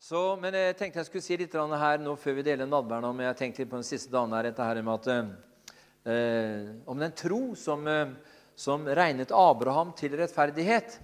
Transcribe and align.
Så, 0.00 0.16
men 0.40 0.54
jeg 0.56 0.78
tenkte 0.78 1.02
jeg 1.02 1.06
skulle 1.10 1.20
si 1.26 1.36
litt 1.36 1.52
her 1.52 1.98
nå 2.00 2.14
før 2.16 2.38
vi 2.38 2.42
deler 2.46 2.64
nadværen 2.64 3.04
om 3.10 3.18
jeg 3.20 3.36
tenkte 3.36 3.66
på 3.68 3.76
den 3.76 3.84
siste 3.84 4.08
dagen 4.08 4.32
her, 4.32 4.46
dette 4.48 4.64
her 4.64 4.78
med 4.80 4.94
at, 4.96 5.74
eh, 6.08 6.70
om 6.88 6.96
den 6.96 7.12
tro 7.12 7.40
som, 7.52 7.84
eh, 7.84 8.14
som 8.56 8.86
regnet 8.88 9.28
Abraham 9.36 9.92
til 9.92 10.16
rettferdighet. 10.16 10.96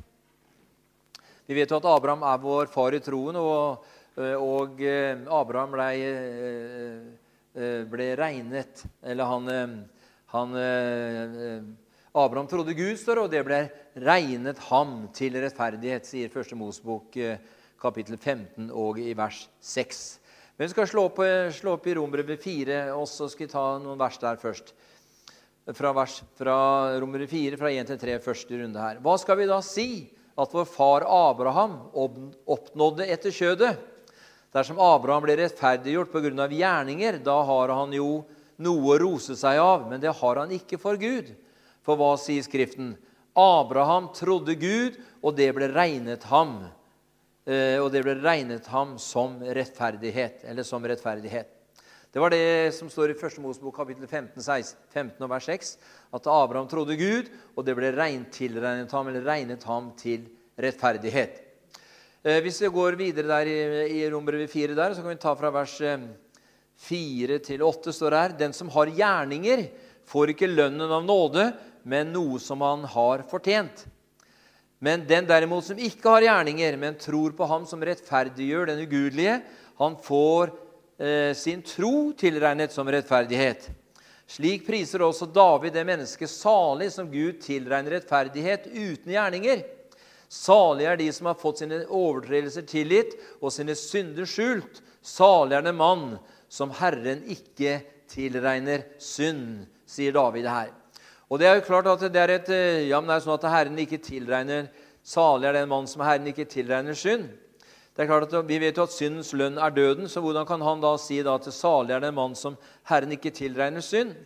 Vi 1.45 1.59
vet 1.59 1.69
jo 1.69 1.77
at 1.77 1.89
Abraham 1.91 2.25
er 2.25 2.41
vår 2.41 2.71
far 2.73 2.97
i 2.97 3.03
troen, 3.05 3.37
og, 3.37 3.85
eh, 4.17 4.33
og 4.33 4.81
eh, 4.81 5.13
Abraham 5.29 5.77
ble, 5.77 5.91
ble 7.93 8.07
regnet 8.17 8.83
Eller 9.03 9.25
han, 9.25 9.85
han 10.33 10.57
Abraham 12.17 12.49
trodde 12.49 12.73
Gud, 12.73 12.97
står 12.97 13.27
og 13.27 13.31
det 13.31 13.45
ble 13.45 13.61
regnet 14.01 14.59
ham 14.71 15.13
til 15.13 15.37
rettferdighet, 15.37 16.09
sier 16.09 16.33
Første 16.33 16.57
Mosebok 16.57 17.21
kapittel 17.81 18.17
15 18.17 18.71
og 18.73 18.99
i 19.01 19.13
vers 19.17 19.47
6. 19.61 20.05
Men 20.57 20.65
vi 20.65 20.73
skal 20.73 20.89
slå 20.89 21.07
opp, 21.11 21.19
slå 21.53 21.77
opp 21.77 21.87
i 21.87 21.95
Romerbrevet 21.99 22.41
4, 22.41 22.77
og 22.97 23.05
så 23.11 23.29
skal 23.29 23.45
vi 23.45 23.53
ta 23.53 23.65
noen 23.83 23.99
vers 24.01 24.17
der 24.23 24.39
først. 24.41 24.73
Fra, 25.77 25.91
vers, 25.93 26.21
fra 26.39 26.59
Romerbrevet 26.97 27.33
4, 27.33 27.59
fra 27.61 27.73
1 27.73 27.91
til 27.91 27.99
3, 28.01 28.15
første 28.25 28.61
runde 28.63 28.81
her. 28.81 29.03
Hva 29.05 29.17
skal 29.21 29.37
vi 29.41 29.49
da 29.51 29.59
si 29.65 29.89
at 30.37 30.55
vår 30.57 30.69
far 30.71 31.05
Abraham 31.05 31.77
oppnådde 31.93 33.09
etter 33.13 33.35
kjødet? 33.35 33.75
Dersom 34.57 34.81
Abraham 34.81 35.27
ble 35.27 35.37
rettferdiggjort 35.37 36.15
pga. 36.15 36.49
gjerninger, 36.49 37.21
da 37.21 37.37
har 37.45 37.75
han 37.77 37.93
jo 37.93 38.25
noe 38.57 38.95
å 38.95 38.99
rose 39.03 39.37
seg 39.37 39.61
av, 39.61 39.85
men 39.91 40.01
det 40.01 40.15
har 40.17 40.41
han 40.41 40.55
ikke 40.57 40.81
for 40.81 40.97
Gud. 40.97 41.35
For 41.85 42.01
hva 42.01 42.15
sier 42.17 42.41
Skriften? 42.47 42.95
Abraham 43.37 44.09
trodde 44.17 44.57
Gud, 44.57 44.97
og 45.21 45.37
det 45.37 45.53
ble 45.53 45.69
regnet 45.69 46.25
ham 46.33 46.63
Eh, 46.65 46.86
og 47.47 47.93
det 47.95 48.01
ble 48.03 48.17
regnet 48.19 48.67
ham 48.73 48.97
som 48.99 49.37
rettferdighet. 49.39 50.43
eller 50.51 50.67
som 50.67 50.83
rettferdighet. 50.83 51.57
Det 52.17 52.21
var 52.23 52.33
det 52.33 52.73
som 52.73 52.89
står 52.89 53.13
i 53.13 53.15
1. 53.19 53.35
Mosebok 53.45 53.75
kapittel 53.77 54.07
15, 54.09 54.41
16, 54.41 54.79
15 54.89 55.25
og 55.27 55.29
vers 55.29 55.49
6. 55.51 55.73
At 56.17 56.29
Abraham 56.33 56.69
trodde 56.71 56.97
Gud, 56.97 57.27
og 57.53 57.67
det 57.67 57.75
ble 57.77 57.91
regnet, 57.93 58.39
ham, 58.89 59.11
eller 59.11 59.27
regnet 59.27 59.67
ham 59.69 59.91
til 60.01 60.25
rettferdighet. 60.57 61.43
Eh, 62.25 62.39
hvis 62.41 62.63
vi 62.65 62.71
går 62.73 62.97
videre 62.97 63.29
der 63.29 63.51
i, 63.53 63.99
i 63.99 64.09
Rombrevet 64.09 64.49
4, 64.49 64.73
der, 64.73 64.95
så 64.97 65.05
kan 65.05 65.13
vi 65.13 65.21
ta 65.21 65.35
fra 65.37 65.51
vers 65.53 65.77
4 65.77 67.37
eh, 67.37 67.43
til 67.45 67.61
8. 67.61 67.93
står 67.93 68.17
her, 68.17 68.39
Den 68.41 68.57
som 68.57 68.73
har 68.73 68.89
gjerninger, 68.97 69.67
får 70.09 70.33
ikke 70.33 70.49
lønnen 70.49 70.89
av 70.89 71.05
nåde, 71.05 71.51
men 71.85 72.17
noe 72.17 72.41
som 72.41 72.65
han 72.65 72.89
har 72.97 73.27
fortjent. 73.29 73.85
Men 74.79 75.07
den 75.09 75.27
derimot 75.29 75.65
som 75.65 75.79
ikke 75.81 76.11
har 76.13 76.27
gjerninger, 76.27 76.77
men 76.77 76.99
tror 77.01 77.33
på 77.37 77.49
ham 77.49 77.65
som 77.69 77.83
rettferdiggjør 77.85 78.73
den 78.73 78.83
ugudelige, 78.85 79.41
han 79.81 79.97
får 80.05 80.53
eh, 81.01 81.33
sin 81.37 81.63
tro 81.65 82.13
tilregnet 82.19 82.75
som 82.75 82.89
rettferdighet. 82.93 83.71
Slik 84.27 84.67
priser 84.67 85.05
også 85.07 85.29
David 85.31 85.77
det 85.77 85.87
mennesket 85.87 86.31
salig 86.33 86.91
som 86.93 87.09
Gud 87.13 87.39
tilregner 87.45 87.97
rettferdighet 87.97 88.67
uten 88.73 89.13
gjerninger. 89.15 89.63
Salig 90.29 90.89
er 90.91 90.99
de 90.99 91.07
som 91.15 91.29
har 91.31 91.39
fått 91.39 91.63
sine 91.63 91.85
overtredelser 91.87 92.67
tilgitt 92.67 93.15
og 93.39 93.53
sine 93.55 93.77
synder 93.79 94.27
skjult. 94.29 94.83
Salig 95.01 95.55
er 95.57 95.69
den 95.69 95.79
mann 95.79 96.17
som 96.51 96.75
Herren 96.75 97.23
ikke 97.31 97.79
tilregner 98.11 98.83
synd, 99.03 99.65
sier 99.87 100.15
David 100.17 100.51
her. 100.51 100.75
Og 101.27 101.41
det 101.41 101.49
er 101.49 101.57
jo 101.59 101.67
klart 101.67 101.89
at 101.91 102.05
det 102.13 102.21
er, 102.23 102.33
et, 102.37 102.49
eh, 102.55 102.89
ja, 102.89 103.01
men 103.01 103.11
det 103.11 103.17
er 103.17 103.25
sånn 103.25 103.39
at 103.39 103.49
Herren 103.51 103.79
ikke 103.83 103.99
tilregner 104.03 104.69
Salig 105.07 105.47
er 105.47 105.55
den 105.55 105.69
mann 105.71 105.87
som 105.87 106.03
Herren 106.03 106.27
ikke 106.27 106.49
tilregner 106.51 106.97
synd. 106.99 107.29
Det 107.95 108.03
er 108.03 108.09
klart 108.11 108.33
at 108.35 108.49
Vi 108.49 108.59
vet 108.59 108.77
jo 108.77 108.83
at 108.83 108.95
syndens 108.95 109.31
lønn 109.39 109.55
er 109.59 109.71
døden, 109.71 110.09
så 110.11 110.21
hvordan 110.21 110.47
kan 110.47 110.61
han 110.61 110.83
da 110.83 110.97
si 110.99 111.21
da 111.23 111.37
at 111.39 111.47
salig 111.55 111.95
er 111.95 112.03
den 112.03 112.15
mann 112.15 112.35
som 112.35 112.57
Herren 112.91 113.15
ikke 113.15 113.31
tilregner 113.31 113.81
synd? 113.81 114.17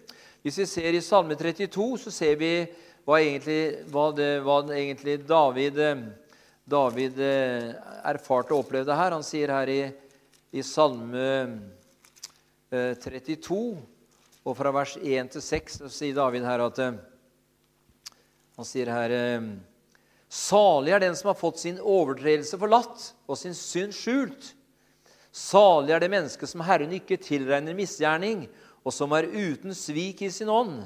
Hvis 0.43 0.59
vi 0.59 0.67
ser 0.67 0.97
i 0.97 1.03
Salme 1.05 1.37
32, 1.37 1.99
så 2.01 2.11
ser 2.11 2.41
vi 2.41 2.65
hva 3.05 3.21
egentlig, 3.21 3.85
hva 3.93 4.09
det, 4.17 4.31
hva 4.41 4.63
egentlig 4.73 5.21
David, 5.29 5.79
eh, 5.79 6.03
David 6.65 7.21
eh, 7.21 7.69
erfarte 8.09 8.57
og 8.57 8.65
opplevde 8.65 8.97
her. 8.97 9.13
Han 9.13 9.23
sier 9.23 9.53
her 9.53 9.69
i, 9.69 9.81
i 10.53 10.65
Salme 10.65 11.61
32 12.71 13.77
og 14.45 14.57
fra 14.57 14.73
vers 14.73 14.97
1 14.97 15.35
til 15.35 15.45
6 15.45 15.83
så 15.83 15.91
sier 15.93 16.17
David 16.17 16.47
her 16.49 16.63
at 16.65 16.79
eh, 16.81 17.01
Han 18.57 18.69
sier 18.69 18.89
her 18.93 19.13
eh, 19.17 19.51
Salig 20.31 20.95
er 20.95 21.03
den 21.03 21.17
som 21.19 21.33
har 21.33 21.39
fått 21.41 21.59
sin 21.59 21.81
overtredelse 21.83 22.59
forlatt 22.61 23.09
og 23.27 23.39
sin 23.39 23.57
synd 23.57 23.97
skjult. 23.97 24.53
Salig 25.35 25.91
er 25.95 26.03
det 26.03 26.11
mennesket 26.13 26.51
som 26.51 26.63
Herren 26.63 26.93
ikke 26.95 27.19
tilregner 27.19 27.75
misgjerning, 27.75 28.45
og 28.87 28.95
som 28.95 29.11
er 29.17 29.27
uten 29.27 29.75
svik 29.75 30.23
i 30.23 30.31
sin 30.31 30.49
ånd. 30.51 30.85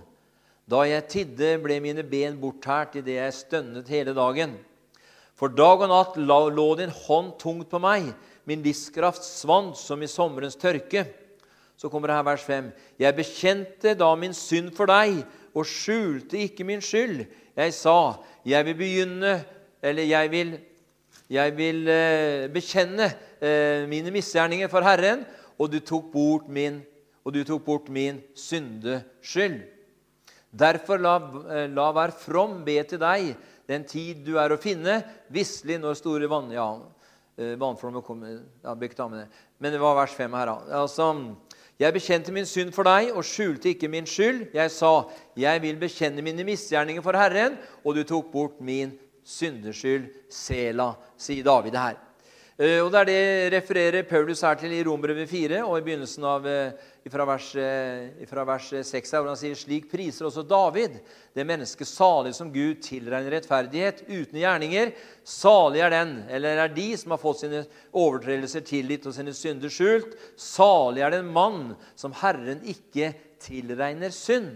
Da 0.64 0.80
jeg 0.88 1.08
tidde, 1.12 1.58
ble 1.60 1.76
mine 1.84 2.00
ben 2.08 2.38
bortært 2.40 2.96
idet 2.96 3.18
jeg 3.18 3.36
stønnet 3.36 3.90
hele 3.92 4.16
dagen. 4.16 4.56
For 5.36 5.52
dag 5.52 5.84
og 5.84 5.92
natt 5.92 6.16
lå 6.16 6.68
din 6.80 6.96
hånd 7.04 7.34
tungt 7.36 7.68
på 7.68 7.82
meg, 7.84 8.14
min 8.48 8.64
livskraft 8.64 9.24
svant 9.28 9.76
som 9.76 10.00
i 10.00 10.08
sommerens 10.08 10.56
tørke. 10.56 11.04
Så 11.84 11.90
kommer 11.92 12.08
det 12.08 12.14
her 12.16 12.24
vers 12.24 12.40
5. 12.40 12.68
Jeg 12.96 13.12
bekjente 13.12 13.90
da 14.00 14.06
min 14.16 14.32
synd 14.32 14.70
for 14.72 14.88
deg 14.88 15.18
og 15.52 15.66
skjulte 15.68 16.38
ikke 16.40 16.64
min 16.64 16.80
skyld. 16.80 17.26
Jeg 17.52 17.74
sa, 17.76 18.22
jeg 18.40 18.64
vil 18.64 18.78
begynne 18.78 19.34
Eller 19.84 20.06
jeg 20.08 20.30
vil, 20.32 20.54
jeg 21.28 21.52
vil 21.58 21.88
eh, 21.92 22.46
bekjenne 22.48 23.10
eh, 23.36 23.84
mine 23.84 24.08
misgjerninger 24.14 24.70
for 24.72 24.80
Herren, 24.80 25.26
og 25.60 25.68
du 25.68 25.76
tok 25.84 26.06
bort 26.08 26.46
min, 26.48 26.78
og 27.20 27.34
du 27.36 27.42
tok 27.44 27.66
bort 27.66 27.90
min 27.92 28.22
syndeskyld. 28.32 29.58
Derfor 30.48 31.04
la, 31.04 31.18
eh, 31.52 31.68
la 31.68 31.90
hver 31.92 32.16
from 32.16 32.62
be 32.64 32.78
til 32.88 33.02
deg 33.04 33.34
den 33.68 33.84
tid 33.84 34.24
du 34.24 34.38
er 34.40 34.56
å 34.56 34.60
finne, 34.62 35.02
visselig 35.28 35.76
når 35.84 36.00
store 36.00 36.32
vann... 36.32 36.48
Ja, 36.56 36.70
vannflommer 37.34 38.00
kommer 38.06 38.30
ja, 38.62 38.74
Men 39.58 39.72
det 39.72 39.80
var 39.82 39.96
vers 39.98 40.12
5 40.14 40.34
her, 40.38 40.46
da. 40.46 40.80
Altså, 40.80 41.08
jeg 41.78 41.92
bekjente 41.92 42.32
min 42.32 42.46
synd 42.46 42.70
for 42.74 42.86
deg 42.86 43.10
og 43.10 43.24
skjulte 43.26 43.72
ikke 43.72 43.88
min 43.90 44.06
skyld. 44.06 44.54
Jeg 44.54 44.70
sa, 44.70 45.10
'Jeg 45.36 45.62
vil 45.62 45.76
bekjenne 45.76 46.22
mine 46.22 46.44
misgjerninger 46.44 47.02
for 47.02 47.12
Herren', 47.12 47.58
og 47.84 47.96
du 47.96 48.04
tok 48.04 48.30
bort 48.32 48.60
min 48.60 48.98
syndeskyld. 49.24 50.06
Sela, 50.30 50.94
sier 51.18 51.42
David 51.44 51.74
her. 51.74 51.96
Eh, 52.54 52.78
og 52.78 52.92
Det 52.92 53.00
er 53.00 53.08
det 53.08 53.52
refererer 53.56 54.04
Paulus 54.06 54.44
her 54.46 54.54
til 54.54 54.70
i 54.70 54.84
Rombrevet 54.86 55.26
4 55.26 55.64
og 55.66 55.74
i 55.74 55.82
begynnelsen 55.82 56.22
av 56.22 56.44
eh, 56.46 56.76
fra 57.10 57.24
vers, 57.26 57.48
eh, 57.58 58.26
fra 58.30 58.44
vers 58.46 58.68
6 58.86 59.10
her, 59.10 59.22
hvor 59.24 59.32
han 59.32 59.38
sier 59.40 59.56
slik 59.58 59.88
priser 59.90 60.28
også 60.28 60.44
David 60.46 61.00
det 61.34 61.46
mennesket 61.48 61.88
salig 61.90 62.30
som 62.36 62.52
Gud 62.54 62.78
tilregner 62.78 63.34
rettferdighet 63.34 64.04
uten 64.06 64.38
gjerninger. 64.38 64.92
Salig 65.26 65.82
er 65.82 65.90
den, 65.96 66.12
eller 66.30 66.62
er 66.62 66.70
de, 66.70 66.92
som 66.96 67.16
har 67.16 67.18
fått 67.18 67.42
sine 67.42 67.64
overtredelser 67.90 68.62
tilgitt 68.62 69.08
og 69.10 69.16
sine 69.16 69.34
synder 69.34 69.72
skjult. 69.74 70.14
Salig 70.38 71.02
er 71.02 71.10
den 71.16 71.32
mann 71.34 71.72
som 71.98 72.14
Herren 72.20 72.62
ikke 72.62 73.16
tilregner 73.42 74.14
synd. 74.14 74.52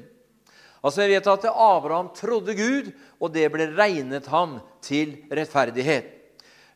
Altså, 0.85 1.03
Jeg 1.03 1.17
vet 1.17 1.27
at 1.27 1.51
Abraham 1.51 2.13
trodde 2.15 2.55
Gud, 2.55 2.93
og 3.19 3.35
det 3.35 3.51
ble 3.51 3.67
regnet 3.75 4.31
ham 4.31 4.61
til 4.87 5.17
rettferdighet. 5.35 6.15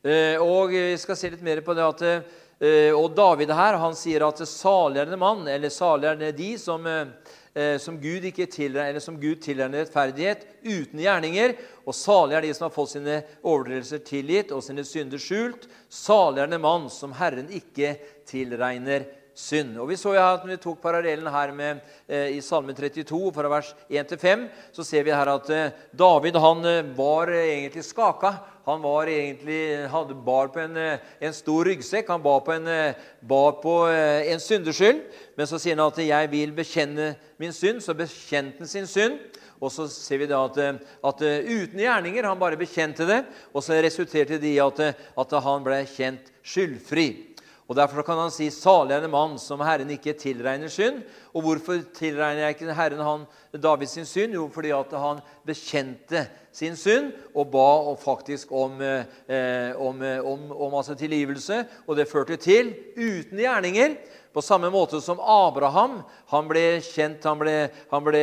Eh, 0.02 0.34
og 0.42 0.72
Vi 0.74 0.98
skal 0.98 1.18
se 1.18 1.30
litt 1.30 1.44
mer 1.46 1.60
på 1.62 1.74
det 1.78 1.84
at 1.86 2.00
eh, 2.06 2.90
og 2.94 3.14
David 3.14 3.52
her, 3.54 3.78
han 3.78 3.94
sier 3.94 4.24
at 4.26 4.42
salig 4.50 4.98
er 5.02 5.06
den 5.10 5.20
mann, 5.22 5.46
eller 5.46 5.70
salig 5.70 6.10
er 6.10 6.34
de 6.34 6.50
som, 6.58 6.86
eh, 6.86 7.76
som 7.78 8.00
Gud 8.02 8.26
ikke 8.26 8.48
tilregner, 8.50 9.18
Gud 9.22 9.40
tilregner 9.42 9.84
rettferdighet 9.84 10.44
uten 10.66 11.02
gjerninger. 11.02 11.54
Og 11.86 11.94
salig 11.94 12.38
er 12.38 12.46
de 12.46 12.52
som 12.54 12.66
har 12.66 12.74
fått 12.74 12.96
sine 12.96 13.20
overtredelser 13.42 14.02
tilgitt 14.06 14.54
og 14.54 14.62
sine 14.66 14.82
synder 14.86 15.22
skjult. 15.22 15.68
Salig 15.90 16.42
er 16.42 16.50
den 16.50 16.62
mann 16.62 16.88
som 16.90 17.14
Herren 17.19 17.50
ikke 17.54 17.94
tilregner 18.26 19.06
synd. 19.38 19.78
Og 19.81 19.90
vi 19.90 19.98
så 19.98 20.16
jo 20.16 20.22
at 20.22 20.43
når 20.43 20.56
vi 20.56 20.62
tok 20.62 20.82
parallellen 20.82 21.31
her 21.34 21.55
med, 21.56 21.82
i 22.10 22.43
Salme 22.44 22.75
32, 22.76 23.31
fra 23.34 23.50
vers 23.50 23.70
1-5, 23.88 24.48
så 24.75 24.84
ser 24.87 25.06
vi 25.06 25.14
her 25.14 25.31
at 25.32 25.48
David 25.94 26.37
han 26.43 26.66
var 26.98 27.32
egentlig 27.32 27.87
skaka 27.87 28.34
han 28.64 28.82
var 28.82 29.11
egentlig, 29.11 29.88
hadde 29.91 30.14
bar 30.14 30.53
på 30.55 30.61
en, 30.62 30.76
eh, 30.76 30.99
en, 31.20 31.35
stor 31.35 31.67
ryggsekk. 31.67 32.09
Han 32.09 32.23
bar 32.23 32.41
på 32.47 32.53
en, 32.53 32.67
eh, 32.67 32.94
bar 33.20 33.59
på 33.62 33.88
eh, 33.91 34.31
en 34.32 34.41
syndeskyld. 34.41 35.03
Men 35.37 35.47
så 35.47 35.59
sier 35.59 35.75
han 35.76 35.87
at 35.87 35.99
'jeg 35.99 36.31
vil 36.31 36.53
bekjenne 36.53 37.17
min 37.38 37.50
synd'. 37.50 37.82
Så 37.82 37.94
bekjente 37.94 38.59
han 38.59 38.69
sin 38.69 38.87
synd. 38.87 39.19
Og 39.61 39.70
så 39.70 39.88
ser 39.88 40.19
vi 40.19 40.26
da 40.26 40.44
at, 40.44 40.59
at 40.59 41.20
uten 41.23 41.79
gjerninger 41.79 42.25
Han 42.25 42.38
bare 42.38 42.56
bekjente 42.56 43.06
det, 43.06 43.25
og 43.55 43.62
så 43.62 43.79
resulterte 43.79 44.41
det 44.41 44.55
i 44.55 44.59
at, 44.59 44.81
at 45.19 45.31
han 45.31 45.62
ble 45.62 45.87
kjent 45.87 46.32
skyldfri. 46.43 47.32
Og 47.69 47.76
Derfor 47.76 48.03
kan 48.03 48.19
han 48.19 48.31
si 48.31 48.50
'salig 48.50 48.93
er 48.93 49.05
en 49.05 49.11
mann 49.11 49.38
som 49.38 49.61
Herren 49.61 49.88
ikke 49.91 50.12
tilregner 50.12 50.69
synd'. 50.69 51.03
Og 51.35 51.43
hvorfor 51.43 51.82
tilregner 51.94 52.43
jeg 52.43 52.56
ikke 52.56 52.75
Herren 52.75 53.00
han 53.00 53.87
sin 53.87 54.05
synd? 54.05 54.35
Jo, 54.35 54.50
fordi 54.53 54.70
at 54.70 54.91
han 54.93 55.20
bekjente 55.47 56.29
sin 56.52 56.76
synd 56.76 57.12
og 57.32 57.49
ba 57.52 57.94
faktisk 58.00 58.52
om, 58.52 58.76
eh, 58.81 59.72
om, 59.81 60.02
om, 60.02 60.50
om 60.52 60.75
altså 60.76 60.94
tilgivelse. 60.99 61.62
Og 61.87 61.96
det 61.96 62.10
førte 62.10 62.37
til, 62.37 62.75
uten 62.96 63.40
gjerninger, 63.40 63.96
på 64.32 64.40
samme 64.44 64.70
måte 64.72 65.00
som 65.04 65.20
Abraham 65.20 65.99
han 66.32 66.46
ble 66.49 66.81
kjent, 66.84 67.25
han 67.28 67.40
ble, 67.40 67.56
han 67.90 68.04
ble 68.04 68.22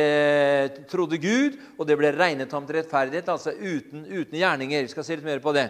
trodde 0.90 1.20
Gud, 1.22 1.58
og 1.78 1.86
det 1.86 1.98
ble 1.98 2.10
regnet 2.16 2.50
ham 2.54 2.66
til 2.66 2.80
rettferdighet, 2.80 3.30
altså 3.30 3.54
uten, 3.54 4.02
uten 4.08 4.38
gjerninger. 4.40 4.86
Vi 4.86 4.94
skal 4.94 5.06
se 5.06 5.18
litt 5.18 5.26
mer 5.26 5.42
på 5.42 5.54
det. 5.54 5.68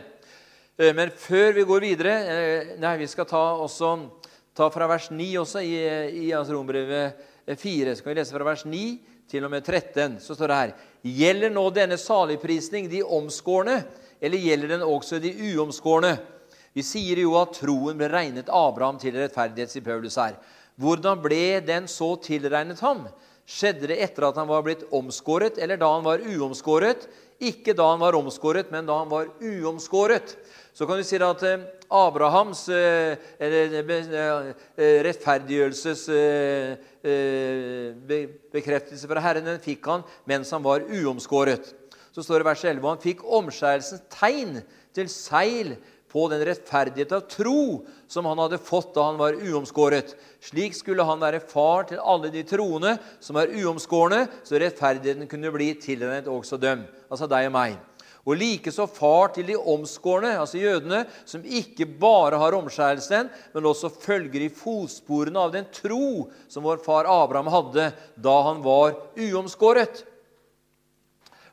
Eh, 0.81 0.93
men 0.97 1.13
før 1.17 1.53
vi 1.57 1.67
går 1.69 1.85
videre 1.85 2.17
eh, 2.25 2.75
nei, 2.81 2.97
Vi 3.03 3.09
skal 3.11 3.29
ta, 3.29 3.43
også, 3.61 3.97
ta 4.57 4.71
fra 4.73 4.89
vers 4.89 5.11
9 5.13 5.31
også 5.43 5.65
i, 5.65 5.77
i 6.25 6.33
altså 6.33 6.57
Rombrevet 6.57 7.29
4. 7.57 7.97
Så 7.97 8.05
kan 8.05 8.15
vi 8.15 8.21
lese 8.21 8.37
fra 8.37 8.49
vers 8.49 8.65
9 8.69 8.85
til 9.31 9.47
og 9.47 9.53
med 9.53 9.65
13. 9.65 10.19
Så 10.21 10.35
står 10.35 10.51
det 10.51 10.61
her 10.61 10.75
Gjelder 11.01 11.53
nå 11.55 11.63
denne 11.73 11.97
saligprisning 11.97 12.91
de 12.91 13.01
omskårne, 13.07 13.79
eller 14.21 14.43
gjelder 14.43 14.75
den 14.75 14.85
også 14.85 15.21
de 15.23 15.33
uomskårne? 15.55 16.19
Vi 16.77 16.85
sier 16.87 17.23
jo 17.23 17.33
at 17.41 17.57
troen 17.57 17.97
ble 17.99 18.11
regnet 18.13 18.51
Abraham 18.53 18.99
til 19.01 19.17
rettferdighet, 19.17 19.73
sier 19.73 19.87
Paulus 19.87 20.19
her. 20.21 20.37
Hvordan 20.81 21.23
ble 21.23 21.61
den 21.65 21.89
så 21.91 22.13
tilregnet 22.23 22.83
ham? 22.85 23.07
Skjedde 23.49 23.89
det 23.91 23.99
etter 24.05 24.29
at 24.29 24.39
han 24.39 24.49
var 24.51 24.63
blitt 24.67 24.85
omskåret, 24.95 25.59
eller 25.59 25.81
da 25.81 25.89
han 25.97 26.07
var 26.07 26.23
uomskåret? 26.23 27.09
Ikke 27.41 27.75
da 27.75 27.89
han 27.91 28.03
var 28.03 28.19
omskåret, 28.19 28.71
men 28.71 28.87
da 28.87 29.01
han 29.01 29.11
var 29.11 29.33
uomskåret. 29.41 30.37
Så 30.77 30.87
kan 30.87 31.01
du 31.01 31.07
si 31.07 31.19
at 31.19 31.43
eh, 31.49 31.65
Abrahams 31.91 32.69
eh, 32.71 33.19
eh, 33.43 33.77
rettferdiggjørelses 35.05 36.07
bekreftelse 38.55 39.11
fra 39.11 39.25
Herren 39.25 39.49
den 39.49 39.63
fikk 39.63 39.89
han 39.91 40.05
mens 40.31 40.53
han 40.55 40.63
var 40.65 40.87
uomskåret. 40.87 41.73
Så 42.15 42.23
står 42.23 42.41
det 42.41 42.47
i 42.47 42.51
vers 42.51 42.67
11 42.73 42.89
han 42.89 43.03
fikk 43.03 43.25
omskjærelsens 43.27 44.07
tegn 44.13 44.61
til 44.95 45.11
seil 45.11 45.75
på 46.11 46.27
den 46.31 46.43
rettferdighet 46.47 47.13
av 47.15 47.27
tro 47.31 47.85
som 48.11 48.27
han 48.27 48.41
hadde 48.43 48.59
fått 48.63 48.95
da 48.97 49.07
han 49.11 49.21
var 49.21 49.39
uomskåret. 49.39 50.17
Slik 50.43 50.75
skulle 50.75 51.07
han 51.07 51.23
være 51.23 51.43
far 51.43 51.87
til 51.91 52.03
alle 52.03 52.33
de 52.35 52.43
troende 52.47 52.97
som 53.23 53.39
er 53.39 53.53
uomskårne, 53.61 54.25
så 54.43 54.59
rettferdigheten 54.59 55.31
kunne 55.31 55.55
bli 55.55 55.73
tilregnet 55.79 56.31
også 56.31 56.59
dem, 56.61 56.83
altså 57.11 57.31
deg 57.31 57.51
og 57.51 57.55
meg. 57.55 57.79
Og 58.29 58.37
likeså 58.37 58.85
far 58.91 59.33
til 59.35 59.49
de 59.49 59.57
omskårne, 59.57 60.35
altså 60.43 60.61
jødene, 60.61 61.05
som 61.25 61.45
ikke 61.45 61.87
bare 62.01 62.39
har 62.41 62.57
omskjærelsen, 62.59 63.31
men 63.55 63.69
også 63.71 63.89
følger 63.95 64.45
i 64.45 64.53
fotsporene 64.53 65.41
av 65.41 65.55
den 65.55 65.69
tro 65.73 66.29
som 66.51 66.67
vår 66.67 66.83
far 66.85 67.09
Abraham 67.09 67.49
hadde 67.53 67.91
da 68.21 68.37
han 68.51 68.61
var 68.65 68.99
uomskåret. 69.17 70.05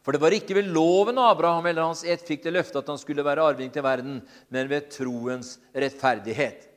For 0.03 0.15
det 0.15 0.23
var 0.23 0.31
ikke 0.31 0.55
ved 0.55 0.69
loven 0.71 1.17
Abraham 1.19 1.65
eller 1.67 1.83
hans 1.83 2.05
ett 2.07 2.21
fikk 2.23 2.45
det 2.45 2.53
løftet 2.55 2.79
at 2.79 2.91
han 2.93 2.99
skulle 2.99 3.25
være 3.27 3.43
arving 3.43 3.71
til 3.75 3.83
verden, 3.83 4.21
men 4.47 4.69
ved 4.71 4.87
troens 4.93 5.57
rettferdighet. 5.75 6.67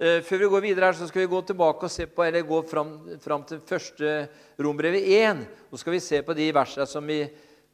Eh, 0.00 0.22
før 0.24 0.40
vi 0.40 0.48
går 0.48 0.62
videre 0.64 0.88
her, 0.88 0.96
så 0.96 1.10
skal 1.10 1.26
vi 1.26 1.28
gå 1.28 1.42
tilbake 1.44 1.84
og 1.84 1.92
se 1.92 2.06
på, 2.08 2.24
eller 2.24 2.46
gå 2.48 2.62
fram, 2.64 2.94
fram 3.20 3.44
til 3.44 3.60
første 3.68 4.14
Rombrevet 4.56 5.04
1. 5.04 5.42
Så 5.68 5.82
skal 5.82 5.92
vi 5.92 6.00
se 6.00 6.22
på 6.24 6.36
de 6.38 6.46
versene 6.56 6.86
som, 6.88 7.04
vi, 7.04 7.18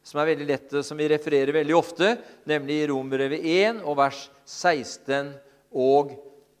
som 0.07 0.21
er 0.21 0.29
veldig 0.29 0.45
lette, 0.47 0.81
som 0.87 0.99
vi 0.99 1.09
refererer 1.11 1.51
veldig 1.51 1.75
ofte, 1.75 2.13
nemlig 2.47 2.79
i 2.79 2.85
Rombrevet 2.87 3.43
1 3.43 3.81
og 3.83 3.97
vers 3.99 4.21
16 4.47 5.33
og, 5.75 6.13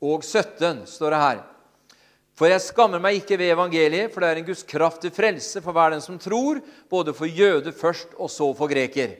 og 0.03 0.25
17, 0.25 0.83
står 0.89 1.15
det 1.15 1.21
her. 1.21 1.39
For 2.37 2.51
jeg 2.51 2.65
skammer 2.65 3.01
meg 3.01 3.21
ikke 3.21 3.37
ved 3.39 3.53
evangeliet, 3.55 4.11
for 4.11 4.21
det 4.21 4.29
er 4.29 4.41
en 4.41 4.49
Guds 4.49 4.65
kraft 4.67 4.99
til 5.01 5.13
frelse 5.15 5.63
for 5.63 5.73
hver 5.73 5.95
den 5.95 6.03
som 6.03 6.19
tror, 6.21 6.59
både 6.91 7.15
for 7.15 7.31
jøde 7.31 7.71
først 7.73 8.17
og 8.19 8.29
så 8.29 8.51
for 8.57 8.69
greker. 8.69 9.15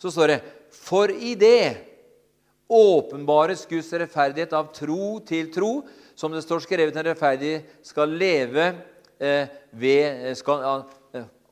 Så 0.00 0.10
står 0.14 0.32
det 0.32 0.40
For 0.74 1.12
i 1.12 1.36
det 1.38 1.76
åpenbares 2.68 3.66
Guds 3.68 3.92
rettferdighet 3.92 4.52
av 4.56 4.72
tro 4.76 5.18
til 5.28 5.52
tro, 5.52 5.72
som 6.18 6.32
det 6.32 6.42
står 6.42 6.64
skrevet 6.64 6.96
en 6.96 7.06
rettferdig 7.12 7.54
skal 7.86 8.16
leve 8.16 8.72
eh, 9.20 9.46
ved 9.70 10.34
skal, 10.40 10.82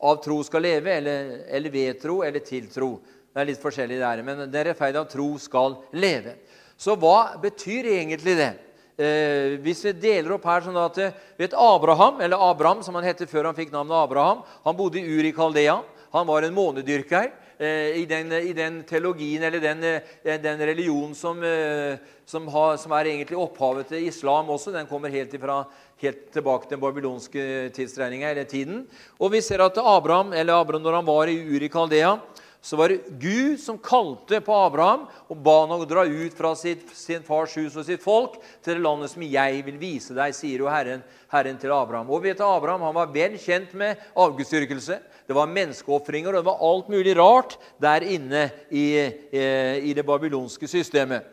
Av 0.01 0.19
tro 0.25 0.43
skal 0.45 0.63
leve, 0.67 0.93
eller, 0.99 1.31
eller, 1.49 1.73
ved 1.73 2.01
tro, 2.03 2.21
eller 2.23 2.43
til 2.45 2.67
tro. 2.69 2.99
Det 3.33 3.41
er 3.41 3.49
litt 3.49 3.63
forskjellig 3.63 3.99
der, 4.01 4.23
men 4.25 4.45
den 4.45 4.67
rettferdige 4.69 5.01
av 5.01 5.09
tro 5.09 5.29
skal 5.41 5.79
leve. 5.97 6.37
Så 6.77 6.97
hva 7.01 7.37
betyr 7.41 7.89
egentlig 7.95 8.37
det? 8.37 8.53
eh, 9.01 9.57
Hvis 9.65 9.85
vi 9.85 9.93
deler 9.93 10.37
opp 10.37 10.45
her 10.45 10.65
sånn 10.65 10.77
at 10.81 11.01
vet 11.39 11.57
Abraham, 11.57 12.21
eller 12.21 12.41
Abraham, 12.51 12.83
som 12.83 12.95
han 12.97 13.05
het 13.05 13.25
før 13.29 13.51
han 13.51 13.57
fikk 13.57 13.73
navnet 13.73 13.97
Abraham, 13.97 14.43
han 14.65 14.77
bodde 14.77 15.01
i 15.01 15.09
Ur 15.09 15.25
i 15.25 15.33
Kaldea. 15.33 15.81
Han 16.13 16.27
var 16.29 16.43
en 16.43 16.55
månedyrker. 16.57 17.33
Eh, 17.59 18.03
I 18.03 18.05
den, 18.05 18.33
I 18.33 18.53
den, 18.53 18.83
teologien 18.85 19.43
eller 19.43 19.61
den, 19.61 19.85
eh, 19.85 20.41
den 20.43 20.59
religionen 20.59 21.15
som, 21.15 21.43
eh, 21.43 21.97
som, 22.29 22.49
har, 22.53 22.77
som, 22.77 22.93
er 22.93 23.09
egentlig 23.09 23.39
opphavet 23.41 23.89
til 23.89 24.09
islam 24.11 24.51
også. 24.53 24.75
Den 24.75 24.89
kommer 24.91 25.09
helt, 25.09 25.33
ifra, 25.35 25.63
helt 26.03 26.27
tilbake 26.35 26.69
til 26.69 26.77
den 26.77 26.83
babylonske 26.85 27.47
tidsregninga 27.73 28.31
eller 28.31 28.45
tiden. 28.45 28.85
Og 29.17 29.33
vi 29.33 29.41
ser 29.41 29.65
at 29.65 29.81
Abraham, 29.81 30.35
eller 30.37 30.61
Abraham 30.61 30.85
når 30.85 30.99
han 31.01 31.09
var 31.09 31.33
i 31.33 31.39
Uri 31.57 31.73
Kaldea, 31.73 32.19
så 32.61 32.77
var 32.77 32.91
det 32.91 33.19
Gud 33.23 33.61
som 33.63 33.79
kalte 33.79 34.41
på 34.43 34.53
Abraham 34.53 35.07
og 35.31 35.37
ba 35.41 35.61
han 35.63 35.73
å 35.77 35.87
dra 35.89 36.03
ut 36.05 36.35
fra 36.37 36.51
sitt, 36.59 36.89
sin 36.99 37.23
fars 37.25 37.55
hus 37.57 37.77
og 37.79 37.87
sitt 37.87 38.03
folk 38.03 38.41
til 38.59 38.75
det 38.75 38.83
landet 38.83 39.13
som 39.13 39.23
jeg 39.23 39.61
vil 39.65 39.77
vise 39.81 40.17
deg, 40.17 40.35
sier 40.35 40.65
jo 40.65 40.69
Herren, 40.69 41.05
Herren 41.31 41.61
til 41.63 41.73
Abraham. 41.73 42.11
Og 42.11 42.25
vet 42.27 42.37
du, 42.37 42.45
Abraham 42.45 42.85
han 42.89 42.97
var 42.99 43.13
vel 43.15 43.39
kjent 43.41 43.73
med 43.79 44.03
avgudsdyrkelse. 44.19 44.99
Det 45.27 45.35
var 45.35 45.51
menneskeofringer, 45.51 46.31
og 46.31 46.41
det 46.41 46.49
var 46.49 46.65
alt 46.69 46.91
mulig 46.93 47.17
rart 47.19 47.57
der 47.83 48.07
inne 48.07 48.49
i, 48.71 48.87
eh, 49.33 49.79
i 49.83 49.95
det 49.97 50.07
babylonske 50.07 50.69
systemet. 50.71 51.27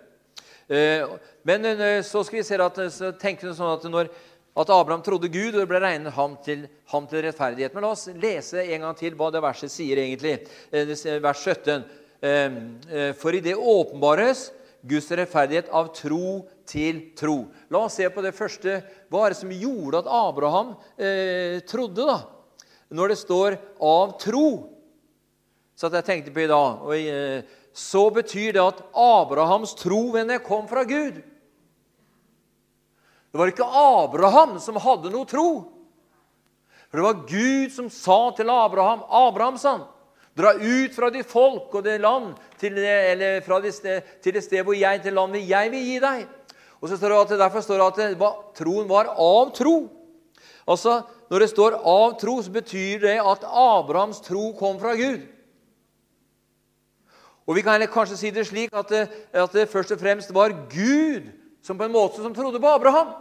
Eh, 0.67 1.05
men 1.43 1.65
eh, 1.65 2.01
så 2.01 2.23
skal 2.23 2.39
vi 2.39 2.45
se 2.47 2.57
at, 2.57 2.79
tenker 3.21 3.49
vi 3.49 3.57
sånn 3.57 3.75
at 3.75 3.89
når 3.91 4.09
at 4.53 4.69
Abraham 4.69 5.01
trodde 5.01 5.31
Gud, 5.33 5.55
og 5.55 5.63
det 5.63 5.69
ble 5.69 5.81
regnet 5.81 6.13
ham 6.13 6.35
til, 6.45 6.67
ham 6.93 7.07
til 7.09 7.23
rettferdighet. 7.25 7.73
Men 7.73 7.87
la 7.87 7.93
oss 7.95 8.05
lese 8.21 8.61
en 8.61 8.85
gang 8.85 8.97
til 8.99 9.15
hva 9.17 9.31
det 9.33 9.41
verset 9.41 9.73
sier 9.73 10.01
egentlig. 10.03 10.35
Vers 11.23 11.41
17. 11.41 11.87
Ehm, 12.23 12.59
eh, 12.89 13.11
for 13.17 13.33
i 13.35 13.41
det 13.43 13.55
åpenbares 13.57 14.51
Guds 14.85 15.09
rettferdighet 15.11 15.71
av 15.73 15.89
tro 15.95 16.43
til 16.69 17.01
tro. 17.17 17.47
La 17.73 17.85
oss 17.87 17.97
se 17.97 18.07
på 18.13 18.21
det 18.23 18.35
første. 18.37 18.77
Hva 19.09 19.25
er 19.25 19.33
det 19.33 19.41
som 19.41 19.51
gjorde 19.51 20.03
at 20.03 20.11
Abraham 20.21 20.75
eh, 20.97 21.59
trodde, 21.67 22.05
da? 22.05 22.21
Når 22.93 23.09
det 23.09 23.17
står 23.17 23.57
'av 23.81 24.19
tro', 24.21 24.69
så 25.75 25.89
jeg 25.89 26.05
tenkte 26.05 26.33
på 26.33 26.43
i 26.45 26.47
dag, 26.47 26.81
og, 26.81 26.93
eh, 26.93 27.41
så 27.73 28.09
betyr 28.13 28.53
det 28.53 28.61
at 28.61 28.83
Abrahams 28.93 29.73
tro 29.73 30.11
venner, 30.13 30.37
kom 30.37 30.67
fra 30.67 30.83
Gud. 30.83 31.15
Det 33.33 33.39
var 33.39 33.49
ikke 33.49 33.65
Abraham 33.65 34.59
som 34.59 34.75
hadde 34.75 35.09
noe 35.09 35.25
tro. 35.25 35.73
For 36.91 37.01
det 37.01 37.07
var 37.07 37.25
Gud 37.25 37.71
som 37.73 37.89
sa 37.89 38.31
til 38.37 38.49
Abraham 38.53 39.01
Abraham, 39.09 39.57
sa 39.57 39.87
dra 40.37 40.53
ut 40.53 40.93
fra 40.95 41.09
ditt 41.13 41.29
folk 41.29 41.73
og 41.73 41.83
det 41.85 41.99
land 42.01 42.35
til 42.61 42.77
det, 42.77 42.93
eller 43.13 43.41
fra 43.45 43.59
det 43.61 43.73
sted, 43.73 44.05
til 44.21 44.33
det 44.33 44.43
sted 44.45 44.63
hvor 44.65 44.77
jeg 44.77 45.01
til 45.01 45.17
landet 45.17 45.47
jeg 45.49 45.71
vil 45.73 45.87
gi 45.87 45.99
deg. 46.03 46.23
Og 46.81 46.89
så 46.89 46.97
står 46.97 47.09
det 47.09 47.19
at, 47.21 47.33
Derfor 47.39 47.65
står 47.65 47.79
det 47.79 47.87
at 47.87 47.99
det 48.01 48.19
var, 48.19 48.39
troen 48.57 48.89
var 48.89 49.13
av 49.13 49.53
tro. 49.55 49.75
Altså, 50.67 51.01
Når 51.33 51.39
det 51.39 51.49
står 51.49 51.71
'av 51.81 52.19
tro', 52.21 52.43
så 52.43 52.51
betyr 52.51 52.99
det 53.01 53.17
at 53.17 53.43
Abrahams 53.43 54.19
tro 54.21 54.53
kom 54.53 54.79
fra 54.79 54.93
Gud. 54.93 55.21
Og 57.47 57.55
Vi 57.55 57.61
kan 57.61 57.81
kanskje 57.81 58.17
si 58.17 58.29
det 58.29 58.45
slik 58.47 58.69
at 58.73 58.89
det, 58.89 59.09
at 59.33 59.51
det 59.51 59.69
først 59.69 59.91
og 59.91 59.99
fremst 59.99 60.33
var 60.33 60.53
Gud 60.69 61.31
som 61.63 61.77
på 61.77 61.85
en 61.85 61.91
måte 61.91 62.21
som 62.21 62.35
trodde 62.35 62.59
på 62.59 62.67
Abraham. 62.67 63.15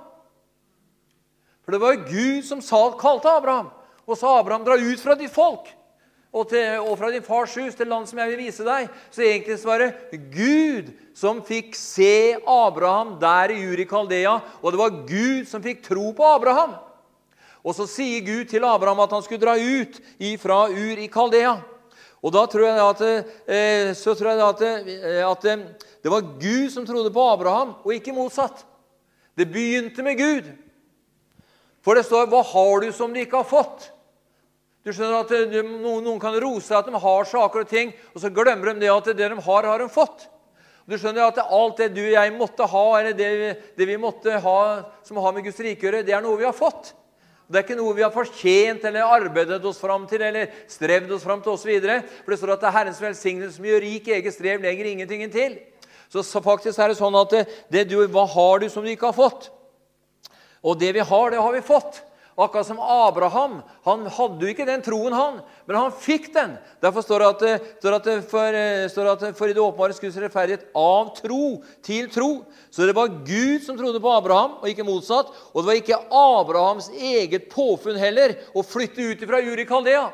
For 1.65 1.73
det 1.73 1.81
var 1.81 2.05
Gud 2.05 2.43
som 2.43 2.61
kalte 3.01 3.29
Abraham 3.29 3.71
og 4.07 4.19
sa 4.19 4.39
Abraham, 4.39 4.65
dra 4.65 4.77
ut 4.77 5.01
fra 5.01 5.15
ditt 5.15 5.31
folk 5.31 5.73
og, 6.33 6.49
til, 6.49 6.81
og 6.81 6.99
fra 6.99 7.11
din 7.11 7.23
fars 7.23 7.55
hus 7.55 7.75
til 7.75 7.87
land 7.87 8.07
som 8.07 8.19
jeg 8.19 8.29
vil 8.29 8.45
vise 8.45 8.65
deg. 8.65 8.91
Så 9.11 9.23
egentlig 9.23 9.59
så 9.59 9.69
var 9.69 9.79
det 9.79 10.21
Gud 10.35 10.93
som 11.15 11.41
fikk 11.43 11.75
se 11.75 12.37
Abraham 12.47 13.19
der 13.21 13.57
i 13.57 13.73
Urikaldea, 13.73 14.41
og 14.63 14.73
det 14.73 14.79
var 14.79 15.05
Gud 15.09 15.47
som 15.47 15.63
fikk 15.63 15.83
tro 15.83 16.13
på 16.13 16.25
Abraham. 16.25 16.92
Og 17.63 17.77
så 17.77 17.87
sier 17.87 18.25
Gud 18.27 18.49
til 18.51 18.65
Abraham 18.67 19.05
at 19.05 19.13
han 19.15 19.23
skulle 19.23 19.43
dra 19.43 19.55
ut 19.55 20.01
fra 20.43 20.65
Ur 20.71 20.99
i 20.99 21.11
Kaldea. 21.11 21.55
Og 22.23 22.35
da 22.35 22.43
tror 22.47 22.69
jeg 22.69 22.83
at, 22.83 23.01
eh, 23.51 23.93
så 23.99 24.15
tror 24.15 24.31
jeg 24.31 24.43
at, 24.47 24.61
eh, 24.63 25.23
at 25.27 25.45
eh, 25.45 25.65
det 26.03 26.11
var 26.11 26.29
Gud 26.39 26.71
som 26.71 26.87
trodde 26.87 27.11
på 27.11 27.23
Abraham, 27.33 27.75
og 27.83 27.95
ikke 27.95 28.15
motsatt. 28.15 28.65
Det 29.35 29.51
begynte 29.51 30.03
med 30.03 30.19
Gud. 30.19 30.53
For 31.83 31.95
det 31.95 32.07
står 32.07 32.27
'Hva 32.27 32.43
har 32.45 32.81
du 32.81 32.93
som 32.93 33.13
du 33.13 33.19
ikke 33.19 33.43
har 33.43 33.45
fått?' 33.45 33.91
Du 34.85 34.91
skjønner 34.91 35.23
at 35.23 35.31
Noen 35.65 36.19
kan 36.19 36.35
rose 36.43 36.75
at 36.75 36.87
de 36.87 36.99
har 36.99 37.25
saker 37.25 37.61
og 37.61 37.69
ting, 37.69 37.93
og 38.15 38.21
så 38.21 38.35
glemmer 38.35 38.75
de 38.75 38.81
det 38.81 38.91
at 38.91 39.05
det 39.05 39.31
de 39.31 39.41
har, 39.41 39.63
har 39.63 39.79
de 39.79 39.89
fått. 39.89 40.27
Du 40.89 40.99
skjønner 40.99 41.29
at 41.29 41.39
alt 41.39 41.77
det 41.77 41.95
du 41.95 42.03
og 42.03 42.13
jeg 42.13 42.33
måtte 42.33 42.67
ha, 42.67 42.99
eller 42.99 43.13
det, 43.13 43.77
det 43.79 43.87
vi 43.87 43.97
måtte 43.97 44.41
ha 44.43 44.83
som 45.07 45.17
har 45.17 45.33
med 45.33 45.45
Guds 45.45 45.61
rike 45.61 45.87
å 45.87 45.87
gjøre, 45.87 46.03
det 46.03 46.13
er 46.13 46.21
noe 46.21 46.37
vi 46.37 46.45
har 46.45 46.53
fått. 46.53 46.95
Det 47.51 47.59
er 47.59 47.65
ikke 47.67 47.77
noe 47.79 47.97
vi 47.97 48.05
har 48.05 48.13
fortjent 48.15 48.85
eller 48.89 49.09
arbeidet 49.17 49.65
oss 49.69 49.81
fram 49.83 50.07
til 50.09 50.23
eller 50.25 50.53
strevd 50.71 51.11
oss 51.17 51.25
fram 51.27 51.43
til 51.45 51.53
osv. 51.53 51.73
For 52.23 52.33
det 52.33 52.39
står 52.41 52.55
at 52.55 52.63
det 52.63 52.69
er 52.71 52.77
Herrens 52.79 53.03
velsignelse 53.03 53.59
som 53.59 53.67
gjør 53.69 53.85
rik 53.85 54.09
eget 54.15 54.35
strev, 54.37 54.63
legger 54.63 54.89
ingenting 54.93 55.27
til. 55.33 55.59
Så, 56.13 56.23
så 56.23 56.43
faktisk 56.45 56.79
er 56.79 56.93
det 56.93 57.01
sånn 57.01 57.17
at 57.19 57.35
det, 57.35 57.43
det 57.73 57.85
du, 57.91 57.99
hva 58.13 58.25
har 58.29 58.63
du 58.63 58.69
som 58.73 58.85
du 58.85 58.93
ikke 58.93 59.11
har 59.11 59.17
fått? 59.17 59.51
Og 60.63 60.79
det 60.79 60.93
vi 60.95 61.05
har, 61.05 61.31
det 61.33 61.43
har 61.43 61.55
vi 61.57 61.65
fått. 61.67 62.03
Akkurat 62.37 62.67
som 62.67 62.81
Abraham. 62.81 63.59
Han 63.85 64.07
hadde 64.07 64.47
jo 64.47 64.53
ikke 64.53 64.67
den 64.69 64.81
troen, 64.85 65.13
han, 65.13 65.41
men 65.69 65.77
han 65.77 65.93
fikk 65.93 66.31
den. 66.33 66.55
Derfor 66.81 67.05
står 67.05 67.21
det 67.21 67.29
at, 67.29 67.69
står 67.83 67.97
at, 67.99 68.09
for, 68.31 68.59
står 68.95 69.11
at 69.11 69.27
for, 69.37 69.53
i 69.53 69.57
det 69.57 69.61
åpenbare 69.61 69.99
Guds 70.01 70.17
rettferdighet 70.23 70.65
av 70.79 71.13
tro 71.19 71.45
til 71.85 72.09
tro. 72.13 72.31
Så 72.73 72.89
det 72.89 72.97
var 72.97 73.13
Gud 73.29 73.67
som 73.67 73.77
trodde 73.77 74.01
på 74.01 74.15
Abraham, 74.17 74.57
og 74.63 74.73
ikke 74.73 74.89
motsatt. 74.89 75.31
Og 75.53 75.61
det 75.61 75.69
var 75.69 75.81
ikke 75.83 76.03
Abrahams 76.23 76.89
eget 76.97 77.51
påfunn 77.53 78.01
heller 78.01 78.39
å 78.57 78.65
flytte 78.65 79.13
ut 79.13 79.29
fra 79.29 79.45
Uri 79.45 79.69
Kaldea. 79.69 80.09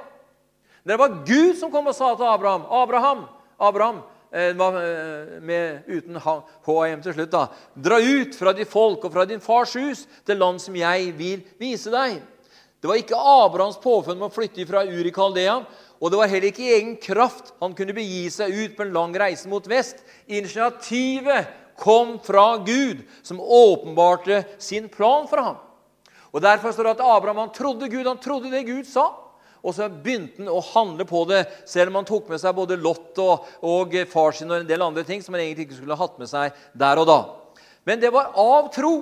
Det 0.88 0.98
var 0.98 1.20
Gud 1.28 1.58
som 1.60 1.70
kom 1.70 1.90
og 1.90 1.94
sa 1.94 2.14
til 2.16 2.26
Abraham, 2.26 2.66
Abraham, 2.72 3.26
Abraham, 3.58 3.98
Eh, 4.00 4.04
eh, 4.04 4.17
med, 4.30 5.82
uten 5.88 6.18
HM 6.20 7.02
til 7.02 7.14
slutt. 7.14 7.30
da. 7.30 7.46
Dra 7.74 7.98
ut 8.00 8.34
fra 8.36 8.52
ditt 8.52 8.68
folk 8.68 9.04
og 9.04 9.12
fra 9.12 9.24
din 9.28 9.40
fars 9.40 9.74
hus 9.76 10.06
til 10.26 10.38
land 10.38 10.60
som 10.60 10.76
jeg 10.76 11.12
vil 11.16 11.44
vise 11.60 11.90
deg. 11.90 12.20
Det 12.78 12.86
var 12.86 13.00
ikke 13.00 13.18
Abrahams 13.18 13.78
påfunn 13.82 14.18
med 14.18 14.28
å 14.28 14.34
flytte 14.34 14.66
fra 14.68 14.84
Uri 14.86 15.10
Kaldea. 15.14 15.62
Og 15.98 16.12
det 16.12 16.18
var 16.20 16.30
heller 16.30 16.52
ikke 16.52 16.62
i 16.62 16.74
egen 16.76 16.96
kraft 17.02 17.50
han 17.58 17.74
kunne 17.74 17.96
begi 17.96 18.28
seg 18.30 18.54
ut 18.54 18.76
på 18.76 18.84
en 18.84 18.92
lang 18.94 19.16
reise 19.18 19.50
mot 19.50 19.64
vest. 19.66 20.04
Initiativet 20.30 21.48
kom 21.78 22.18
fra 22.22 22.56
Gud, 22.66 23.02
som 23.22 23.40
åpenbarte 23.40 24.44
sin 24.62 24.86
plan 24.90 25.26
for 25.30 25.42
ham. 25.42 25.56
Og 26.30 26.42
Derfor 26.42 26.74
står 26.74 26.86
det 26.86 26.94
at 26.98 27.06
Abraham 27.06 27.46
han 27.46 27.54
trodde 27.54 27.88
Gud, 27.90 28.06
han 28.06 28.20
trodde 28.22 28.50
det 28.52 28.66
Gud 28.68 28.86
sa. 28.86 29.08
Og 29.68 29.74
så 29.76 29.90
begynte 29.92 30.40
han 30.40 30.48
å 30.48 30.62
handle 30.70 31.04
på 31.08 31.26
det, 31.28 31.42
selv 31.68 31.92
om 31.92 32.00
han 32.00 32.08
tok 32.08 32.30
med 32.32 32.40
seg 32.40 32.56
både 32.56 32.78
Lot 32.80 33.20
og, 33.20 33.44
og 33.60 33.98
far 34.08 34.32
sin 34.32 34.48
og 34.48 34.62
en 34.62 34.70
del 34.70 34.84
andre 34.84 35.04
ting 35.04 35.20
som 35.20 35.36
han 35.36 35.44
egentlig 35.44 35.68
ikke 35.68 35.82
skulle 35.82 35.98
hatt 36.00 36.16
med 36.20 36.30
seg 36.30 36.56
der 36.72 37.02
og 37.02 37.08
da. 37.10 37.18
Men 37.88 38.00
det 38.00 38.12
var 38.14 38.32
av 38.36 38.72
tro. 38.72 38.94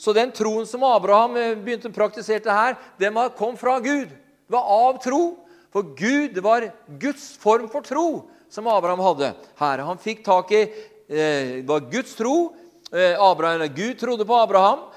Så 0.00 0.14
den 0.16 0.30
troen 0.32 0.64
som 0.64 0.84
Abraham 0.88 1.34
eh, 1.36 1.56
begynte 1.60 1.90
å 1.90 1.92
praktisere 1.92 2.54
her, 2.56 2.76
den 3.00 3.18
kom 3.36 3.56
fra 3.60 3.74
Gud. 3.84 4.08
Det 4.08 4.54
var 4.54 4.68
av 4.72 5.00
tro. 5.04 5.22
For 5.70 5.86
Gud, 5.94 6.32
det 6.34 6.42
var 6.42 6.64
Guds 6.98 7.34
form 7.38 7.68
for 7.70 7.84
tro 7.86 8.06
som 8.50 8.66
Abraham 8.66 9.02
hadde 9.04 9.34
her. 9.60 9.82
Han 9.86 10.00
fikk 10.00 10.24
tak 10.26 10.50
i 10.56 10.62
eh, 10.64 11.60
Det 11.60 11.68
var 11.68 11.84
Guds 11.92 12.16
tro. 12.18 12.54
Eh, 12.90 13.12
Abraham, 13.20 13.66
Gud 13.76 14.00
trodde 14.00 14.26
på 14.26 14.40
Abraham. 14.40 14.88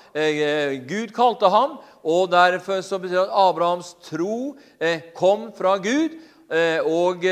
Gud 0.87 1.09
kalte 1.13 1.49
ham, 1.49 1.79
og 2.03 2.31
derfor 2.31 2.81
så 2.83 2.99
betyr 2.99 3.15
det 3.15 3.23
at 3.25 3.37
Abrahams 3.43 3.93
tro 4.03 4.55
eh, 4.79 5.09
kom 5.15 5.49
fra 5.55 5.77
Gud. 5.81 6.19
Eh, 6.53 6.83
og, 6.83 7.23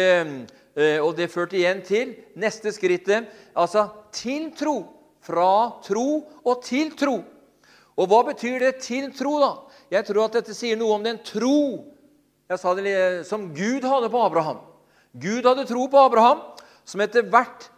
og, 1.04 1.12
det 1.18 1.28
førte 1.30 1.60
igjen 1.60 1.82
til 1.86 2.16
neste 2.40 2.72
skrittet, 2.74 3.28
altså 3.54 3.90
til 4.16 4.50
tro. 4.58 4.78
Fra 5.22 5.78
tro 5.86 6.24
og 6.42 6.64
til 6.66 6.96
tro. 6.98 7.20
Og 8.00 8.08
hva 8.10 8.24
betyr 8.32 8.64
det 8.64 8.78
til 8.82 9.12
tro, 9.14 9.36
da? 9.44 9.52
Jeg 9.92 10.08
tror 10.08 10.30
at 10.30 10.40
dette 10.40 10.56
sier 10.56 10.80
noe 10.80 10.96
om 10.96 11.04
den 11.06 11.20
tro 11.28 11.92
jeg 12.52 12.60
sa 12.60 12.74
det, 12.76 12.94
som 13.30 13.46
Gud 13.56 13.86
hadde 13.88 14.10
på 14.12 14.22
Abraham. 14.26 14.58
Gud 15.16 15.46
hadde 15.48 15.64
tro 15.70 15.86
på 15.88 16.00
Abraham, 16.02 16.42
som 16.84 17.00
etter 17.04 17.24
hvert 17.24 17.70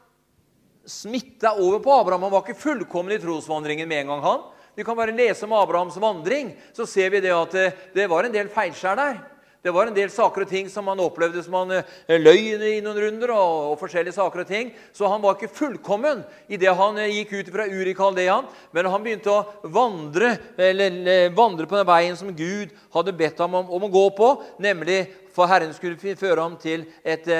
smitta 0.89 1.51
over 1.61 1.77
på 1.83 1.93
Abraham. 1.93 2.25
Han 2.25 2.33
var 2.33 2.41
ikke 2.41 2.57
fullkommen 2.57 3.13
i 3.13 3.19
trosvandringen 3.21 3.87
med 3.89 4.01
en 4.01 4.13
gang. 4.13 4.23
han. 4.23 4.41
Vi 4.75 4.83
kan 4.83 4.97
bare 4.97 5.13
lese 5.13 5.45
om 5.45 5.53
Abrahams 5.53 5.99
vandring, 6.01 6.55
så 6.73 6.87
ser 6.89 7.13
vi 7.13 7.21
det 7.21 7.33
at 7.35 7.53
det, 7.53 7.67
det 7.93 8.09
var 8.09 8.25
en 8.25 8.33
del 8.33 8.49
feilskjær 8.51 8.97
der. 8.97 9.21
Det 9.63 9.71
var 9.71 9.87
en 9.87 9.95
del 9.95 10.09
saker 10.11 10.43
og 10.43 10.49
ting 10.51 10.67
som 10.67 10.89
han 10.91 10.99
opplevde 10.99 11.39
som 11.45 11.53
han 11.55 11.69
eh, 11.77 12.17
løy 12.19 12.49
i 12.51 12.81
noen 12.83 12.97
runder. 12.99 13.31
Og, 13.31 13.69
og, 13.69 13.77
forskjellige 13.79 14.17
saker 14.17 14.41
og 14.43 14.49
ting. 14.49 14.73
Så 14.91 15.07
han 15.07 15.21
var 15.23 15.37
ikke 15.37 15.55
fullkommen 15.55 16.25
i 16.51 16.59
det 16.59 16.73
han 16.75 16.99
eh, 16.99 17.13
gikk 17.21 17.31
ut 17.37 17.51
fra 17.53 17.67
Kaldean. 17.95 18.49
Men 18.75 18.89
han 18.91 19.05
begynte 19.05 19.31
å 19.31 19.69
vandre, 19.71 20.33
eller, 20.57 20.97
eh, 21.07 21.29
vandre 21.31 21.69
på 21.69 21.79
den 21.79 21.87
veien 21.87 22.19
som 22.19 22.33
Gud 22.35 22.75
hadde 22.91 23.15
bedt 23.15 23.39
ham 23.39 23.55
om, 23.61 23.71
om 23.71 23.87
å 23.87 23.91
gå 23.93 24.03
på. 24.17 24.33
Nemlig 24.59 25.05
for 25.31 25.47
Herren 25.47 25.71
skulle 25.77 26.17
føre 26.19 26.43
ham 26.43 26.59
til 26.59 26.83
et, 26.99 27.31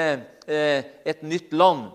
et 0.48 1.20
nytt 1.22 1.52
land. 1.52 1.92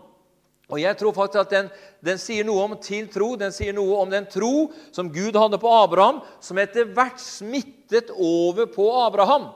Og 0.70 0.78
jeg 0.78 0.98
tror 1.00 1.16
faktisk 1.16 1.42
at 1.42 1.54
den, 1.54 1.70
den, 2.06 2.20
sier 2.22 2.46
noe 2.46 2.68
om 2.68 2.76
tiltro. 2.78 3.32
Den 3.40 3.54
sier 3.56 3.74
noe 3.74 4.04
om 4.04 4.12
den 4.12 4.28
tro 4.30 4.70
som 4.94 5.10
Gud 5.10 5.38
hadde 5.38 5.58
på 5.62 5.72
Abraham, 5.74 6.22
som 6.46 6.62
etter 6.62 6.92
hvert 6.94 7.18
smittet 7.22 8.12
over 8.14 8.70
på 8.70 8.86
Abraham. 9.02 9.50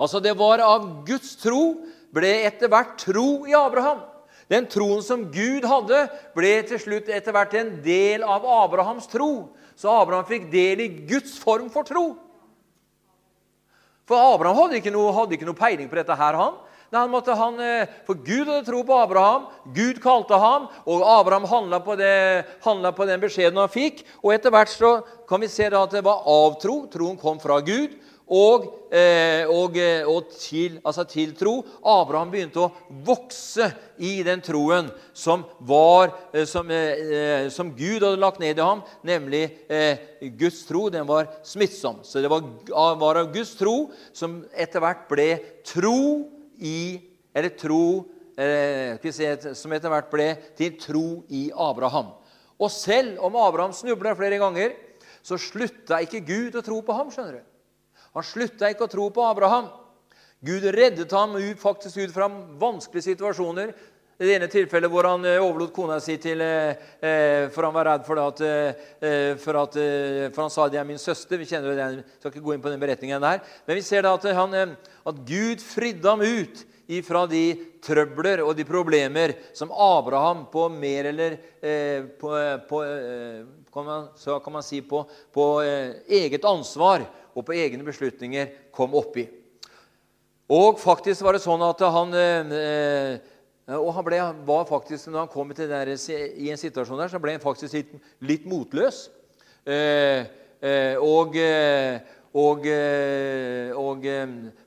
Altså 0.00 0.20
Det 0.20 0.36
var 0.36 0.60
av 0.64 0.84
Guds 1.08 1.34
tro 1.40 1.80
ble 2.12 2.30
etter 2.44 2.68
hvert 2.70 2.98
tro 3.00 3.46
i 3.48 3.56
Abraham. 3.56 4.04
Den 4.50 4.66
troen 4.66 5.02
som 5.06 5.28
Gud 5.30 5.64
hadde, 5.68 6.06
ble 6.34 6.56
til 6.66 6.80
slutt 6.82 7.08
etter 7.12 7.34
hvert 7.34 7.54
en 7.56 7.76
del 7.84 8.24
av 8.26 8.44
Abrahams 8.44 9.06
tro. 9.08 9.54
Så 9.78 9.92
Abraham 9.92 10.26
fikk 10.28 10.50
del 10.52 10.82
i 10.84 10.88
Guds 11.08 11.38
form 11.40 11.70
for 11.72 11.86
tro. 11.86 12.08
For 14.10 14.18
Abraham 14.34 14.58
hadde 14.64 14.80
ikke 14.80 14.92
noe, 14.92 15.14
hadde 15.14 15.38
ikke 15.38 15.46
noe 15.46 15.56
peiling 15.56 15.88
på 15.88 16.00
dette. 16.00 16.16
her, 16.18 16.34
han. 16.34 16.58
Han 16.90 17.10
måtte, 17.10 17.34
han, 17.38 17.60
eh, 17.60 17.88
for 18.06 18.18
Gud 18.18 18.48
hadde 18.48 18.66
tro 18.66 18.82
på 18.82 18.98
Abraham, 18.98 19.46
Gud 19.74 20.00
kalte 20.02 20.34
ham, 20.34 20.66
og 20.90 21.04
Abraham 21.06 21.46
handla 21.46 21.78
på, 21.86 21.94
på, 21.94 23.06
den 23.06 23.20
beskjeden 23.22 23.60
han 23.62 23.70
fikk. 23.70 24.02
Og 24.24 24.34
Etter 24.34 24.50
hvert 24.50 24.72
så 24.74 24.96
kan 25.28 25.40
vi 25.40 25.50
se 25.50 25.68
at 25.70 25.94
det 25.94 26.02
var 26.02 26.26
avtro. 26.26 26.88
Troen 26.90 27.18
kom 27.20 27.38
fra 27.38 27.60
Gud. 27.62 27.94
Og, 28.30 28.66
eh, 28.94 29.46
og, 29.50 29.76
eh, 29.78 30.06
og 30.06 30.30
til, 30.34 30.80
altså 30.86 31.04
til 31.06 31.30
tro. 31.38 31.60
Abraham 31.82 32.30
begynte 32.30 32.62
å 32.62 32.72
vokse 33.06 33.70
i 33.98 34.20
den 34.26 34.42
troen 34.42 34.90
som, 35.14 35.44
var, 35.66 36.10
som, 36.46 36.70
som 37.54 37.72
Gud 37.74 38.02
hadde 38.02 38.22
lagt 38.22 38.42
ned 38.42 38.58
i 38.58 38.66
ham, 38.66 38.82
nemlig 39.06 39.44
Guds 40.38 40.62
tro. 40.66 40.88
Den 40.90 41.06
var 41.10 41.30
smittsom. 41.46 42.02
Så 42.02 42.22
det 42.22 42.30
var, 42.30 42.46
var 42.98 43.22
av 43.22 43.30
Guds 43.34 43.54
tro 43.58 43.92
som 44.14 44.40
etter 44.54 44.82
hvert 44.82 45.06
ble 45.10 45.30
tro 45.66 46.39
i 46.60 47.00
Eller 47.34 47.52
tro 47.54 48.10
eh, 48.36 48.98
si, 49.10 49.26
Som 49.54 49.72
etter 49.72 49.92
hvert 49.92 50.10
ble 50.10 50.28
til 50.58 50.78
tro 50.80 51.22
i 51.28 51.50
Abraham. 51.54 52.12
Og 52.60 52.70
selv 52.70 53.20
om 53.24 53.36
Abraham 53.40 53.72
snubla 53.72 54.12
flere 54.18 54.40
ganger, 54.40 54.74
så 55.22 55.38
slutta 55.40 56.00
ikke 56.04 56.24
Gud 56.26 56.58
å 56.58 56.64
tro 56.64 56.80
på 56.84 56.96
ham. 56.96 57.10
skjønner 57.12 57.38
du. 57.38 57.46
Han 58.16 58.26
slutta 58.26 58.68
ikke 58.72 58.88
å 58.88 58.92
tro 58.92 59.06
på 59.14 59.24
Abraham. 59.24 59.70
Gud 60.40 60.64
reddet 60.72 61.12
ham 61.12 61.36
faktisk 61.60 62.00
ut 62.00 62.12
fra 62.14 62.28
vanskelige 62.60 63.10
situasjoner. 63.12 63.74
I 64.20 64.26
det 64.28 64.34
ene 64.36 64.48
tilfellet 64.52 64.92
hvor 64.92 65.06
han 65.08 65.22
eh, 65.24 65.40
overlot 65.40 65.70
kona 65.72 65.94
si 66.04 66.18
til 66.20 66.42
eh, 66.44 66.74
eh, 67.00 67.46
For 67.54 67.64
han 67.64 67.72
var 67.72 67.88
redd 67.88 68.02
for, 68.04 68.20
at, 68.20 68.42
for, 69.40 69.58
at, 69.62 69.78
for 70.34 70.42
han 70.44 70.52
sa 70.52 70.66
det 70.68 70.80
er 70.82 70.84
min 70.88 71.00
søster. 71.00 71.40
Vi 71.40 71.48
kjenner 71.48 71.72
jeg 71.72 72.02
skal 72.18 72.34
ikke 72.34 72.42
gå 72.44 72.52
inn 72.52 72.60
på 72.60 72.72
den 72.72 72.82
beretningen 72.82 73.24
der. 73.24 73.40
Men 73.64 73.78
vi 73.78 73.84
ser 73.86 74.04
da 74.04 74.12
at, 74.18 74.26
han, 74.36 74.74
at 75.08 75.22
Gud 75.24 75.64
fridde 75.64 76.04
ham 76.04 76.20
ut 76.20 76.60
ifra 76.90 77.24
de 77.30 77.44
trøbler 77.80 78.42
og 78.44 78.52
de 78.58 78.66
problemer 78.68 79.32
som 79.56 79.72
Abraham 79.72 80.44
på 80.52 80.66
mer 80.74 81.08
eller 81.14 81.38
på, 82.20 82.36
på, 82.68 82.84
kan 83.72 83.88
man, 83.88 84.08
så 84.20 84.36
kan 84.44 84.58
man 84.58 84.66
si 84.66 84.82
på, 84.84 85.04
på 85.32 85.50
eget 85.62 86.44
ansvar 86.44 87.06
og 87.32 87.46
på 87.46 87.56
egne 87.56 87.86
beslutninger 87.88 88.52
kom 88.74 88.98
oppi. 89.00 89.24
Og 90.50 90.80
faktisk 90.82 91.22
var 91.24 91.38
det 91.38 91.46
sånn 91.46 91.62
at 91.62 91.88
han 91.94 92.16
og 93.78 93.92
han 93.94 94.06
ble, 94.06 94.20
var 94.48 94.64
faktisk, 94.68 95.10
når 95.10 95.26
han 95.26 95.32
kom 95.32 95.52
der, 95.54 95.92
i 95.92 96.50
en 96.50 96.60
situasjon 96.60 96.98
der, 96.98 97.10
så 97.12 97.20
ble 97.22 97.36
han 97.36 97.42
faktisk 97.42 97.76
litt, 97.76 97.92
litt 98.24 98.48
motløs. 98.48 99.04
Eh, 99.68 100.24
eh, 100.64 100.96
og, 100.96 101.36
eh, 101.36 102.00
og, 102.34 102.66
eh, 102.66 103.70
og 103.76 104.06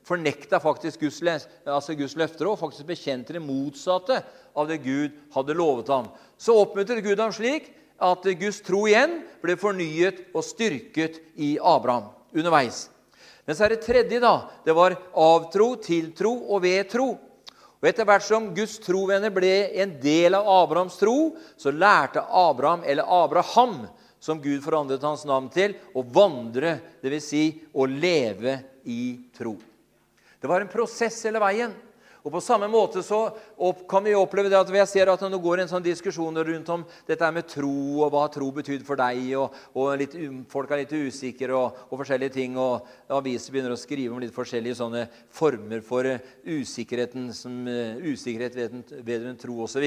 fornekta 0.06 0.60
faktisk 0.62 1.04
Guds, 1.04 1.20
altså 1.66 1.96
Guds, 1.98 2.16
løfter 2.16 2.48
og 2.48 2.60
faktisk 2.60 2.88
bekjente 2.88 3.36
det 3.36 3.42
motsatte 3.42 4.22
av 4.54 4.70
det 4.70 4.80
Gud 4.84 5.16
hadde 5.34 5.58
lovet 5.58 5.90
ham. 5.92 6.08
Så 6.38 6.56
oppmuntret 6.60 7.04
Gud 7.04 7.20
ham 7.20 7.34
slik 7.34 7.72
at 8.04 8.26
Guds 8.38 8.60
tro 8.64 8.84
igjen 8.88 9.20
ble 9.42 9.58
fornyet 9.58 10.26
og 10.34 10.44
styrket 10.46 11.20
i 11.36 11.54
Abraham 11.58 12.12
underveis. 12.34 12.88
Men 13.44 13.56
så 13.56 13.66
er 13.66 13.74
det 13.74 13.84
tredje. 13.84 14.20
da, 14.20 14.48
Det 14.64 14.74
var 14.74 14.96
avtro, 15.14 15.74
tiltro 15.76 16.32
og 16.48 16.62
vedtro. 16.62 17.18
Og 17.84 17.90
Etter 17.90 18.06
hvert 18.08 18.24
som 18.24 18.46
Guds 18.56 18.78
trovenner 18.80 19.28
ble 19.28 19.50
en 19.82 19.90
del 20.00 20.32
av 20.32 20.46
Abrahams 20.48 20.94
tro, 20.96 21.34
så 21.60 21.68
lærte 21.68 22.22
Abraham, 22.24 22.80
eller 22.80 23.04
Abraham, 23.12 23.82
som 24.16 24.40
Gud 24.40 24.62
forandret 24.64 25.04
hans 25.04 25.26
navn 25.28 25.50
til, 25.52 25.74
å 25.92 26.00
vandre, 26.00 26.78
dvs. 27.04 27.26
Si 27.28 27.42
å 27.76 27.84
leve 27.84 28.56
i 28.88 29.28
tro. 29.36 29.52
Det 30.40 30.48
var 30.48 30.64
en 30.64 30.72
prosess 30.72 31.20
hele 31.28 31.44
veien. 31.44 31.76
Og 32.24 32.32
På 32.32 32.40
samme 32.40 32.70
måte 32.72 33.02
så 33.04 33.18
kan 33.88 34.04
vi 34.06 34.14
oppleve 34.16 34.48
det 34.48 34.56
at 34.56 34.70
jeg 34.72 34.88
ser 34.88 35.10
at 35.12 35.20
når 35.20 35.34
det 35.34 35.40
går 35.44 35.60
en 35.60 35.68
sånn 35.68 35.84
diskusjon 35.84 36.38
rundt 36.48 36.70
om 36.72 36.84
dette 37.04 37.28
med 37.36 37.44
tro, 37.52 37.74
og 38.00 38.14
hva 38.14 38.22
tro 38.32 38.48
betyr 38.56 38.80
for 38.86 38.96
deg, 38.96 39.26
og, 39.36 39.52
og 39.76 39.90
litt, 40.00 40.16
folk 40.48 40.72
er 40.72 40.80
litt 40.82 40.94
usikre 40.96 41.52
og, 41.52 41.82
og, 41.90 41.98
forskjellige 42.00 42.32
ting. 42.38 42.56
og 42.56 42.88
Aviser 43.12 43.52
begynner 43.52 43.74
å 43.76 43.80
skrive 43.80 44.16
om 44.16 44.22
litt 44.24 44.32
forskjellige 44.32 44.78
sånne 44.80 45.04
former 45.36 45.84
for 45.84 46.08
eh, 46.08 46.24
usikkerheten 46.48 47.28
som, 47.36 47.60
uh, 47.68 48.00
usikkerhet 48.00 48.56
vedrørende 49.04 49.36
tro 49.44 49.58
osv. 49.66 49.84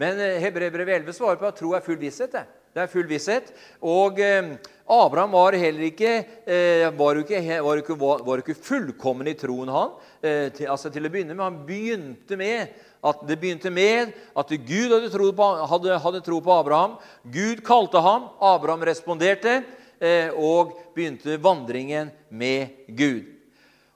Men 0.00 0.24
uh, 0.24 0.40
Hebrevet 0.40 0.94
11 1.02 1.20
svarer 1.20 1.42
på 1.42 1.52
at 1.52 1.60
tro 1.60 1.76
er 1.76 1.84
full 1.84 2.00
visshet. 2.00 2.32
det. 2.32 2.46
Det 2.78 2.84
er 2.84 2.90
full 2.92 3.08
visshet. 3.10 3.48
Og 3.82 4.20
eh, 4.22 4.52
Abraham 4.86 5.32
var 5.34 5.56
heller 5.58 5.88
ikke, 5.88 6.12
eh, 6.46 6.84
var 6.94 7.18
ikke, 7.18 7.40
var 7.64 7.80
ikke, 7.80 7.96
var 7.98 8.42
ikke 8.42 8.54
fullkommen 8.54 9.26
i 9.26 9.34
troen, 9.34 9.72
han. 9.74 9.96
Eh, 10.22 10.44
til, 10.54 10.68
altså 10.70 10.92
til 10.94 11.08
å 11.08 11.10
begynne 11.10 11.34
med. 11.34 11.42
Han 11.42 11.56
begynte 11.66 12.38
med 12.38 12.76
at 13.02 13.24
det 13.26 13.38
begynte 13.40 13.72
med 13.74 14.14
at 14.38 14.52
Gud 14.68 14.94
hadde 14.94 15.10
tro 15.10 15.26
på, 15.34 15.48
hadde, 15.72 15.98
hadde 16.04 16.22
tro 16.22 16.38
på 16.44 16.54
Abraham. 16.54 16.94
Gud 17.34 17.64
kalte 17.66 17.98
ham. 18.04 18.30
Abraham 18.38 18.86
responderte 18.86 19.56
eh, 19.98 20.30
og 20.38 20.76
begynte 20.94 21.40
vandringen 21.42 22.12
med 22.30 22.86
Gud. 22.86 23.26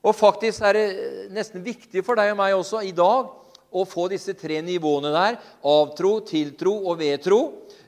Og 0.03 0.19
faktisk 0.19 0.67
er 0.67 0.75
det 0.75 0.89
nesten 1.31 1.63
viktig 1.63 2.03
for 2.03 2.19
deg 2.19 2.35
og 2.35 2.41
meg 2.43 2.59
også 2.59 2.83
i 2.83 2.91
dag 2.91 3.31
å 3.73 3.85
få 3.89 4.07
disse 4.13 4.35
tre 4.39 4.61
nivåene 4.65 5.13
der. 5.15 5.39
Avtro, 5.65 6.19
tiltro 6.27 6.75
og 6.91 7.01
vedtro. 7.01 7.41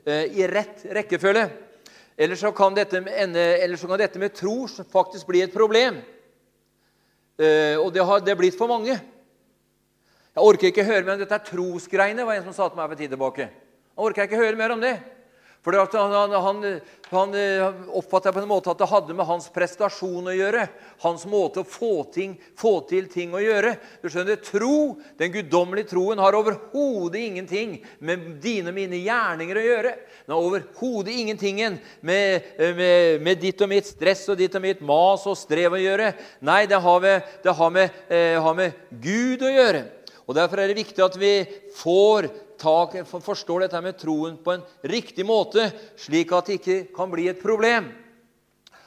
Eh, 0.05 0.37
i 0.37 0.47
rett 0.49 0.83
rekkefølge. 0.97 1.47
Ellers 2.17 2.39
så, 2.39 2.51
kan 2.55 2.75
dette, 2.75 3.01
ellers 3.01 3.81
så 3.81 3.89
kan 3.89 3.99
dette 3.99 4.19
med 4.21 4.35
tro 4.37 4.67
faktisk 4.91 5.27
bli 5.27 5.41
et 5.43 5.53
problem. 5.53 5.97
Eh, 7.35 7.75
og 7.75 7.89
det 7.93 8.05
har 8.07 8.21
det 8.23 8.31
er 8.31 8.39
blitt 8.39 8.57
for 8.57 8.71
mange. 8.71 8.95
Jeg 10.35 10.43
orker 10.43 10.71
ikke 10.71 10.85
høre 10.87 11.03
mer 11.03 11.15
om 11.17 11.23
dette 11.23 11.41
trosgreiene, 11.47 12.23
var 12.27 12.37
en 12.37 12.47
som 12.47 12.55
sa 12.55 12.69
til 12.69 12.79
meg 12.79 12.91
for 12.91 12.99
tid 12.99 13.11
tilbake. 13.11 13.49
Jeg 13.49 14.07
orker 14.07 14.27
ikke 14.27 14.39
høre 14.39 14.59
mer 14.59 14.73
om 14.75 14.81
det. 14.83 14.95
For 15.65 15.73
han, 15.73 16.31
han, 16.31 16.81
han, 17.09 17.33
eh, 17.33 17.71
oppfatta 17.97 18.29
på 18.31 18.39
en 18.39 18.47
måte 18.47 18.69
at 18.69 18.77
det 18.77 18.85
hadde 18.85 19.15
med 19.17 19.25
hans 19.25 19.47
prestasjon 19.49 20.29
å 20.29 20.35
gjøre. 20.35 20.67
Hans 21.01 21.23
måte 21.25 21.63
å 21.63 21.65
få, 21.65 22.03
ting, 22.13 22.35
få 22.53 22.75
til 22.85 23.07
ting 23.09 23.33
å 23.33 23.41
gjøre. 23.41 23.71
Du 24.03 24.05
skjønner, 24.13 24.37
Tro, 24.45 24.99
den 25.17 25.33
guddommelige 25.33 25.89
troen, 25.95 26.21
har 26.21 26.37
overhodet 26.37 27.23
ingenting 27.31 27.79
med 27.97 28.27
dine 28.45 28.69
og 28.69 28.77
mine 28.77 29.01
gjerninger 29.01 29.57
å 29.57 29.65
gjøre. 29.65 29.95
Den 30.27 30.35
har 30.35 30.51
overhodet 30.51 31.17
ingenting 31.17 31.63
med, 31.65 32.45
med, 32.61 32.85
med, 33.25 33.41
ditt 33.41 33.65
og 33.65 33.73
mitt 33.73 33.89
stress 33.89 34.27
og 34.29 34.37
ditt 34.37 34.53
og 34.53 34.67
mitt 34.67 34.85
mas 34.85 35.25
og 35.25 35.41
strev 35.41 35.73
å 35.73 35.81
gjøre. 35.81 36.13
Nei, 36.45 36.67
det 36.69 36.77
har 36.85 37.01
med, 37.09 37.35
det 37.41 37.57
har 37.57 37.73
med, 37.73 38.01
eh, 38.05 38.37
har 38.37 38.61
med 38.61 38.85
Gud 39.01 39.41
å 39.41 39.55
gjøre. 39.57 39.87
Og 40.29 40.37
Derfor 40.37 40.61
er 40.61 40.69
det 40.69 40.77
viktig 40.83 41.01
at 41.05 41.17
vi 41.17 41.39
får 41.81 42.29
tak, 42.59 42.97
forstår 43.05 43.65
dette 43.65 43.81
med 43.83 43.97
troen 43.99 44.37
på 44.41 44.55
en 44.55 44.65
riktig 44.87 45.25
måte, 45.27 45.69
slik 45.99 46.33
at 46.35 46.49
det 46.49 46.59
ikke 46.59 46.79
kan 46.95 47.11
bli 47.11 47.29
et 47.31 47.41
problem. 47.41 47.91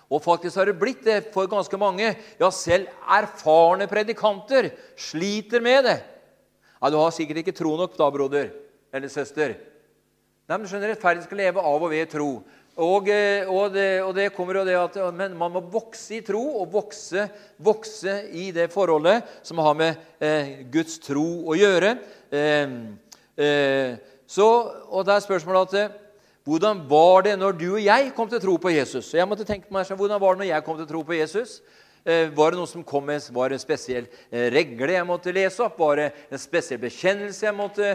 Og 0.08 0.24
faktisk 0.24 0.56
har 0.56 0.70
det 0.70 0.78
blitt 0.80 1.02
det 1.04 1.18
for 1.34 1.48
ganske 1.50 1.80
mange. 1.80 2.14
Ja, 2.40 2.48
selv 2.54 2.88
erfarne 3.04 3.88
predikanter 3.90 4.70
sliter 4.96 5.60
med 5.64 5.84
det. 5.84 5.98
Ja, 6.80 6.90
Du 6.90 6.96
har 6.96 7.10
sikkert 7.12 7.42
ikke 7.42 7.56
tro 7.56 7.76
nok 7.76 7.96
da, 7.98 8.08
broder 8.10 8.52
eller 8.92 9.08
søster. 9.12 9.56
Nei, 10.48 10.56
men 10.56 10.64
du 10.64 10.70
skjønner, 10.70 10.94
Rettferdig 10.94 11.26
skal 11.26 11.42
leve 11.42 11.60
av 11.60 11.82
og 11.82 11.90
ved 11.92 12.08
tro. 12.08 12.30
Og, 12.78 13.08
eh, 13.10 13.48
og, 13.50 13.72
det, 13.74 13.88
og 14.06 14.12
det, 14.14 14.28
kommer 14.36 14.60
jo 14.60 14.64
det 14.64 14.76
at 14.78 14.96
Men 15.12 15.34
man 15.36 15.50
må 15.50 15.64
vokse 15.66 16.20
i 16.20 16.22
tro 16.22 16.40
og 16.62 16.70
vokse, 16.70 17.26
vokse 17.58 18.14
i 18.30 18.52
det 18.54 18.68
forholdet 18.70 19.26
som 19.42 19.58
har 19.58 19.74
med 19.74 20.22
eh, 20.22 20.62
Guds 20.70 21.00
tro 21.02 21.26
å 21.50 21.58
gjøre. 21.58 21.96
Eh, 22.30 22.78
så, 24.28 24.46
og 24.90 25.06
da 25.06 25.14
er 25.16 25.24
spørsmålet 25.24 25.72
at 25.72 25.80
eh, 25.80 25.96
hvordan 26.48 26.80
var 26.90 27.22
det 27.24 27.38
når 27.38 27.52
du 27.52 27.66
og 27.74 27.84
jeg 27.84 28.12
kom 28.16 28.28
til 28.28 28.40
å 28.40 28.42
tro 28.42 28.56
på 28.60 28.72
Jesus? 28.72 29.14
Jeg 29.14 29.28
måtte 29.28 29.44
tenke 29.44 29.72
meg, 29.72 29.86
Hvordan 29.86 30.20
var 30.20 30.34
det 30.34 30.42
når 30.42 30.50
jeg 30.50 30.64
kom 30.64 30.76
til 30.76 30.86
å 30.86 30.90
tro 30.90 31.02
på 31.02 31.16
Jesus? 31.16 31.60
Eh, 32.04 32.28
var 32.34 32.52
det 32.52 32.60
noe 32.60 32.70
som 32.70 32.84
kom 32.86 33.06
med, 33.08 33.24
var 33.34 33.50
det 33.50 33.58
en 33.58 33.62
spesiell 33.62 34.06
regle 34.54 34.94
jeg 34.94 35.06
måtte 35.08 35.34
lese 35.34 35.62
opp? 35.64 35.78
Var 35.80 36.00
det 36.00 36.06
en 36.32 36.40
spesiell 36.40 36.80
bekjennelse 36.82 37.46
jeg 37.46 37.56
måtte, 37.56 37.90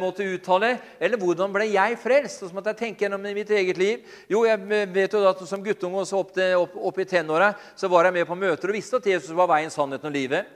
måtte 0.00 0.26
uttale? 0.26 0.74
Eller 1.02 1.20
hvordan 1.20 1.52
ble 1.54 1.68
jeg 1.70 1.98
frelst? 2.02 2.42
Så 2.42 2.50
måtte 2.54 2.72
jeg 2.72 2.80
tenke 2.80 3.06
gjennom 3.06 3.22
mitt 3.22 3.50
eget 3.50 3.78
liv. 3.80 4.02
Jo, 4.30 4.44
jeg 4.48 4.86
vet 4.92 5.12
jo 5.12 5.24
at 5.28 5.42
Som 5.48 5.62
guttunge 5.64 5.98
og 6.00 6.12
opp, 6.16 6.36
opp, 6.38 6.76
opp, 6.88 6.98
i 7.02 7.08
tenåra 7.08 7.52
så 7.76 7.88
var 7.90 8.06
jeg 8.06 8.14
med 8.18 8.28
på 8.28 8.36
møter 8.38 8.70
og 8.70 8.76
visste 8.76 9.00
at 9.00 9.08
Jesus 9.10 9.34
var 9.36 9.50
veien, 9.50 9.70
sannheten 9.72 10.08
og 10.08 10.14
livet. 10.14 10.52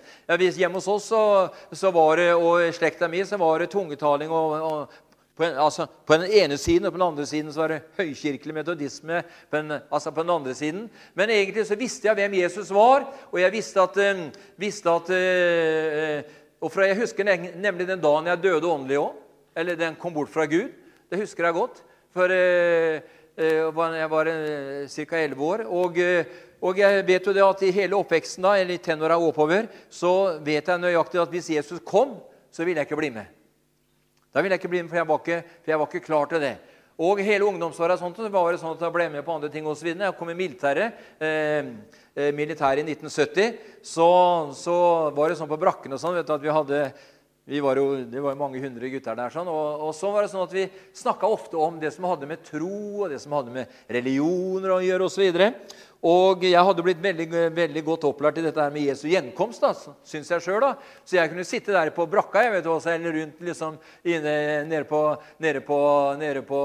Hjemme 0.56 0.78
hos 0.78 0.88
oss 0.88 1.10
så, 1.10 1.22
så 1.72 1.90
var 1.94 2.20
det, 2.20 2.30
og 2.34 2.62
slekta 2.76 3.08
mi 3.10 3.24
så 3.26 3.38
var 3.40 3.60
det 3.60 3.72
tungetaling 3.72 4.30
og, 4.30 4.54
og 4.62 5.05
på, 5.36 5.44
en, 5.44 5.58
altså, 5.60 5.84
på, 5.84 6.16
den 6.16 6.30
ene 6.32 6.56
siden 6.56 6.88
og 6.88 6.94
på 6.94 6.96
den 6.96 7.06
andre 7.10 7.26
siden 7.28 7.52
så 7.52 7.60
var 7.60 7.74
det 7.74 7.82
høykirkelig 7.98 8.54
metodisme. 8.56 9.18
På 9.50 9.60
den, 9.60 9.74
altså 9.92 10.10
på 10.10 10.24
den 10.24 10.32
andre 10.32 10.54
siden. 10.56 10.86
Men 11.14 11.30
egentlig 11.30 11.66
så 11.68 11.76
visste 11.76 12.08
jeg 12.08 12.16
hvem 12.16 12.38
Jesus 12.38 12.72
var, 12.72 13.04
og 13.28 13.40
jeg 13.42 13.52
visste 13.52 13.84
at, 13.84 14.00
uh, 14.00 14.22
visste 14.56 14.94
at 14.94 15.12
uh, 15.12 16.32
og 16.64 16.72
fra 16.72 16.88
Jeg 16.88 16.96
husker 17.02 17.28
nemlig 17.60 17.84
den 17.84 18.00
dagen 18.00 18.30
jeg 18.32 18.42
døde 18.42 18.70
åndelig 18.72 18.96
òg. 19.02 19.12
Eller 19.56 19.76
den 19.76 20.00
kom 20.00 20.14
bort 20.14 20.32
fra 20.32 20.46
Gud. 20.48 20.72
Det 21.10 21.20
husker 21.20 21.44
jeg 21.44 21.52
godt. 21.52 21.84
For 22.16 22.32
uh, 22.32 22.96
jeg 23.36 24.10
var 24.10 24.32
ca. 24.88 25.20
11 25.20 25.44
år. 25.44 25.66
Og, 25.68 26.00
og 26.64 26.78
jeg 26.80 27.06
vet 27.06 27.26
jo 27.26 27.36
det 27.36 27.44
at 27.44 27.62
i 27.62 27.74
hele 27.76 28.00
oppveksten 28.00 28.48
da, 28.48 28.56
eller 28.56 28.80
i 28.80 28.80
tenåra 28.80 29.20
oppover, 29.20 29.68
så 29.92 30.40
vet 30.40 30.64
jeg 30.68 30.80
nøyaktig 30.80 31.20
at 31.20 31.28
hvis 31.28 31.52
Jesus 31.58 31.84
kom, 31.84 32.16
så 32.50 32.64
ville 32.64 32.80
jeg 32.80 32.88
ikke 32.88 33.04
bli 33.04 33.12
med. 33.20 33.35
Da 34.36 34.42
ville 34.44 34.52
jeg 34.52 34.60
ikke 34.60 34.68
bli 34.68 34.82
med, 34.82 34.90
for 34.92 35.00
jeg 35.00 35.08
var 35.08 35.20
ikke, 35.22 35.36
jeg 35.64 35.80
var 35.80 35.86
ikke 35.88 36.04
klar 36.04 36.26
til 36.28 36.42
det. 36.44 36.56
Og 37.00 37.20
hele 37.24 37.46
ungdomsåra 37.48 37.94
sånt, 37.96 38.18
så 38.20 38.28
var 38.28 38.50
det 38.52 38.58
sånn 38.60 38.74
at 38.76 38.82
jeg 38.84 38.92
ble 38.92 39.06
med 39.14 39.24
på 39.24 39.32
andre 39.32 39.48
ting 39.52 39.64
osv. 39.64 39.88
Jeg 39.88 40.16
kom 40.18 40.28
i 40.28 40.36
militæret, 40.36 40.98
eh, 41.24 41.70
eh 42.12 42.28
militæret 42.36 42.82
i 42.84 42.92
1970. 42.92 43.56
Så, 43.80 44.08
så, 44.60 44.76
var 45.16 45.32
det 45.32 45.38
sånn 45.40 45.48
på 45.48 45.56
brakken 45.60 45.96
og 45.96 46.02
sånn 46.02 46.18
vet 46.18 46.28
du, 46.28 46.34
at 46.36 46.44
vi 46.44 46.52
hadde 46.52 46.82
vi 47.48 47.62
var 47.62 47.78
jo, 47.80 48.04
det 48.10 48.20
var 48.20 48.34
jo 48.34 48.40
mange 48.42 48.60
hundre 48.60 48.88
gutter 48.90 49.16
der. 49.16 49.32
sånn, 49.32 49.48
og, 49.48 49.82
og, 49.86 49.92
så 49.94 50.10
var 50.10 50.24
det 50.24 50.32
sånn 50.32 50.44
at 50.44 50.52
Vi 50.52 50.66
snakka 50.98 51.28
ofte 51.30 51.56
om 51.56 51.80
det 51.80 51.94
som 51.94 52.08
hadde 52.10 52.28
med 52.28 52.44
tro 52.44 53.06
og 53.06 53.12
det 53.12 53.20
som 53.22 53.36
hadde 53.38 53.54
med 53.54 53.76
religioner 53.88 54.74
å 54.74 54.80
gjøre 54.82 55.06
osv. 55.06 55.28
Og, 55.30 55.76
og 56.04 56.44
jeg 56.44 56.62
hadde 56.68 56.84
blitt 56.84 57.00
veldig, 57.02 57.26
veldig 57.56 57.82
godt 57.86 58.04
opplært 58.04 58.38
i 58.38 58.44
dette 58.44 58.60
her 58.60 58.70
med 58.74 58.84
Jesu 58.84 59.06
gjenkomst. 59.08 59.60
da, 59.60 59.72
synes 60.04 60.30
jeg 60.30 60.42
selv, 60.42 60.60
da. 60.60 60.74
Så 61.04 61.16
jeg 61.16 61.30
kunne 61.30 61.44
sitte 61.44 61.72
der 61.72 61.90
på 61.90 62.06
brakka 62.06 62.42
jeg 62.44 62.52
vet 62.52 62.66
også, 62.66 62.90
eller 62.94 63.12
rundt 63.12 63.40
liksom, 63.40 63.78
inne, 64.04 64.64
nede, 64.68 64.84
på, 64.84 65.16
nede, 65.40 65.60
på, 65.60 65.78
nede 66.20 66.42
på 66.46 66.62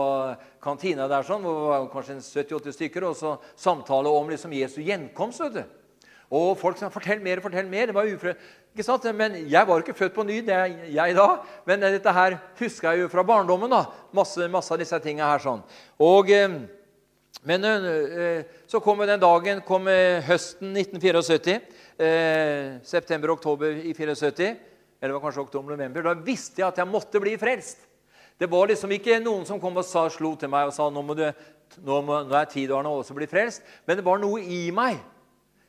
kantina 0.62 1.08
der, 1.08 1.24
sånn, 1.24 1.42
hvor 1.42 1.62
det 1.62 1.70
var 1.72 1.92
kanskje 1.94 2.18
70-80 2.20 2.78
stykker, 2.78 3.08
og 3.08 3.16
så 3.16 3.38
samtale 3.56 4.12
om 4.12 4.30
liksom 4.30 4.54
Jesu 4.54 4.82
gjenkomst. 4.84 5.42
vet 5.48 5.62
du. 5.62 5.64
Og 6.32 6.56
folk 6.56 6.78
sa 6.80 6.88
'fortell 6.88 7.20
mer, 7.20 7.42
fortell 7.44 7.68
mer'. 7.68 7.88
Det 7.88 7.96
var 7.96 8.08
ufred. 8.08 8.36
Ikke 8.72 8.84
sant? 8.84 9.04
Men 9.16 9.50
Jeg 9.50 9.68
var 9.68 9.82
ikke 9.82 9.94
født 9.94 10.14
på 10.16 10.24
ny, 10.24 10.40
det 10.40 10.54
er 10.56 10.66
jeg 10.88 11.16
da. 11.16 11.42
Men 11.66 11.82
dette 11.82 12.12
her 12.12 12.40
husker 12.58 12.92
jeg 12.92 13.02
jo 13.02 13.08
fra 13.10 13.24
barndommen. 13.24 13.70
da, 13.70 13.86
Masse, 14.14 14.48
masse 14.48 14.72
av 14.72 14.80
disse 14.80 14.98
tingene 15.00 15.28
her. 15.28 15.40
sånn. 15.40 15.62
Og, 16.00 16.30
eh, 16.30 16.48
men 17.48 17.66
så 18.70 18.80
kom 18.84 19.00
den 19.02 19.22
dagen, 19.22 19.64
kom 19.66 19.88
høsten 20.28 20.76
1974. 20.78 21.56
Eh, 22.02 22.82
September-oktober 22.86 23.80
i 23.82 23.94
74. 23.98 24.52
Eller 25.02 25.16
var 25.16 25.24
kanskje 25.24 25.42
oktober-november. 25.42 26.06
Da 26.06 26.14
visste 26.22 26.62
jeg 26.62 26.68
at 26.68 26.78
jeg 26.78 26.90
måtte 26.90 27.22
bli 27.22 27.34
frelst. 27.42 27.88
Det 28.38 28.50
var 28.50 28.70
liksom 28.70 28.94
ikke 28.94 29.20
noen 29.22 29.46
som 29.46 29.60
kom 29.62 29.78
og 29.78 29.86
sa, 29.86 30.08
slo 30.10 30.36
til 30.38 30.50
meg 30.50 30.70
og 30.70 30.76
sa 30.76 30.88
nå, 30.90 31.02
må 31.06 31.18
du, 31.18 31.28
nå, 31.82 31.98
må, 32.06 32.22
nå 32.26 32.38
er 32.38 32.50
tid 32.50 32.72
og 32.74 32.88
også 32.90 33.18
bli 33.18 33.28
frelst. 33.30 33.66
Men 33.86 34.00
det 34.00 34.06
var 34.06 34.22
noe 34.22 34.42
i 34.42 34.64
meg 34.74 35.02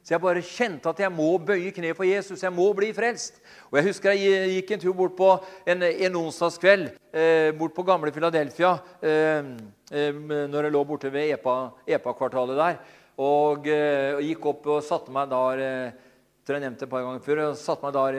så 0.03 0.17
jeg 0.17 0.23
bare 0.23 0.43
kjente 0.43 0.91
at 0.91 0.99
jeg 0.99 1.15
må 1.15 1.29
bøye 1.39 1.71
kne 1.75 1.93
for 1.95 2.03
Jesus. 2.03 2.41
Jeg 2.43 2.51
må 2.51 2.65
bli 2.75 2.89
frelst. 2.95 3.37
Og 3.71 3.79
Jeg 3.79 3.87
husker 3.87 4.17
jeg 4.19 4.57
gikk 4.57 4.73
en 4.75 4.83
tur 4.83 4.97
bort 4.99 5.15
på 5.15 5.29
en, 5.63 5.85
en 5.87 6.19
onsdagskveld 6.25 6.89
eh, 7.15 7.53
bort 7.55 7.75
på 7.77 7.85
gamle 7.87 8.11
Philadelphia 8.15 8.73
eh, 8.99 9.53
eh, 9.95 10.19
når 10.51 10.67
jeg 10.67 10.75
lå 10.75 10.83
borte 10.89 11.13
ved 11.15 11.37
EPA-kvartalet 11.37 12.59
EPA 12.59 12.65
der. 12.65 12.83
Og, 13.23 13.71
eh, 13.71 14.17
og, 14.17 14.27
gikk 14.27 14.51
opp 14.51 14.69
og 14.75 14.83
satte 14.83 15.15
meg 15.15 15.31
der 15.31 15.65
eh, 15.69 15.95
tror 16.43 16.59
jeg 16.59 16.67
nevnte 16.67 16.89
et 16.89 16.95
par 16.97 17.07
ganger 17.07 17.23
før, 17.23 17.47
og 17.47 17.63
satte 17.63 17.87
meg 17.87 17.95
der 17.95 18.15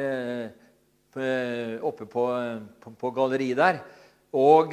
oppe 1.84 2.08
på, 2.08 2.24
på, 2.80 2.93
på 2.96 3.12
galleriet 3.13 3.60
der. 3.60 3.84
Og 4.39 4.72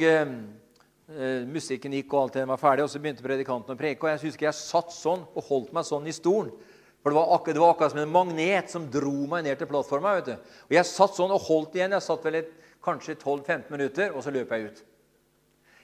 musikken 1.51 1.91
gikk, 1.91 2.13
og 2.15 2.21
alt 2.21 2.39
det 2.39 2.47
var 2.47 2.61
ferdig, 2.61 2.85
og 2.85 2.89
så 2.89 3.01
begynte 3.03 3.25
predikanten 3.25 3.75
å 3.75 3.77
preke. 3.77 4.07
Og 4.07 4.13
jeg 4.13 4.29
husker 4.29 4.47
jeg 4.47 4.55
satt 4.55 4.95
sånn 4.95 5.27
og 5.27 5.49
holdt 5.51 5.75
meg 5.75 5.83
sånn 5.85 6.07
i 6.07 6.15
stolen. 6.15 6.55
For 7.01 7.09
det 7.09 7.17
var, 7.17 7.31
akkurat, 7.35 7.55
det 7.57 7.61
var, 7.61 7.73
akkurat, 7.73 7.91
som 7.91 7.99
en 8.03 8.13
magnet 8.13 8.69
som 8.69 8.83
dro 8.93 9.25
meg 9.29 9.45
ned 9.47 9.57
til 9.57 9.69
plattforma. 9.69 10.15
vet 10.19 10.25
du. 10.25 10.51
Og 10.69 10.75
Jeg 10.75 10.85
satt 10.85 11.17
sånn 11.17 11.33
og 11.33 11.41
holdt 11.47 11.77
igjen. 11.77 11.95
Jeg 11.97 12.05
satt 12.05 12.25
vel 12.25 12.43
et, 12.43 12.51
kanskje 12.81 13.15
12-15 13.15 13.71
minutter, 13.73 14.13
og 14.13 14.23
så 14.25 14.33
løp 14.33 14.51
jeg 14.53 14.69
ut. 14.69 14.83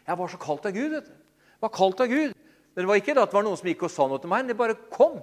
Jeg 0.07 0.17
var 0.17 0.29
så 0.29 0.37
kalt 0.41 0.65
av 0.65 0.75
Gud. 0.77 0.91
vet 0.93 1.09
du. 1.09 1.15
Jeg 1.57 1.65
var 1.65 1.73
kalt 1.73 2.05
av 2.05 2.07
Gud. 2.07 2.37
Men 2.75 2.85
det 2.85 2.89
var 2.91 3.01
ikke 3.01 3.15
at 3.17 3.31
det 3.31 3.33
var 3.33 3.45
noen 3.47 3.57
som 3.57 3.67
gikk 3.69 3.87
og 3.87 3.91
sa 3.91 4.05
noe 4.07 4.21
til 4.21 4.29
meg. 4.29 4.47
Det 4.47 4.57
bare 4.57 4.77
kom. 4.93 5.17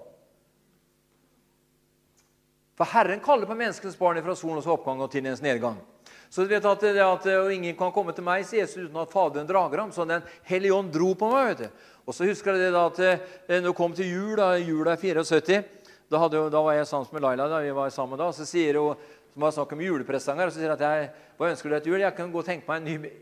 For 2.74 2.90
Herren 2.90 3.22
kaller 3.22 3.46
på 3.46 3.54
menneskenes 3.54 3.98
barn 3.98 4.18
fra 4.22 4.34
solens 4.34 4.66
oppgang 4.66 5.02
og 5.04 5.12
til 5.12 5.22
dens 5.22 5.42
nedgang. 5.42 5.78
Så 6.26 6.42
du 6.42 6.50
vet 6.50 6.64
at, 6.66 6.80
det 6.82 6.98
at 6.98 7.28
Ingen 7.54 7.76
kan 7.78 7.92
komme 7.94 8.10
til 8.12 8.26
meg, 8.26 8.42
sier 8.42 8.64
Jesus, 8.64 8.88
uten 8.88 8.98
at 8.98 9.12
Faderen 9.14 9.46
drager 9.46 9.78
ham. 9.78 9.92
Så 9.94 10.04
Den 10.04 10.26
hellige 10.42 10.74
ånd 10.74 10.90
dro 10.90 11.12
på 11.14 11.30
meg. 11.30 11.54
vet 11.54 11.62
du. 11.62 11.86
Og 12.06 12.14
så 12.14 12.26
husker 12.26 12.52
jeg 12.52 12.66
det 12.66 12.74
da 12.74 12.86
at 12.90 12.98
eh, 12.98 13.60
når 13.62 13.70
det 13.70 13.76
kom 13.78 13.94
til 13.94 14.10
jul, 14.10 14.34
da, 14.36 14.56
jula 14.58 14.96
74 14.98 15.62
da, 16.10 16.20
hadde, 16.20 16.40
da, 16.52 16.62
var 16.62 16.76
jeg 16.76 16.88
sammen 16.88 17.16
med 17.16 17.24
Laila. 17.24 17.48
da 17.48 17.60
vi 17.64 17.70
var 17.74 17.92
sammen 17.94 18.20
da, 18.20 18.30
Så 18.32 18.46
sier 18.48 18.78
hun, 18.80 18.96
som 19.34 19.46
har 19.46 19.54
snakk 19.56 19.72
om 19.74 19.80
julepresanger, 19.82 20.46
og 20.46 20.52
så 20.54 20.60
sier 20.60 20.70
hun 20.70 20.78
at 20.78 20.84
jeg, 20.86 21.12
hva 21.38 21.50
ønsker 21.50 21.70
du 21.70 21.78
til 21.78 21.94
jul? 21.94 22.04
Jeg 22.04 22.16
kan 22.16 22.32
gå 22.32 22.42
og 22.42 22.46
tenke 22.46 22.68
meg 22.70 22.82
en 22.82 22.90
ny 22.90 23.12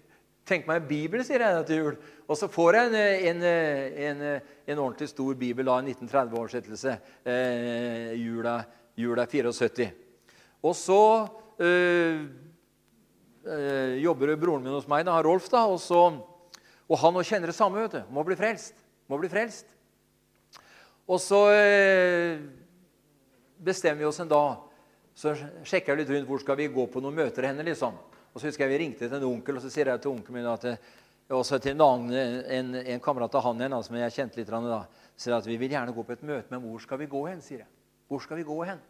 Tenk 0.42 0.66
meg 0.66 0.81
en 0.81 0.88
bibel, 0.88 1.21
sier 1.23 1.38
jeg 1.38 1.66
til 1.68 1.79
jul. 1.79 1.97
Og 2.27 2.35
så 2.35 2.49
får 2.51 2.75
jeg 2.75 2.88
en, 2.90 2.97
en, 3.31 3.42
en, 4.09 4.23
en 4.66 4.81
ordentlig 4.83 5.07
stor 5.12 5.37
bibel, 5.38 5.68
da, 5.68 5.77
en 5.79 5.90
1930-oversettelse, 5.92 6.95
eh, 7.31 8.09
jula, 8.18 8.57
jula 8.99 9.27
74. 9.31 9.87
Og 10.66 10.75
så 10.75 11.29
øh, 11.62 12.27
jobber 14.03 14.35
broren 14.35 14.66
min 14.66 14.75
hos 14.75 14.90
meg, 14.90 15.07
da, 15.07 15.21
Rolf, 15.23 15.47
da, 15.53 15.62
og, 15.71 15.79
så, 15.83 16.09
og 16.88 17.01
han 17.05 17.21
òg 17.23 17.29
kjenner 17.29 17.53
det 17.53 17.59
samme. 17.59 17.79
vet 17.85 18.01
du. 18.01 18.03
Må 18.11 18.27
bli 18.27 18.38
frelst. 18.38 18.75
Må 19.07 19.23
bli 19.23 19.31
frelst. 19.31 19.71
Og 21.07 21.23
så 21.23 21.38
øh, 21.55 22.42
bestemmer 23.62 24.03
vi 24.03 24.09
oss 24.09 24.20
en 24.22 24.31
dag. 24.31 24.68
Så 25.14 25.35
sjekker 25.37 25.92
jeg 25.92 26.03
litt 26.03 26.12
rundt 26.14 26.29
hvor 26.31 26.40
skal 26.42 26.59
vi 26.59 26.70
gå 26.72 26.87
på 26.90 27.03
noen 27.05 27.18
møter 27.20 27.48
henne. 27.48 27.64
liksom. 27.66 27.98
Og 28.33 28.40
så 28.40 28.48
husker 28.48 28.64
jeg 28.64 28.72
Vi 28.72 28.83
ringte 28.85 29.09
til 29.09 29.16
en 29.18 29.29
onkel, 29.29 29.59
og 29.59 29.64
så 29.64 29.70
sier 29.70 29.92
jeg 29.92 30.03
til 30.03 30.14
onkelen 30.14 30.40
min 30.40 30.51
at 30.51 30.66
også 31.33 31.59
til 31.62 31.77
en, 31.77 31.85
annen, 31.85 32.42
en, 32.44 32.75
en 32.83 33.01
kamerat 33.01 33.35
av 33.38 33.44
han 33.46 33.61
igjen, 33.61 33.77
som 33.85 33.96
jeg 33.96 34.14
kjente 34.16 34.40
litt, 34.40 34.51
da, 34.51 34.83
sier 35.16 35.37
at 35.37 35.46
vi 35.48 35.57
vil 35.61 35.72
gjerne 35.72 35.94
gå 35.94 36.05
på 36.05 36.16
et 36.16 36.25
møte, 36.29 36.51
men 36.51 36.64
hvor 36.64 36.83
skal 36.83 37.01
vi 37.01 37.09
gå 37.09 37.22
hen? 37.29 37.40
sier 37.44 37.62
jeg. 37.62 37.70
Hvor 38.11 38.20
skal 38.20 38.40
vi 38.40 38.44
gå 38.44 38.57
hen? 38.68 38.83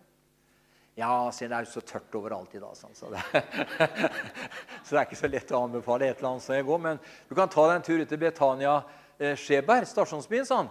Ja, 0.98 1.30
sier 1.32 1.48
det 1.48 1.56
er 1.56 1.64
jo 1.64 1.72
så 1.72 1.80
tørt 1.86 2.16
overalt 2.18 2.52
i 2.56 2.60
dag. 2.60 2.74
Sånn, 2.76 2.92
så, 2.96 3.08
det, 3.12 3.22
så, 4.84 4.90
det, 4.90 4.98
er 4.98 5.06
ikke 5.06 5.20
så 5.22 5.30
lett 5.30 5.54
å 5.54 5.62
anbefale 5.64 6.10
et 6.10 6.18
eller 6.18 6.34
annet 6.34 6.44
sted 6.44 6.64
å 6.64 6.68
gå. 6.68 6.78
Men 6.84 7.00
du 7.28 7.36
kan 7.38 7.52
ta 7.52 7.64
deg 7.68 7.78
en 7.78 7.86
tur 7.86 8.02
ut 8.02 8.10
til 8.10 8.20
Betania 8.20 8.74
eh, 9.16 9.38
Skjeberg, 9.40 9.88
stasjonsbyen. 9.88 10.48
sånn. 10.48 10.68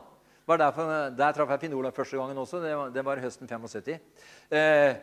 Var 0.51 0.59
der, 0.59 0.71
for, 0.75 0.91
der 1.15 1.35
traff 1.35 1.51
jeg 1.53 1.61
Finn 1.61 1.73
Olav 1.77 1.95
første 1.95 2.17
gangen 2.19 2.39
også. 2.41 2.59
Det 2.59 2.71
var, 2.75 2.89
det 2.91 3.03
var 3.07 3.19
høsten 3.23 3.47
75. 3.47 3.93
Eh, 4.51 4.95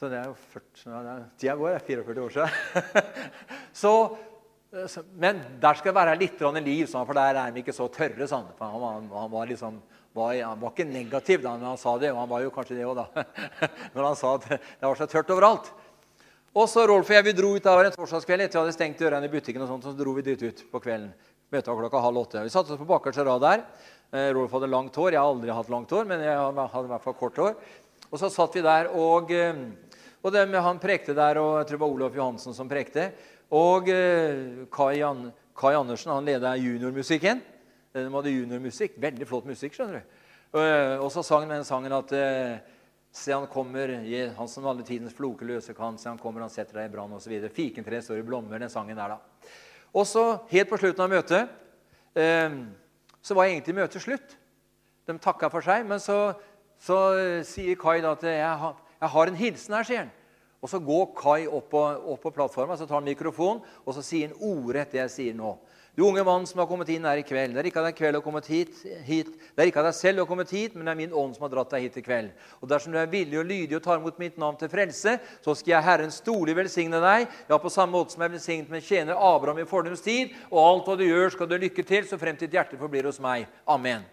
så 0.00 0.08
det 0.08 0.16
er 0.16 0.30
jo 0.30 0.36
40, 0.54 0.84
ja, 0.94 1.16
tida 1.36 1.56
går. 1.60 1.74
Det 1.74 1.76
er 1.76 1.84
44 1.90 2.22
år 2.24 2.32
siden. 2.36 3.10
så, 3.82 3.92
eh, 4.72 4.86
så, 4.88 5.04
men 5.12 5.42
der 5.60 5.76
skal 5.76 5.92
det 5.92 5.98
være 5.98 6.16
litt 6.22 6.40
liv, 6.64 6.86
for 6.88 7.12
der 7.20 7.42
er 7.42 7.52
de 7.52 7.60
ikke 7.60 7.76
så 7.76 7.90
tørre. 7.92 8.30
Sånn. 8.30 8.48
Han, 8.62 8.80
han, 8.80 9.12
han, 9.12 9.30
var 9.34 9.52
liksom, 9.52 9.76
var, 10.16 10.32
han 10.40 10.64
var 10.64 10.72
ikke 10.72 10.88
negativ 10.88 11.44
da 11.44 11.58
han 11.60 11.76
sa 11.76 11.98
det, 12.00 12.14
og 12.14 12.22
han 12.22 12.32
var 12.32 12.46
jo 12.46 12.56
kanskje 12.56 12.80
det 12.80 12.88
òg, 12.88 12.96
da. 12.96 13.26
Når 13.94 14.06
han 14.06 14.20
sa 14.22 14.34
at 14.38 14.48
det 14.56 14.86
var 14.86 14.96
så 14.96 15.10
tørt 15.18 15.36
overalt. 15.36 15.68
Og 16.56 16.64
så 16.66 16.88
Rolf 16.88 17.12
og 17.12 17.14
jeg 17.14 17.28
vi 17.28 17.36
dro 17.36 17.52
ut 17.60 17.68
av 17.68 17.84
en 17.84 17.92
torsdagskveld 17.92 18.48
etter 18.48 18.56
vi 18.56 18.64
hadde 18.64 18.78
stengt 18.78 19.04
dørene 19.04 19.28
i 19.28 19.36
butikken. 19.36 19.68
og 19.68 19.68
sånt, 19.68 19.84
så 19.84 19.92
dro 19.92 20.16
vi 20.16 20.24
dit 20.32 20.48
ut 20.48 20.64
på 20.72 20.80
kvelden. 20.80 21.12
Var 21.50 21.66
klokka 21.66 22.00
halv 22.00 22.24
åtte. 22.24 22.42
Vi 22.46 22.50
satte 22.50 22.72
oss 22.72 22.80
på 22.80 22.88
bakerste 22.88 23.24
rad 23.26 23.42
der. 23.42 23.62
Eh, 24.10 24.32
Rolf 24.34 24.50
hadde 24.56 24.70
langt 24.70 24.96
hår. 24.98 25.14
Jeg 25.14 25.22
har 25.22 25.30
aldri 25.30 25.54
hatt 25.54 25.70
langt 25.70 25.92
hår, 25.94 26.08
men 26.10 26.22
jeg 26.24 26.34
hadde 26.34 26.88
i 26.88 26.90
hvert 26.90 27.04
fall 27.04 27.18
kort 27.18 27.36
hår. 27.38 27.52
Og 28.10 28.18
så 28.18 28.30
satt 28.32 28.56
vi 28.58 28.64
der 28.66 28.90
og 28.90 29.30
eh, 29.34 29.68
og 30.20 30.34
det 30.34 30.42
Han 30.52 30.78
prekte 30.78 31.14
der, 31.16 31.38
og 31.40 31.58
jeg 31.58 31.66
tror 31.66 31.76
det 31.76 31.80
var 31.80 31.92
Olof 31.94 32.16
Johansen 32.16 32.52
som 32.52 32.68
prekte. 32.68 33.12
Og 33.50 33.88
eh, 33.88 34.66
Kai, 34.70 35.00
An 35.00 35.30
Kai, 35.56 35.74
Andersen 35.74 36.12
han 36.12 36.26
leda 36.26 36.56
juniormusikken. 36.56 37.40
De 37.94 38.04
hadde 38.04 38.34
juniormusikk. 38.34 38.98
Veldig 39.00 39.26
flott 39.26 39.46
musikk. 39.48 39.74
skjønner 39.74 40.02
du. 40.02 40.18
Og, 40.52 41.08
så 41.14 41.22
sang 41.22 41.48
den 41.48 41.64
sangen 41.64 41.94
at 41.94 42.12
Se, 43.10 43.32
han 43.32 43.46
kommer, 43.50 43.90
han 44.36 44.48
som 44.48 44.66
alle 44.70 44.84
tidens 44.86 45.14
floke 45.14 45.44
løser 45.44 45.74
kan. 45.74 45.96
Se, 45.98 46.08
han 46.08 46.18
kommer, 46.18 46.44
han 46.44 46.52
setter 46.52 46.78
deg 46.78 46.90
i 46.90 46.92
brann 46.92 47.16
osv. 47.16 47.32
Fikentreet 47.50 48.06
står 48.06 48.20
i 48.20 48.26
blommer, 48.26 48.60
den 48.62 48.70
sangen 48.70 48.98
der, 48.98 49.16
da. 49.16 49.48
Og 49.90 50.06
så, 50.06 50.24
helt 50.52 50.70
på 50.70 50.78
slutten 50.78 51.02
av 51.02 51.10
møtet, 51.10 51.50
eh, 52.14 52.54
så 53.22 53.36
var 53.36 53.50
egentlig 53.50 53.76
møtet 53.76 54.02
slutt. 54.02 54.36
De 55.06 55.18
takka 55.18 55.50
for 55.52 55.64
seg, 55.64 55.84
men 55.88 56.00
så, 56.00 56.32
så 56.80 56.98
eh, 57.18 57.42
sier 57.46 57.78
Kai 57.80 58.00
da 58.04 58.14
at 58.16 58.24
jeg 58.24 58.56
har 58.62 58.78
'Jeg 59.00 59.08
har 59.08 59.26
en 59.26 59.36
hilsen 59.36 59.74
her', 59.74 59.82
sier 59.82 59.98
han. 59.98 60.10
Og 60.60 60.68
Så 60.68 60.78
går 60.78 61.06
Kai 61.16 61.46
opp 61.46 61.70
på, 61.70 61.80
opp 62.12 62.20
på 62.20 62.30
plattforma, 62.30 62.76
så 62.76 62.86
tar 62.86 63.00
han 63.00 63.04
mikrofonen 63.04 63.62
og 63.86 63.94
så 63.94 64.02
sier 64.02 64.28
han 64.28 64.36
ordrett 64.36 64.92
det 64.92 65.00
jeg 65.00 65.10
sier 65.10 65.34
nå. 65.34 65.54
Du 65.96 66.04
unge 66.06 66.22
mann 66.24 66.46
som 66.46 66.60
har 66.62 66.68
kommet 66.70 66.88
inn 66.94 67.04
her 67.04 67.18
i 67.18 67.24
kveld. 67.26 67.56
Det 67.56 67.60
er 67.64 67.68
ikke 67.68 67.80
av 67.82 67.86
deg 67.88 67.96
kveld 67.98 68.18
å 68.20 68.22
kommet 68.22 68.46
hit, 68.46 68.76
hit. 69.04 69.30
Det 69.56 69.64
er 69.64 69.70
ikke 69.72 69.82
av 69.82 69.88
deg 69.88 69.96
selv 69.98 70.22
å 70.22 70.26
kommet 70.28 70.52
hit, 70.54 70.76
men 70.76 70.86
det 70.86 70.92
er 70.92 70.98
min 71.00 71.16
ånd 71.16 71.34
som 71.34 71.44
har 71.44 71.50
dratt 71.52 71.74
deg 71.74 71.88
hit 71.88 71.98
i 71.98 72.04
kveld. 72.06 72.30
Og 72.62 72.70
dersom 72.70 72.94
du 72.94 72.98
er 73.00 73.10
villig 73.10 73.40
og 73.40 73.48
lydig 73.48 73.76
og 73.76 73.82
tar 73.82 73.98
imot 73.98 74.20
mitt 74.22 74.38
navn 74.38 74.58
til 74.60 74.70
frelse, 74.70 75.16
så 75.42 75.54
skal 75.58 75.74
jeg 75.74 75.86
Herren 75.88 76.14
storlig 76.14 76.54
velsigne 76.56 77.02
deg. 77.02 77.26
Ja, 77.50 77.58
på 77.58 77.72
samme 77.74 77.98
måte 77.98 78.14
som 78.14 78.22
jeg 78.22 78.36
velsignet 78.36 78.70
med 78.70 78.86
tjener 78.86 79.18
Abraham 79.18 79.58
i 79.64 79.66
fordums 79.68 80.04
tid. 80.06 80.36
Og 80.52 80.62
alt 80.62 80.86
hva 80.86 80.96
du 81.00 81.04
gjør, 81.08 81.34
skal 81.34 81.50
du 81.50 81.58
lykke 81.58 81.84
til, 81.88 82.06
så 82.06 82.20
frem 82.22 82.38
til 82.38 82.46
ditt 82.46 82.60
hjerte 82.60 82.78
forblir 82.78 83.10
hos 83.10 83.18
meg. 83.22 83.50
Amen. 83.66 84.06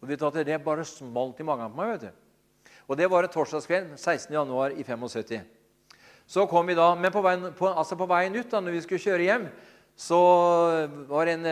Og 0.00 0.08
vet 0.08 0.24
du 0.24 0.26
at 0.30 0.40
Det 0.40 0.62
bare 0.64 0.88
smalt 0.88 1.40
i 1.40 1.44
magen 1.44 1.68
på 1.68 1.82
meg. 1.82 1.92
vet 1.92 2.08
du. 2.08 2.72
Og 2.88 2.96
Det 2.96 3.10
var 3.10 3.28
en 3.28 3.36
torsdagskveld 3.36 3.94
16.1. 4.00 4.80
i 4.80 4.84
75. 4.84 5.44
Så 6.26 6.46
kom 6.48 6.66
vi 6.66 6.74
da, 6.74 6.94
Men 6.94 7.12
på 7.12 7.22
veien, 7.22 7.52
på, 7.52 7.68
altså 7.68 7.96
på 7.96 8.08
veien 8.08 8.34
ut, 8.36 8.50
da 8.50 8.60
når 8.60 8.72
vi 8.72 8.80
skulle 8.80 9.00
kjøre 9.00 9.22
hjem, 9.22 9.48
så 9.96 10.18
var 11.08 11.30
en, 11.30 11.46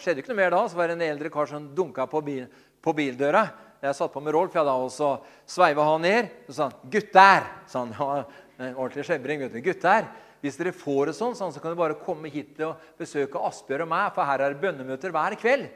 skjedde 0.00 0.20
ikke 0.20 0.32
noe 0.34 0.40
mer 0.42 0.52
da. 0.52 0.62
Så 0.68 0.78
var 0.78 0.90
det 0.90 0.98
en 0.98 1.08
eldre 1.08 1.32
kar 1.32 1.48
som 1.48 1.70
dunka 1.74 2.04
på, 2.10 2.20
bil, 2.24 2.46
på 2.84 2.94
bildøra. 2.96 3.46
Jeg 3.80 3.96
satt 3.96 4.12
på 4.12 4.20
med 4.20 4.34
Rolf, 4.36 4.52
ja, 4.54 4.64
da, 4.66 4.74
og 4.76 4.90
så 4.92 5.14
sveiva 5.48 5.86
han 5.88 6.02
ned. 6.04 6.32
Så 6.48 6.56
sa 6.58 6.68
han 6.68 6.90
'Gutter!' 6.92 7.50
sa 7.66 7.84
han. 7.86 7.94
Ja, 8.60 8.74
ordentlig 8.76 9.06
skjebring. 9.08 9.40
vet 9.40 9.54
du. 9.56 9.60
Gutter, 9.64 10.04
hvis 10.44 10.58
dere 10.60 10.74
får 10.76 11.06
det 11.08 11.14
sånn, 11.16 11.32
så 11.32 11.48
kan 11.48 11.70
dere 11.70 11.80
bare 11.80 11.94
komme 11.96 12.28
hit 12.28 12.58
og 12.60 12.76
besøke 13.00 13.40
Asbjørn 13.40 13.86
og 13.86 13.88
meg, 13.88 14.10
for 14.12 14.28
her 14.28 14.42
er 14.44 14.52
det 14.52 14.60
bønnemøter 14.60 15.14
hver 15.14 15.36
kveld. 15.40 15.70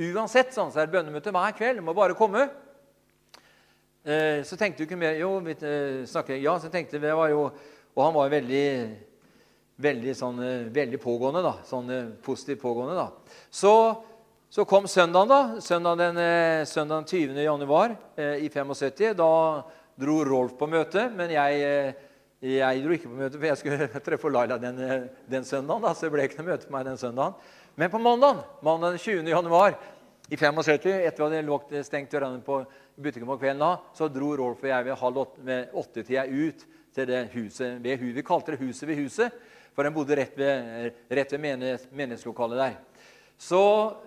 Uansett 0.00 0.54
sånn, 0.56 0.70
så 0.72 0.80
er 0.80 0.88
det 0.88 0.94
bønnemøter 0.94 1.34
hver 1.36 1.52
kveld. 1.58 1.82
Du 1.82 1.84
må 1.84 1.92
bare 1.92 2.16
komme. 2.16 2.46
Eh, 4.02 4.40
så 4.48 4.56
tenkte 4.56 4.80
du 4.80 4.86
ikke 4.88 4.98
mer 4.98 5.14
Jo, 5.20 5.36
vi 5.44 5.52
eh, 5.52 6.02
snakker, 6.08 6.40
ja, 6.40 6.56
så 6.58 6.72
tenkte 6.72 6.98
vi, 6.98 7.12
var 7.14 7.28
jo, 7.30 7.44
Og 7.94 8.00
han 8.02 8.14
var 8.16 8.26
jo 8.26 8.32
veldig, 8.32 8.64
veldig, 9.82 10.14
sånn, 10.16 10.40
eh, 10.44 10.70
veldig 10.72 11.00
pågående, 11.02 11.42
da. 11.44 11.52
Sånn 11.66 11.90
positivt 12.24 12.62
pågående, 12.62 12.96
da. 12.96 13.36
Så, 13.50 13.74
så 14.52 14.66
kom 14.68 14.88
søndagen, 14.90 15.30
da. 15.32 15.60
Søndagen 15.64 16.16
den, 16.18 16.66
søndagen 16.66 17.08
20. 17.08 17.42
januar 17.42 17.96
i 18.16 18.48
75. 18.48 19.14
Da 19.18 19.30
dro 19.98 20.18
Rolf 20.24 20.54
på 20.58 20.68
møte, 20.70 21.08
men 21.14 21.32
jeg, 21.34 21.94
jeg 22.42 22.84
dro 22.84 22.94
ikke 22.96 23.10
på 23.10 23.18
møte, 23.18 23.38
for 23.38 23.48
jeg 23.50 23.60
skulle 23.60 23.88
treffe 24.06 24.32
Laila 24.32 24.60
den, 24.62 24.78
den 25.30 25.48
søndagen. 25.48 25.84
Da, 25.84 25.94
så 25.94 26.06
det 26.06 26.14
ble 26.14 26.28
ikke 26.28 26.40
noe 26.40 26.52
møte 26.52 26.68
på 26.68 26.76
meg 26.76 26.86
den 26.88 27.00
søndagen. 27.00 27.36
Men 27.74 27.90
på 27.92 28.00
mandag, 28.02 28.44
mandag 28.64 28.98
20. 29.00 29.28
januar 29.32 29.78
i 30.28 30.36
75, 30.36 30.86
etter 31.06 31.24
at 31.24 31.32
vi 31.32 31.40
hadde 31.40 31.84
stengt 31.86 32.12
dørene 32.12 32.42
på 32.44 32.62
butikken 32.96 33.28
på 33.28 33.38
kvelden 33.40 33.62
da, 33.62 33.72
så 33.96 34.08
dro 34.12 34.34
Rolf 34.36 34.62
og 34.62 34.70
jeg 34.70 34.86
ved 34.86 35.00
halv 35.00 35.22
åtte-tida 35.22 36.26
ut 36.28 36.64
til 36.92 37.08
det 37.08 37.22
huset 37.32 37.80
ved 37.82 38.00
huset. 38.00 38.16
Vi 38.16 38.24
kalte 38.26 38.54
det 38.54 38.60
Huset 38.60 38.88
ved 38.88 39.00
huset, 39.00 39.32
for 39.72 39.86
den 39.86 39.94
bodde 39.94 40.16
rett 40.18 40.34
ved, 40.36 40.92
rett 41.08 41.32
ved 41.32 41.40
menighet, 41.40 41.86
menighetslokalet 41.92 42.60
der. 42.60 42.76
Så 43.40 43.62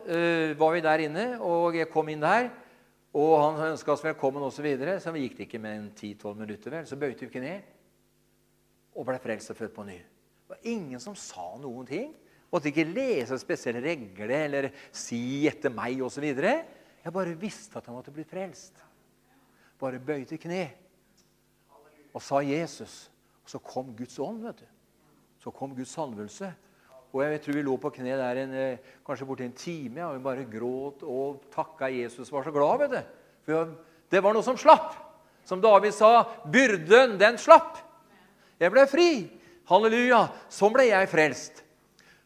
uh, 0.07 0.51
var 0.59 0.75
vi 0.75 0.83
der 0.85 1.05
inne, 1.07 1.25
og 1.43 1.75
jeg 1.75 1.89
kom 1.91 2.09
inn 2.11 2.23
der. 2.23 2.51
Og 3.15 3.33
han 3.39 3.71
ønska 3.71 3.93
oss 3.93 4.03
velkommen 4.03 4.43
osv. 4.43 4.57
Så, 4.57 4.63
videre, 4.65 4.97
så 4.99 5.13
gikk 5.15 5.37
det 5.37 5.47
ikke 5.47 5.61
med 5.63 5.77
en 5.77 5.87
10-12 5.95 6.35
minutter. 6.35 6.71
vel, 6.71 6.87
Så 6.87 6.99
bøyde 6.99 7.19
vi 7.19 7.31
ikke 7.31 7.43
ned 7.43 7.71
og 8.95 9.07
ble 9.07 9.17
frelst 9.19 9.51
og 9.51 9.57
født 9.59 9.73
på 9.75 9.83
ny. 9.87 9.97
Det 9.99 10.53
var 10.53 10.67
ingen 10.71 11.01
som 11.03 11.15
sa 11.19 11.49
noen 11.59 11.87
ting. 11.87 12.13
Måtte 12.51 12.69
ikke 12.71 12.87
lese 12.87 13.35
spesielle 13.41 13.81
regler 13.83 14.31
eller 14.35 14.69
si 14.91 15.47
'etter 15.47 15.73
meg' 15.73 16.03
osv. 16.03 16.23
Jeg 16.23 17.13
bare 17.13 17.35
visste 17.39 17.77
at 17.77 17.85
han 17.85 17.95
måtte 17.95 18.11
bli 18.11 18.23
frelst. 18.23 18.79
Bare 19.79 19.99
bøyde 19.99 20.37
kne 20.37 20.69
og 22.13 22.21
sa 22.21 22.39
Jesus. 22.39 23.11
Og 23.43 23.49
så 23.49 23.59
kom 23.59 23.95
Guds 23.95 24.19
ånd. 24.19 24.43
vet 24.43 24.59
du. 24.59 24.65
Så 25.45 25.51
kom 25.53 25.75
Guds 25.77 25.91
salvelse. 25.93 26.47
Og 27.13 27.21
jeg 27.21 27.37
tror 27.43 27.53
vi 27.53 27.63
lå 27.63 27.75
på 27.77 27.91
kne 27.93 28.15
der 28.17 28.39
en, 28.41 28.53
eh, 28.57 28.79
kanskje 29.05 29.27
borti 29.29 29.45
en 29.45 29.51
time 29.53 30.01
og 30.07 30.15
vi 30.17 30.23
bare 30.23 30.45
gråt 30.49 31.03
og 31.05 31.43
takka 31.53 31.85
Jesus. 31.93 32.31
Var 32.31 32.43
så 32.43 32.51
glad, 32.51 32.79
vet 32.79 32.91
du. 32.91 33.01
For 33.45 33.75
det 34.09 34.23
var 34.23 34.33
noe 34.33 34.43
som 34.43 34.57
slapp. 34.57 34.95
Som 35.45 35.61
David 35.61 35.93
sa, 35.93 36.25
byrden, 36.49 37.19
den 37.19 37.37
slapp. 37.37 37.77
Jeg 38.59 38.73
ble 38.73 38.87
fri. 38.89 39.29
Halleluja. 39.69 40.25
Sånn 40.49 40.73
ble 40.73 40.89
jeg 40.89 41.11
frelst. 41.13 41.61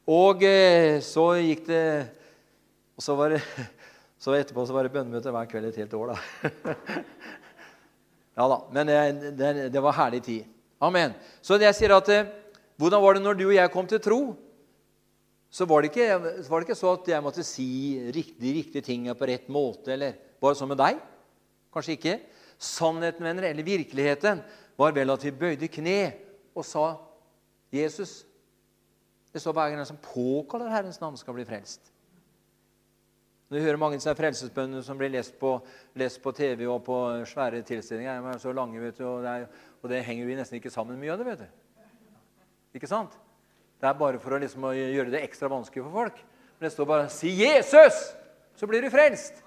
Og 0.07 0.41
eh, 0.47 1.03
så 1.03 1.35
gikk 1.43 1.67
det 1.67 1.83
Og 2.95 3.03
så 3.03 3.15
var 3.19 3.35
det 3.35 3.43
så 4.23 4.31
etterpå 4.31 4.65
så 4.65 4.73
var 4.73 4.87
det 4.87 4.95
bønnemøte 4.95 5.31
hver 5.31 5.45
kveld 5.51 5.69
et 5.69 5.83
helt 5.83 5.93
år, 5.93 6.15
da. 6.15 6.63
ja 8.39 8.47
da. 8.47 8.61
Men 8.71 8.87
det, 8.87 8.99
det, 9.35 9.71
det, 9.75 9.83
var 9.83 9.99
herlig 9.99 10.23
tid. 10.23 10.47
Amen. 10.79 11.13
Så 11.43 11.59
jeg 11.59 11.75
sier 11.75 11.99
at 11.99 12.15
eh, 12.15 12.38
Hvordan 12.79 13.03
var 13.03 13.17
det 13.17 13.23
når 13.25 13.35
du 13.35 13.45
og 13.49 13.57
jeg 13.57 13.71
kom 13.73 13.87
til 13.91 13.99
tro? 13.99 14.21
Så 15.51 15.65
var 15.67 15.81
det 15.81 15.89
ikke, 15.89 16.07
var 16.47 16.61
det 16.61 16.69
ikke 16.69 16.77
så 16.79 16.93
at 16.93 17.09
jeg 17.11 17.25
måtte 17.25 17.43
si 17.43 17.67
riktig, 18.15 18.53
riktige 18.55 18.85
ting 18.85 19.09
på 19.17 19.27
rett 19.27 19.49
måte, 19.51 19.91
eller 19.95 20.15
Var 20.39 20.53
det 20.53 20.59
sånn 20.61 20.69
med 20.71 20.79
deg. 20.79 20.99
Kanskje 21.75 21.97
ikke. 21.97 22.13
Sannheten, 22.55 23.25
venner, 23.27 23.49
eller 23.49 23.65
virkeligheten, 23.67 24.39
var 24.79 24.93
vel 24.95 25.11
at 25.11 25.23
vi 25.25 25.33
bøyde 25.35 25.67
kne 25.67 26.13
og 26.55 26.63
sa 26.63 26.95
'Jesus'. 27.73 28.23
Det 29.33 29.41
står 29.41 29.53
hver 29.53 29.69
gang 29.69 29.77
den 29.77 29.85
som 29.85 29.99
påkaller 29.99 30.71
Herrens 30.71 31.01
navn, 31.01 31.17
skal 31.17 31.33
bli 31.33 31.45
frelst. 31.45 31.91
Når 33.49 33.57
vi 33.57 33.63
hører 33.65 33.77
mange 33.77 33.97
av 33.97 34.15
frelsesbønnene 34.15 34.83
som 34.83 34.97
blir 34.97 35.09
lest 35.09 35.39
på, 35.39 35.59
lest 35.95 36.21
på, 36.21 36.31
TV 36.31 36.67
og 36.69 36.83
på 36.85 37.25
svære 37.25 37.61
tilstelninger, 37.61 38.21
de 38.21 38.33
er 38.33 38.37
så 38.37 38.53
lange, 38.53 38.81
vet 38.81 38.97
du, 38.97 39.05
og 39.05 39.23
det, 39.23 39.29
er, 39.29 39.47
og 39.81 39.89
det 39.89 40.03
henger 40.05 40.25
vi 40.25 40.35
nesten 40.35 40.55
ikke 40.55 40.71
sammen 40.71 40.99
mye 40.99 41.11
av 41.11 41.17
det. 41.17 41.25
vet 41.25 41.39
du. 41.39 41.78
Ikke 42.75 42.89
sant? 42.89 43.15
Det 43.79 43.87
er 43.87 43.97
bare 43.97 44.19
for 44.21 44.35
å, 44.35 44.39
liksom, 44.41 44.65
gjøre 44.75 45.13
det 45.13 45.23
ekstra 45.23 45.49
vanskelig 45.51 45.85
for 45.85 46.01
folk. 46.01 46.17
Men 46.59 46.67
det 46.67 46.73
står 46.73 46.85
bare 46.85 47.09
'Si 47.09 47.31
Jesus', 47.39 48.15
så 48.55 48.67
blir 48.67 48.81
du 48.81 48.89
frelst. 48.89 49.43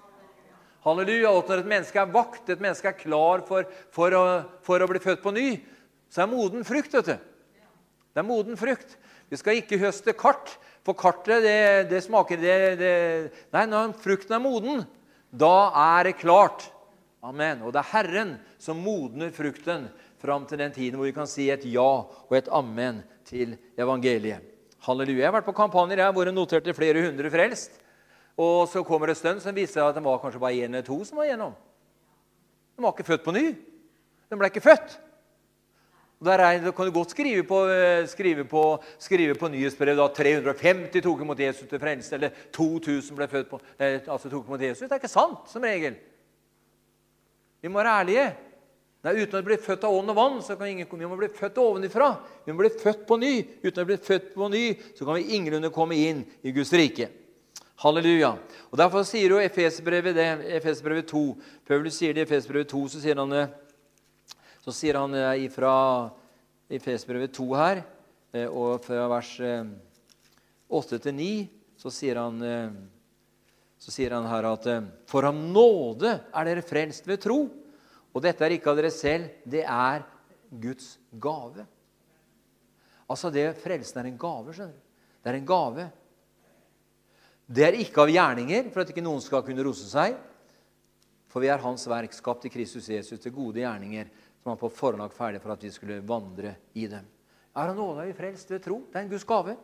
Halleluja. 0.83 1.29
Og 1.29 1.47
når 1.47 1.61
et 1.61 1.69
menneske 1.69 1.99
er 1.99 2.11
vakt, 2.11 2.49
et 2.49 2.59
menneske 2.59 2.87
er 2.87 2.97
klar 2.97 3.45
for, 3.47 3.67
for, 3.91 4.11
å, 4.11 4.23
for 4.65 4.83
å 4.83 4.89
bli 4.89 4.99
født 4.99 5.21
på 5.23 5.31
ny, 5.31 5.61
så 6.09 6.23
er 6.23 6.31
moden 6.31 6.65
frukt. 6.65 6.93
vet 6.93 7.05
du. 7.05 7.17
Det 8.13 8.19
er 8.19 8.27
moden 8.27 8.57
frukt. 8.57 8.97
Vi 9.29 9.39
skal 9.39 9.61
ikke 9.61 9.79
høste 9.81 10.13
kart, 10.13 10.57
for 10.83 10.93
kartet, 10.93 11.45
det, 11.45 11.89
det 11.89 12.03
smaker 12.03 12.37
det, 12.37 12.57
det, 12.81 12.95
Nei, 13.53 13.63
når 13.71 13.93
frukten 14.03 14.35
er 14.35 14.43
moden, 14.43 14.83
da 15.31 15.71
er 15.97 16.09
det 16.09 16.17
klart. 16.19 16.67
Amen. 17.23 17.61
Og 17.63 17.71
det 17.71 17.79
er 17.79 17.91
Herren 17.93 18.33
som 18.59 18.81
modner 18.83 19.31
frukten 19.31 19.87
fram 20.19 20.43
til 20.47 20.59
den 20.59 20.73
tiden 20.75 20.99
hvor 20.99 21.07
vi 21.07 21.15
kan 21.15 21.29
si 21.29 21.47
et 21.53 21.63
ja 21.71 22.03
og 22.03 22.35
et 22.35 22.49
amen 22.51 22.99
til 23.27 23.55
evangeliet. 23.79 24.49
Halleluja. 24.83 25.21
Jeg 25.21 25.29
har 25.29 25.37
vært 25.37 25.47
på 25.47 25.55
kampanjer 25.55 26.03
hvor 26.11 26.27
jeg 26.27 26.35
noterte 26.35 26.75
flere 26.75 27.05
hundre 27.07 27.31
frelst. 27.31 27.79
Og 28.39 28.65
så 28.71 28.81
kommer 28.83 29.07
det 29.07 29.17
et 29.17 29.21
stund 29.21 29.41
som 29.43 29.55
viser 29.55 29.83
at 29.83 29.95
det 29.95 30.03
var 30.03 30.19
kanskje 30.21 30.41
bare 30.41 30.65
én 30.65 30.73
eller 30.73 30.85
to 30.85 30.97
som 31.05 31.19
var 31.19 31.29
igjennom. 31.29 31.53
De 32.73 32.83
var 32.83 32.95
ikke 32.95 33.11
født 33.11 33.25
på 33.25 33.35
ny. 33.35 33.45
De 34.29 34.39
ble 34.39 34.49
ikke 34.49 34.63
født. 34.65 34.95
Der 36.23 36.39
er, 36.39 36.71
kan 36.71 36.87
du 36.87 36.91
godt 36.95 37.11
skrive 37.11 37.43
på, 37.43 37.57
eh, 37.67 38.07
skrive 38.07 38.45
på, 38.47 38.61
skrive 38.99 39.35
på 39.35 39.49
nyhetsbrev 39.51 39.97
da 39.97 40.07
350 40.07 41.03
tok 41.03 41.21
imot 41.21 41.39
Jesus 41.39 41.67
til 41.67 41.79
frelse, 41.79 42.15
eller 42.15 42.31
2000 42.55 43.17
ble 43.17 43.27
født 43.27 43.49
på, 43.49 43.59
altså 43.79 44.31
tok 44.31 44.47
imot 44.47 44.61
Jesus. 44.61 44.85
Det 44.87 44.95
er 44.95 45.01
ikke 45.01 45.11
sant, 45.11 45.49
som 45.51 45.67
regel. 45.67 45.97
Vi 47.61 47.67
må 47.67 47.81
være 47.81 47.99
ærlige. 47.99 48.25
Nei, 49.03 49.17
uten 49.19 49.41
å 49.41 49.43
bli 49.43 49.57
født 49.59 49.83
av 49.83 49.95
ånd 49.97 50.13
og 50.13 50.15
vann 50.15 50.37
så 50.45 50.55
kan 50.55 50.69
ingen 50.71 50.87
komme. 50.87 51.03
Vi 51.03 51.11
må 51.11 51.17
bli 51.19 51.27
født 51.35 51.57
ovenifra. 51.59 52.13
Vi 52.45 52.53
må 52.53 52.63
bli 52.63 52.71
født 52.79 53.01
på 53.07 53.17
ny. 53.19 53.33
Uten 53.65 53.83
å 53.83 53.89
bli 53.89 53.97
født 53.99 54.29
på 54.31 54.47
ny 54.53 54.63
så 54.95 55.03
kan 55.03 55.17
vi 55.19 55.35
ingenlunde 55.35 55.73
komme 55.75 55.97
inn 55.99 56.21
i 56.39 56.53
Guds 56.55 56.71
rike. 56.71 57.09
Halleluja. 57.83 58.31
Og 58.71 58.79
Derfor 58.79 59.03
sier 59.03 59.35
jo 59.35 59.41
Efesbrevet 59.43 60.15
det, 60.15 60.29
Efesbrevet 60.55 61.09
2. 61.11 61.25
Paulus 61.67 61.97
sier 61.99 62.15
det 62.15 62.23
i 62.23 62.27
Efesbrevet 62.29 62.71
2, 62.71 62.85
så 62.93 63.03
sier 63.03 63.19
han 63.19 63.33
det 63.33 63.43
så 64.63 64.71
sier 64.71 64.95
han 64.95 65.11
eh, 65.17 65.43
ifra 65.49 65.73
Efesbrevet 66.71 67.33
2 67.35 67.47
her, 67.59 67.81
eh, 68.31 68.47
og 68.47 68.79
fra 68.85 69.09
vers 69.11 69.33
8 70.71 70.99
til 71.03 71.17
9, 71.17 71.31
så 71.83 71.91
sier 71.91 72.21
han, 72.21 72.37
eh, 72.47 72.77
så 73.83 73.91
sier 73.91 74.15
han 74.15 74.29
her 74.31 74.47
at 74.47 74.69
For 75.11 75.27
av 75.27 75.35
nåde 75.35 76.13
er 76.31 76.47
dere 76.47 76.63
frelst 76.63 77.09
ved 77.09 77.19
tro. 77.25 77.41
Og 78.13 78.21
dette 78.21 78.45
er 78.45 78.55
ikke 78.55 78.69
av 78.69 78.77
dere 78.77 78.91
selv, 78.93 79.31
det 79.49 79.63
er 79.65 80.03
Guds 80.61 80.97
gave. 81.17 81.65
Altså, 83.09 83.31
det 83.33 83.47
Frelsen 83.61 83.99
er 84.01 84.09
en 84.09 84.19
gave. 84.21 84.53
skjønner 84.53 84.75
du. 84.75 84.83
Det 85.23 85.31
er 85.31 85.39
en 85.39 85.47
gave. 85.49 85.87
Det 87.47 87.65
er 87.65 87.79
ikke 87.79 88.05
av 88.05 88.11
gjerninger, 88.11 88.69
for 88.71 88.83
at 88.83 88.93
ikke 88.93 89.03
noen 89.03 89.21
skal 89.23 89.43
kunne 89.45 89.65
rose 89.65 89.87
seg. 89.89 90.15
For 91.33 91.41
vi 91.41 91.49
er 91.49 91.61
Hans 91.63 91.87
verk, 91.89 92.13
skapt 92.13 92.45
i 92.45 92.53
Kristus 92.53 92.89
Jesus 92.89 93.19
til 93.19 93.33
gode 93.33 93.63
gjerninger, 93.63 94.09
som 94.41 94.53
han 94.53 94.61
på 94.61 94.69
forhånd 94.69 95.01
lagt 95.01 95.17
ferdig 95.17 95.41
for 95.41 95.55
at 95.55 95.63
vi 95.65 95.71
skulle 95.73 96.01
vandre 96.05 96.55
i 96.77 96.85
dem. 96.91 97.05
Er 97.53 97.71
av 97.71 97.77
nåde 97.77 98.03
er 98.03 98.11
vi 98.11 98.17
frelst 98.17 98.49
ved 98.51 98.63
tro. 98.65 98.79
Det 98.89 98.99
er 98.99 99.05
en 99.05 99.11
Guds 99.11 99.25
gave. 99.29 99.55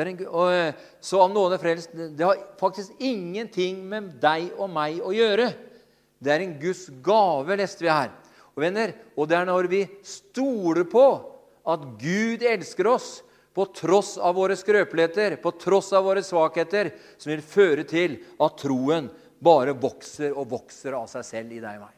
En, 0.00 0.20
og, 0.26 0.52
eh, 0.52 0.74
så 1.00 1.20
av 1.22 1.30
nåde 1.30 1.58
frelst 1.60 1.92
Det 1.92 2.24
har 2.24 2.38
faktisk 2.58 2.90
ingenting 2.98 3.84
med 3.86 4.14
deg 4.20 4.50
og 4.58 4.70
meg 4.72 4.98
å 5.04 5.12
gjøre. 5.14 5.50
Det 6.20 6.32
er 6.34 6.44
en 6.44 6.56
Guds 6.60 6.86
gave, 7.02 7.56
leste 7.56 7.86
vi 7.86 7.92
her. 7.92 8.12
Og 8.52 8.64
venner, 8.64 8.92
og 9.16 9.28
det 9.30 9.38
er 9.38 9.48
når 9.48 9.68
vi 9.72 9.84
stoler 10.04 10.84
på 10.90 11.04
at 11.70 11.86
Gud 12.00 12.44
elsker 12.44 12.88
oss 12.90 13.10
på 13.56 13.66
tross 13.74 14.14
av 14.20 14.36
våre 14.38 14.56
skrøpeligheter, 14.58 15.38
på 15.42 15.52
tross 15.58 15.90
av 15.96 16.04
våre 16.06 16.22
svakheter, 16.24 16.92
som 17.18 17.32
vil 17.32 17.44
føre 17.44 17.86
til 17.88 18.20
at 18.40 18.60
troen 18.60 19.08
bare 19.40 19.74
vokser 19.74 20.36
og 20.36 20.52
vokser 20.52 20.94
av 20.98 21.08
seg 21.10 21.26
selv 21.26 21.56
i 21.56 21.62
deg 21.62 21.80
og 21.80 21.88
meg. 21.88 21.96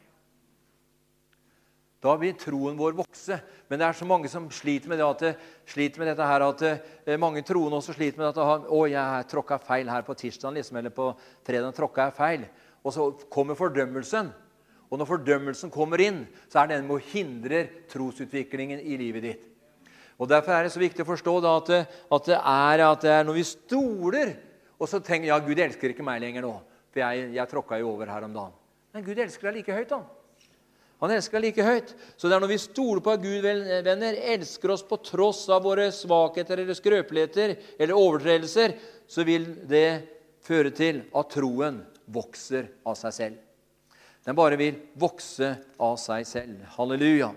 Da 2.03 2.17
vil 2.19 2.33
troen 2.35 2.75
vår 2.75 2.97
vokse. 2.97 3.37
Men 3.71 3.79
det 3.79 3.85
er 3.87 3.95
så 3.95 4.07
mange 4.07 4.27
som 4.31 4.49
sliter 4.51 4.91
med, 4.91 4.99
det 5.21 5.37
sliter 5.71 6.01
med 6.01 6.09
dette 6.11 6.27
her, 6.27 6.43
at 6.43 6.63
eh, 6.67 7.19
mange 7.19 7.45
troende 7.47 7.79
også 7.79 7.95
sliter 7.95 8.19
med 8.19 8.33
at 8.33 8.67
å, 8.67 8.81
jeg 8.91 9.29
tråkka 9.31 9.59
feil 9.63 9.91
her 9.91 10.03
på 10.03 10.15
tirsdag 10.19 10.57
liksom, 10.57 10.81
eller 10.81 10.91
på 10.91 11.13
fredag. 11.47 11.71
tråkka 11.77 12.09
jeg 12.09 12.17
feil. 12.17 12.43
Og 12.83 12.93
så 12.95 13.09
kommer 13.31 13.57
fordømmelsen. 13.57 14.31
Og 14.91 14.99
når 14.99 15.09
fordømmelsen 15.09 15.71
kommer 15.73 16.01
inn, 16.03 16.23
så 16.51 16.61
er 16.61 16.69
det 16.69 16.77
den 16.77 16.89
med 16.89 16.99
å 16.99 17.05
hindre 17.13 17.63
trosutviklingen 17.89 18.83
i 18.83 18.97
livet 18.99 19.25
ditt. 19.25 19.45
Og 20.21 20.29
Derfor 20.29 20.53
er 20.53 20.67
det 20.67 20.73
så 20.75 20.81
viktig 20.81 21.01
å 21.01 21.09
forstå 21.09 21.37
da, 21.41 21.53
at, 21.57 21.71
at, 22.13 22.27
det 22.29 22.37
er, 22.37 22.83
at, 22.85 23.01
det 23.01 23.13
er, 23.15 23.23
når 23.25 23.39
vi 23.39 23.45
stoler 23.49 24.35
Og 24.77 24.85
så 24.89 24.99
tenker 25.01 25.31
ja, 25.31 25.39
Gud 25.41 25.57
elsker 25.59 25.93
ikke 25.93 26.05
meg 26.05 26.19
lenger 26.21 26.43
nå, 26.43 26.51
for 26.91 27.01
jeg, 27.01 27.29
jeg 27.33 27.49
tråkka 27.49 27.79
jo 27.79 27.93
over 27.93 28.09
her 28.11 28.25
om 28.25 28.33
dagen. 28.35 28.55
Men 28.93 29.05
Gud 29.05 29.19
elsker 29.23 29.47
deg 29.47 29.61
like 29.61 29.77
høyt. 29.77 29.93
da. 29.93 30.01
Han 31.03 31.11
elsker 31.11 31.39
deg 31.39 31.49
like 31.49 31.65
høyt. 31.65 31.93
Så 32.19 32.27
det 32.27 32.35
er 32.35 32.43
når 32.43 32.51
vi 32.51 32.59
stoler 32.61 33.03
på 33.03 33.13
at 33.13 33.23
Gud 33.23 33.47
venner, 33.87 34.19
elsker 34.35 34.75
oss 34.75 34.83
på 34.87 34.99
tross 35.03 35.45
av 35.51 35.63
våre 35.65 35.87
svakheter 35.95 36.61
eller 36.61 36.77
skrøpeligheter 36.77 37.55
eller 37.77 37.95
overtredelser, 37.97 38.75
så 39.07 39.25
vil 39.27 39.47
det 39.69 39.87
føre 40.43 40.73
til 40.75 41.01
at 41.15 41.31
troen 41.33 41.81
vokser 42.13 42.69
av 42.85 42.97
seg 42.99 43.15
selv. 43.17 43.41
Den 44.23 44.37
bare 44.37 44.57
vil 44.59 44.77
vokse 44.99 45.49
av 45.81 45.97
seg 45.99 46.27
selv. 46.27 46.61
Halleluja. 46.77 47.33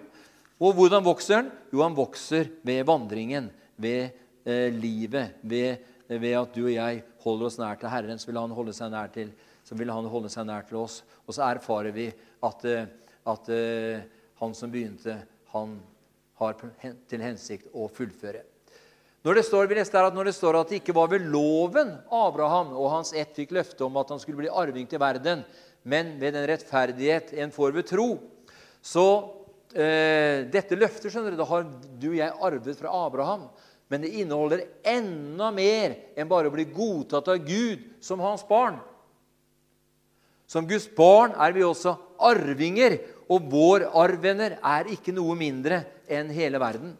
Og 0.62 0.76
hvordan 0.76 1.04
vokser 1.04 1.40
den? 1.40 1.50
Jo, 1.72 1.82
han 1.82 1.96
vokser 1.96 2.52
ved 2.64 2.84
vandringen, 2.88 3.50
ved 3.76 4.14
eh, 4.46 4.70
livet, 4.72 5.40
ved, 5.42 5.82
ved, 6.08 6.36
at 6.38 6.54
du 6.54 6.62
og 6.68 6.74
jeg 6.76 7.02
holder 7.24 7.50
oss 7.50 7.58
nær 7.60 7.80
til 7.80 7.92
Herren. 7.92 8.20
Så 8.22 8.30
vil 8.30 8.38
han 8.40 8.54
holde 8.56 8.76
seg 8.76 8.92
nær 8.94 9.10
til, 9.12 9.34
så 9.66 9.76
vil 9.76 9.92
han 9.92 10.06
holde 10.12 10.30
seg 10.32 10.46
nær 10.48 10.68
til 10.68 10.78
oss. 10.84 11.02
Og 11.26 11.34
så 11.34 11.44
erfarer 11.48 11.92
vi 11.96 12.06
at 12.46 12.64
eh, 12.70 12.86
at 13.26 13.48
uh, 13.50 14.02
han 14.38 14.54
som 14.54 14.70
begynte, 14.70 15.18
han 15.50 15.78
har 16.38 16.58
til 17.10 17.24
hensikt 17.24 17.72
å 17.74 17.88
fullføre. 17.90 18.44
Når 19.26 19.40
det 19.40 19.42
står, 19.48 19.66
vi 19.66 19.74
leste 19.74 19.98
her 19.98 20.06
at 20.06 20.14
når 20.14 20.28
det 20.28 20.36
står 20.36 20.54
at 20.54 20.68
det 20.70 20.78
ikke 20.78 20.94
var 20.94 21.08
ved 21.10 21.24
loven 21.26 21.88
Abraham 22.14 22.68
og 22.78 22.92
hans 22.92 23.08
ett 23.10 23.32
fikk 23.34 23.56
løfte 23.56 23.82
om 23.82 23.96
at 23.98 24.12
han 24.12 24.20
skulle 24.22 24.38
bli 24.38 24.50
arving 24.52 24.84
til 24.86 25.00
verden, 25.02 25.40
men 25.82 26.12
ved 26.20 26.36
den 26.36 26.44
rettferdighet 26.46 27.32
en 27.42 27.50
får 27.50 27.72
ved 27.74 27.88
tro, 27.88 28.06
så 28.78 29.06
eh, 29.74 30.46
Dette 30.46 30.78
løftet 30.78 31.10
skjønner 31.10 31.34
du, 31.34 31.40
det 31.40 31.48
har 31.48 31.66
du 31.66 32.06
og 32.12 32.20
jeg 32.20 32.36
arvet 32.48 32.78
fra 32.78 32.92
Abraham. 33.00 33.48
Men 33.90 34.04
det 34.04 34.12
inneholder 34.14 34.62
enda 34.86 35.48
mer 35.54 35.96
enn 36.14 36.30
bare 36.30 36.46
å 36.46 36.54
bli 36.54 36.68
godtatt 36.70 37.26
av 37.30 37.42
Gud 37.46 37.82
som 38.02 38.22
hans 38.22 38.46
barn. 38.46 38.78
Som 40.46 40.68
Guds 40.70 40.86
barn 40.94 41.34
er 41.34 41.54
vi 41.54 41.66
også 41.66 41.96
arvinger 42.30 43.00
og 43.26 43.50
vår 43.50 43.88
arv, 43.90 44.22
venner, 44.22 44.54
er 44.62 44.92
ikke 44.94 45.14
noe 45.14 45.34
mindre 45.38 45.82
enn 46.06 46.30
hele 46.30 46.62
verden. 46.62 46.94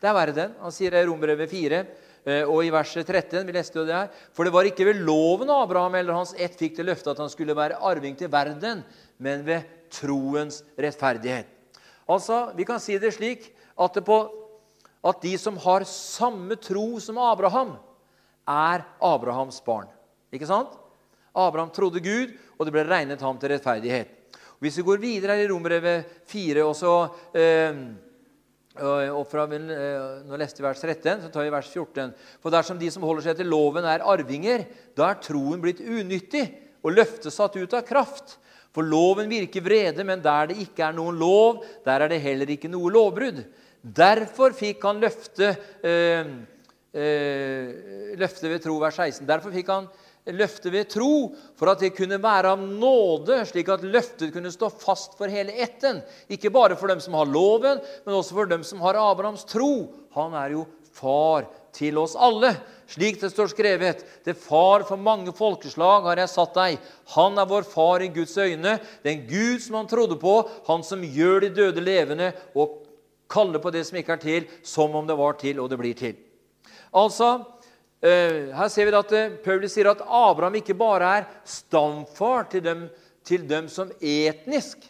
Det 0.00 0.08
er 0.10 0.16
verden. 0.16 0.56
Han 0.60 0.74
sier 0.74 0.92
det 0.92 1.04
i 1.04 1.08
Rombrevet 1.08 1.50
4 1.50 1.80
eh, 1.80 2.44
og 2.44 2.60
i 2.64 2.72
verset 2.74 3.08
13. 3.08 3.46
vi 3.48 3.54
leste 3.56 3.78
jo 3.80 3.86
det 3.88 3.96
her, 3.96 4.10
For 4.32 4.44
det 4.44 4.52
var 4.52 4.68
ikke 4.68 4.88
ved 4.90 5.00
loven 5.06 5.50
Abraham 5.50 5.96
eller 5.96 6.18
hans 6.18 6.34
ett 6.36 6.56
fikk 6.58 6.76
det 6.76 6.88
løftet 6.90 7.14
at 7.14 7.22
han 7.24 7.32
skulle 7.32 7.56
være 7.56 7.80
arving 7.80 8.16
til 8.18 8.30
verden, 8.32 8.84
men 9.18 9.44
ved 9.46 9.64
troens 9.90 10.62
rettferdighet. 10.76 11.48
Altså, 12.08 12.52
Vi 12.56 12.64
kan 12.64 12.80
si 12.80 12.98
det 12.98 13.14
slik 13.14 13.52
at, 13.78 13.94
det 13.94 14.04
på, 14.04 14.18
at 15.04 15.22
de 15.22 15.36
som 15.38 15.56
har 15.56 15.84
samme 15.88 16.56
tro 16.56 17.00
som 17.00 17.18
Abraham, 17.18 17.76
er 18.46 18.84
Abrahams 19.02 19.60
barn. 19.64 19.88
Ikke 20.32 20.46
sant? 20.46 20.70
Abraham 21.34 21.70
trodde 21.70 22.00
Gud, 22.00 22.36
og 22.56 22.66
det 22.66 22.72
ble 22.72 22.84
regnet 22.86 23.20
ham 23.20 23.38
til 23.38 23.50
rettferdighet. 23.52 24.12
Hvis 24.62 24.78
vi 24.78 24.86
går 24.86 25.02
videre 25.02 25.36
her 25.36 25.44
i 25.44 25.50
Rombrevet 25.50 26.06
4 26.30 26.64
og 26.64 26.76
så, 26.76 26.92
eh, 27.34 27.74
og 28.82 29.26
fra, 29.30 29.44
eh, 29.44 30.22
Nå 30.26 30.36
leste 30.36 30.60
vi 30.60 30.66
vers 30.66 30.80
13, 30.80 31.22
så 31.22 31.30
tar 31.32 31.44
vi 31.44 31.50
vers 31.50 31.68
14. 31.68 32.12
For 32.40 32.50
dersom 32.50 32.78
de 32.78 32.90
som 32.90 33.02
holder 33.02 33.22
seg 33.22 33.36
til 33.36 33.46
loven, 33.46 33.84
er 33.84 34.04
arvinger, 34.04 34.66
da 34.94 35.10
er 35.10 35.20
troen 35.20 35.60
blitt 35.60 35.80
unyttig 35.80 36.46
og 36.84 36.92
løftet 36.92 37.32
satt 37.32 37.56
ut 37.56 37.74
av 37.74 37.86
kraft. 37.86 38.36
For 38.72 38.82
loven 38.82 39.28
virker 39.28 39.64
vrede, 39.64 40.04
men 40.04 40.20
der 40.20 40.48
det 40.50 40.58
ikke 40.60 40.84
er 40.84 40.92
noen 40.92 41.16
lov, 41.16 41.64
der 41.84 42.02
er 42.02 42.08
det 42.08 42.20
heller 42.20 42.46
ikke 42.46 42.68
noe 42.68 42.92
lovbrudd. 42.92 43.44
Derfor 43.80 44.52
fikk 44.52 44.82
han 44.84 45.00
løfte, 45.00 45.56
øh, 45.82 46.26
øh, 46.92 48.16
løfte 48.18 48.50
ved 48.50 48.60
tro, 48.60 48.76
vers 48.82 48.98
16. 49.00 49.26
Derfor 49.26 49.54
fikk 49.54 49.70
han 49.72 49.88
løftet 50.34 50.72
ved 50.74 50.88
tro, 50.90 51.34
for 51.58 51.70
at 51.70 51.82
det 51.84 51.92
kunne 51.96 52.18
være 52.22 52.54
av 52.56 52.62
nåde, 52.62 53.38
slik 53.46 53.68
at 53.70 53.84
løftet 53.86 54.32
kunne 54.34 54.50
stå 54.50 54.70
fast 54.72 55.14
for 55.18 55.30
hele 55.30 55.54
ætten. 55.62 56.00
Ikke 56.32 56.50
bare 56.54 56.78
for 56.78 56.90
dem 56.90 57.02
som 57.02 57.14
har 57.18 57.28
loven, 57.30 57.82
men 58.06 58.16
også 58.16 58.38
for 58.38 58.50
dem 58.50 58.64
som 58.66 58.82
har 58.82 58.98
Abrahams 58.98 59.46
tro. 59.46 59.86
Han 60.16 60.34
er 60.34 60.56
jo 60.56 60.66
far 60.96 61.46
til 61.76 61.98
oss 62.00 62.16
alle. 62.16 62.54
Slik 62.90 63.18
det 63.20 63.32
står 63.32 63.50
skrevet, 63.50 64.02
til 64.24 64.38
far 64.38 64.86
for 64.86 65.00
mange 65.00 65.32
folkeslag 65.36 66.06
har 66.06 66.22
jeg 66.22 66.32
satt 66.32 66.54
deg. 66.56 66.76
Han 67.16 67.38
er 67.38 67.48
vår 67.50 67.66
far 67.68 68.04
i 68.04 68.12
Guds 68.14 68.36
øyne, 68.38 68.78
den 69.04 69.24
Gud 69.28 69.62
som 69.64 69.80
han 69.80 69.90
trodde 69.90 70.18
på, 70.22 70.38
han 70.68 70.86
som 70.86 71.02
gjør 71.02 71.46
de 71.46 71.54
døde 71.54 71.82
levende 71.82 72.30
og 72.54 72.82
kaller 73.30 73.58
på 73.62 73.72
det 73.74 73.82
som 73.88 73.98
ikke 73.98 74.14
er 74.14 74.22
til, 74.22 74.46
som 74.62 74.94
om 74.94 75.06
det 75.06 75.18
var 75.18 75.38
til, 75.40 75.58
og 75.60 75.70
det 75.70 75.80
blir 75.80 75.98
til. 75.98 76.14
Altså, 76.96 77.40
her 78.02 78.68
ser 78.68 78.86
vi 78.86 78.96
at 78.98 79.12
eh, 79.16 79.34
Paulus 79.44 79.72
sier 79.72 79.88
at 79.90 80.02
Abraham 80.04 80.58
ikke 80.58 80.76
bare 80.76 81.12
er 81.18 81.26
stamfar 81.48 82.44
til 82.52 82.64
dem, 82.64 82.86
til 83.24 83.46
dem 83.48 83.70
som 83.72 83.90
etnisk 84.00 84.84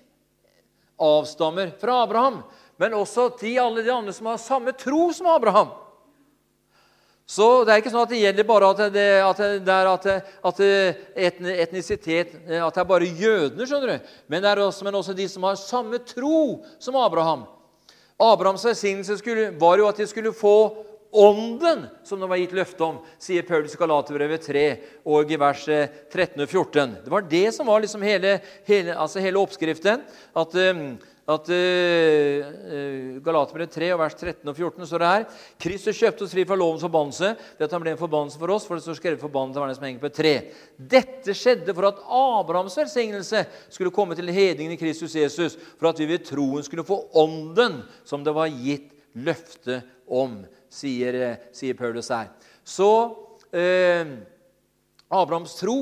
avstammer 0.98 1.70
fra 1.80 2.02
Abraham, 2.02 2.40
men 2.80 2.96
også 2.96 3.28
til 3.38 3.60
alle 3.62 3.84
de 3.84 3.92
andre 3.92 4.12
som 4.12 4.30
har 4.30 4.40
samme 4.42 4.74
tro 4.76 5.10
som 5.14 5.28
Abraham. 5.30 5.70
Så 7.26 7.64
det 7.66 7.72
er 7.74 7.80
ikke 7.82 7.90
sånn 7.90 8.04
at 8.04 8.12
det 8.12 8.20
gjelder 8.20 8.46
bare 8.46 8.68
at 8.70 8.80
det, 8.94 9.06
at 9.18 9.40
det 9.66 9.74
er 9.74 9.88
at, 9.90 10.04
at 10.46 10.60
etnisitet 11.64 12.36
At 12.46 12.76
det 12.76 12.82
er 12.84 12.86
bare 12.86 13.08
jødene, 13.08 13.66
skjønner 13.66 13.96
du. 13.96 14.12
Men 14.30 14.44
det 14.44 14.52
er 14.52 14.60
også, 14.62 14.86
men 14.86 14.94
også 14.94 15.16
de 15.18 15.26
som 15.26 15.42
har 15.48 15.58
samme 15.58 15.98
tro 16.06 16.62
som 16.78 16.98
Abraham. 17.02 17.42
Abrahams 18.22 18.64
velsignelse 18.64 19.18
var 19.58 19.78
jo 19.78 19.88
at 19.90 19.98
de 19.98 20.06
skulle 20.06 20.32
få 20.32 20.54
ånden 21.16 21.86
som 22.06 22.20
det 22.20 22.28
var 22.30 22.40
gitt 22.40 22.54
løfte 22.56 22.86
om, 22.86 23.00
sier 23.22 23.46
Paulus 23.46 23.74
i 23.74 23.80
Galaterbrevet 23.80 24.46
3 24.46 24.64
og 25.08 25.32
i 25.32 25.40
vers 25.40 25.64
13 25.66 26.22
eh, 26.22 26.44
og 26.44 26.48
14. 26.48 26.96
Det 27.04 27.12
var 27.12 27.26
det 27.30 27.48
som 27.56 27.68
var 27.68 27.82
liksom 27.84 28.04
hele, 28.06 28.38
hele, 28.68 28.96
altså 28.96 29.22
hele 29.24 29.40
oppskriften. 29.40 30.04
At, 30.36 30.56
eh, 30.60 30.82
at 31.26 31.48
uh, 31.50 33.16
Galaterbrevet 33.18 33.72
3 33.74 33.88
og 33.96 33.98
vers 33.98 34.14
13 34.14 34.46
og 34.46 34.54
14 34.54 34.86
står 34.86 35.02
det 35.02 35.08
her 35.10 35.24
Kristus 35.64 35.98
kjøpte 35.98 36.22
oss 36.22 36.34
fri 36.36 36.44
fra 36.46 36.58
lovens 36.58 36.84
forbannelse 36.86 37.32
ved 37.34 37.64
at 37.66 37.74
han 37.74 37.82
ble 37.82 37.94
en 37.96 37.98
forbannelse 37.98 38.38
for 38.38 38.54
oss, 38.54 38.66
for 38.68 38.78
det 38.78 38.84
står 38.84 38.98
skrevet 39.00 39.24
forbannelse 39.24 39.58
av 39.58 39.66
den 39.66 39.78
som 39.78 39.88
henger 39.88 40.04
på 40.04 40.10
et 40.12 40.20
tre. 40.20 40.34
Dette 40.78 41.34
skjedde 41.34 41.74
for 41.74 41.88
at 41.90 41.98
Abrahams 42.06 42.78
velsignelse 42.78 43.42
skulle 43.66 43.94
komme 43.94 44.14
til 44.14 44.30
hedningen 44.30 44.76
i 44.76 44.78
Kristus 44.78 45.18
Jesus, 45.18 45.58
for 45.80 45.90
at 45.90 45.98
vi 45.98 46.06
ved 46.12 46.28
troen 46.30 46.62
skulle 46.62 46.86
få 46.86 47.02
ånden 47.18 47.80
som 48.06 48.22
det 48.22 48.36
var 48.36 48.52
gitt 48.52 48.92
løfte 49.18 49.80
om 50.06 50.44
sier, 50.76 51.14
eh, 51.14 51.38
sier 51.56 51.78
Paulus 51.78 52.10
her. 52.12 52.28
Så 52.64 52.90
eh, 53.52 54.04
Abrahams 55.08 55.56
tro 55.58 55.78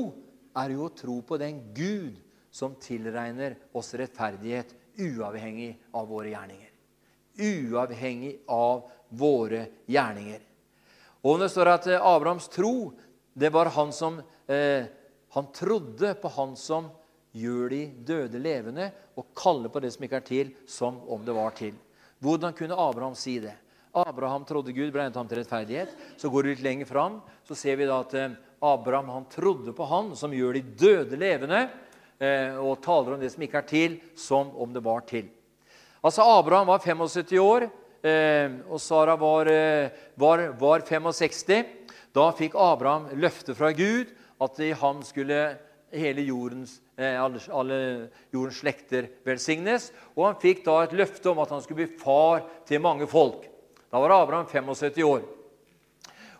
er 0.55 0.75
jo 0.75 0.87
å 0.87 0.95
tro 0.95 1.19
på 1.27 1.39
den 1.41 1.59
Gud 1.75 2.21
som 2.55 2.77
tilregner 2.79 3.57
oss 3.75 3.93
rettferdighet 3.99 4.71
uavhengig 4.95 5.73
av 5.91 6.07
våre 6.07 6.31
gjerninger. 6.31 6.71
Uavhengig 7.35 8.35
av 8.47 8.85
våre 9.09 9.65
gjerninger. 9.91 10.43
Og 11.25 11.41
det 11.41 11.49
står 11.51 11.71
at 11.73 11.89
eh, 11.89 11.99
Abrahams 11.99 12.47
tro, 12.53 12.93
det 13.33 13.51
var 13.51 13.73
han 13.75 13.91
som 13.93 14.21
eh, 14.47 14.85
Han 15.35 15.49
trodde 15.51 16.13
på 16.15 16.29
han 16.31 16.53
som 16.55 16.85
gjør 17.35 17.69
de 17.73 17.81
døde 18.07 18.39
levende, 18.39 18.85
og 19.19 19.33
kaller 19.35 19.67
på 19.67 19.81
det 19.83 19.89
som 19.91 20.05
ikke 20.05 20.21
er 20.21 20.27
til, 20.29 20.51
som 20.63 21.01
om 21.11 21.25
det 21.27 21.35
var 21.35 21.51
til. 21.57 21.73
Hvordan 22.23 22.55
kunne 22.55 22.77
Abraham 22.79 23.17
si 23.19 23.33
det? 23.43 23.57
Abraham 23.95 24.43
trodde 24.45 24.73
Gud 24.75 24.91
ble 24.91 25.05
regnet 25.05 25.15
ham 25.15 25.27
til 25.29 25.39
rettferdighet. 25.39 25.93
Så 26.19 26.29
går 26.31 26.43
vi 26.43 26.53
litt 26.55 26.65
lenger 26.65 26.89
fram, 26.89 27.21
så 27.47 27.55
ser 27.55 27.79
vi 27.79 27.87
da 27.87 28.01
at 28.03 28.15
eh, 28.19 28.35
Abraham 28.65 29.13
han 29.13 29.27
trodde 29.31 29.71
på 29.75 29.87
Han 29.87 30.11
som 30.19 30.35
gjør 30.35 30.57
de 30.57 30.63
døde 30.83 31.19
levende, 31.19 31.61
eh, 32.19 32.59
og 32.59 32.81
taler 32.83 33.15
om 33.15 33.23
det 33.23 33.31
som 33.31 33.45
ikke 33.45 33.61
er 33.61 33.69
til, 33.69 33.97
som 34.19 34.51
om 34.59 34.75
det 34.75 34.83
var 34.83 35.05
til. 35.07 35.29
Altså 36.05 36.27
Abraham 36.27 36.67
var 36.73 36.83
75 36.83 37.39
år, 37.39 37.69
eh, 38.03 38.59
og 38.67 38.83
Sara 38.83 39.15
var, 39.15 39.51
var, 40.19 40.45
var 40.59 40.85
65. 40.85 41.71
Da 42.15 42.27
fikk 42.35 42.59
Abraham 42.59 43.09
løfte 43.15 43.55
fra 43.55 43.71
Gud 43.75 44.11
at 44.43 44.59
i 44.59 44.73
ham 44.75 45.01
skulle 45.07 45.39
hele 45.95 46.23
jordens, 46.27 46.81
alle, 46.99 47.39
alle, 47.55 47.77
jordens 48.35 48.59
slekter 48.59 49.07
velsignes. 49.27 49.89
Og 50.15 50.27
han 50.27 50.39
fikk 50.43 50.65
da 50.67 50.81
et 50.83 50.95
løfte 50.95 51.31
om 51.31 51.39
at 51.43 51.51
han 51.55 51.63
skulle 51.63 51.85
bli 51.85 51.99
far 51.99 52.43
til 52.67 52.83
mange 52.83 53.07
folk. 53.07 53.47
Da 53.91 53.99
var 53.99 54.13
Abraham 54.15 54.47
75 54.47 55.03
år. 55.03 55.25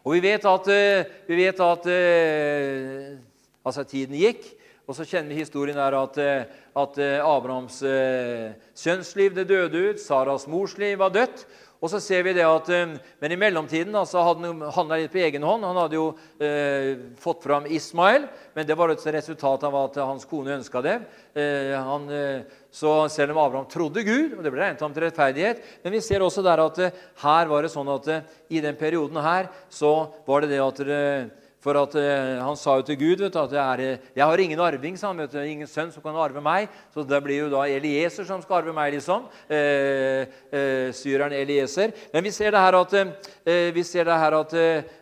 Og 0.05 0.13
vi 0.13 0.21
vet 0.21 0.45
at, 0.45 0.67
eh, 0.69 1.07
vi 1.25 1.37
vet 1.39 1.59
at 1.65 1.87
eh, 1.89 3.17
altså 3.65 3.83
tiden 3.89 4.17
gikk, 4.19 4.43
og 4.85 4.93
så 4.93 5.05
kjenner 5.05 5.33
vi 5.33 5.39
historien 5.41 5.77
der 5.77 5.97
at, 5.97 6.17
eh, 6.21 6.43
at 6.77 6.99
Abrahams 7.25 7.79
sønnsliv 8.75 9.33
det 9.33 9.47
døde 9.49 9.89
ut, 9.89 10.01
Saras 10.01 10.45
mors 10.47 10.77
liv 10.77 10.99
var 10.99 11.09
dødt. 11.09 11.45
Og 11.83 11.91
så 11.91 11.99
ser 12.01 12.23
vi 12.25 12.33
det 12.33 12.45
at, 12.47 12.69
Men 13.19 13.31
i 13.31 13.37
mellomtiden 13.37 13.95
altså, 13.95 14.23
hadde 14.23 14.47
han 14.47 14.61
handla 14.73 14.99
litt 15.01 15.13
på 15.13 15.21
egen 15.21 15.43
hånd. 15.43 15.65
Han 15.67 15.79
hadde 15.83 15.97
jo 15.99 16.05
eh, 16.39 16.95
fått 17.21 17.43
fram 17.43 17.67
Ismael, 17.67 18.25
men 18.55 18.67
det 18.67 18.77
var 18.79 18.93
et 18.93 19.07
resultat 19.17 19.65
av 19.67 19.75
at 19.83 19.99
hans 20.01 20.25
kone 20.29 20.55
ønska 20.55 20.81
det. 20.85 20.95
Eh, 21.35 21.75
han, 21.75 22.07
eh, 22.09 22.41
så 22.75 23.09
selv 23.09 23.31
om 23.35 23.37
Abraham 23.43 23.67
trodde 23.71 24.03
Gud, 24.03 24.33
og 24.35 24.43
det 24.43 24.51
ble 24.51 24.61
regnet 24.61 24.81
ham 24.83 24.93
til 24.95 25.05
rettferdighet 25.05 25.61
Men 25.83 25.93
vi 25.95 26.01
ser 26.03 26.23
også 26.23 26.43
der 26.43 26.63
at 26.63 26.79
eh, 26.83 27.01
her 27.21 27.49
var 27.51 27.63
det 27.63 27.71
sånn 27.71 27.91
at 27.93 28.09
eh, 28.11 28.25
i 28.55 28.61
den 28.63 28.75
perioden 28.79 29.19
her 29.23 29.47
så 29.71 29.93
var 30.27 30.43
det 30.43 30.51
det 30.51 30.61
at 30.63 30.81
eh, 30.83 31.44
for 31.65 31.79
at 31.81 31.95
Han 32.45 32.57
sa 32.59 32.77
jo 32.77 32.85
til 32.85 32.99
Gud 32.99 33.23
du, 33.23 33.25
at 33.25 33.51
jeg, 33.51 33.57
er, 33.57 33.97
'Jeg 34.15 34.25
har 34.25 34.37
ingen 34.37 34.59
arving, 34.59 34.97
sa 34.97 35.07
han, 35.07 35.17
vet 35.17 35.31
du, 35.33 35.39
ingen 35.41 35.67
sønn 35.67 35.91
som 35.91 36.03
kan 36.03 36.15
arve 36.15 36.41
meg.' 36.41 36.69
Så 36.93 37.01
det 37.03 37.23
blir 37.23 37.45
jo 37.45 37.49
da 37.49 37.65
Elieser 37.65 38.25
som 38.25 38.41
skal 38.41 38.61
arve 38.61 38.73
meg, 38.73 38.93
liksom. 38.93 39.25
Uh, 39.49 40.29
uh, 40.53 40.89
syreren 40.93 41.33
Elieser. 41.33 41.91
Men 42.13 42.23
vi 42.23 42.31
ser 42.31 42.51
det 42.51 42.61
her 42.61 42.77
at, 42.77 42.93
vi 43.73 43.83
ser 43.83 44.05
det 44.05 44.19
her 44.19 44.39
at 44.39 44.53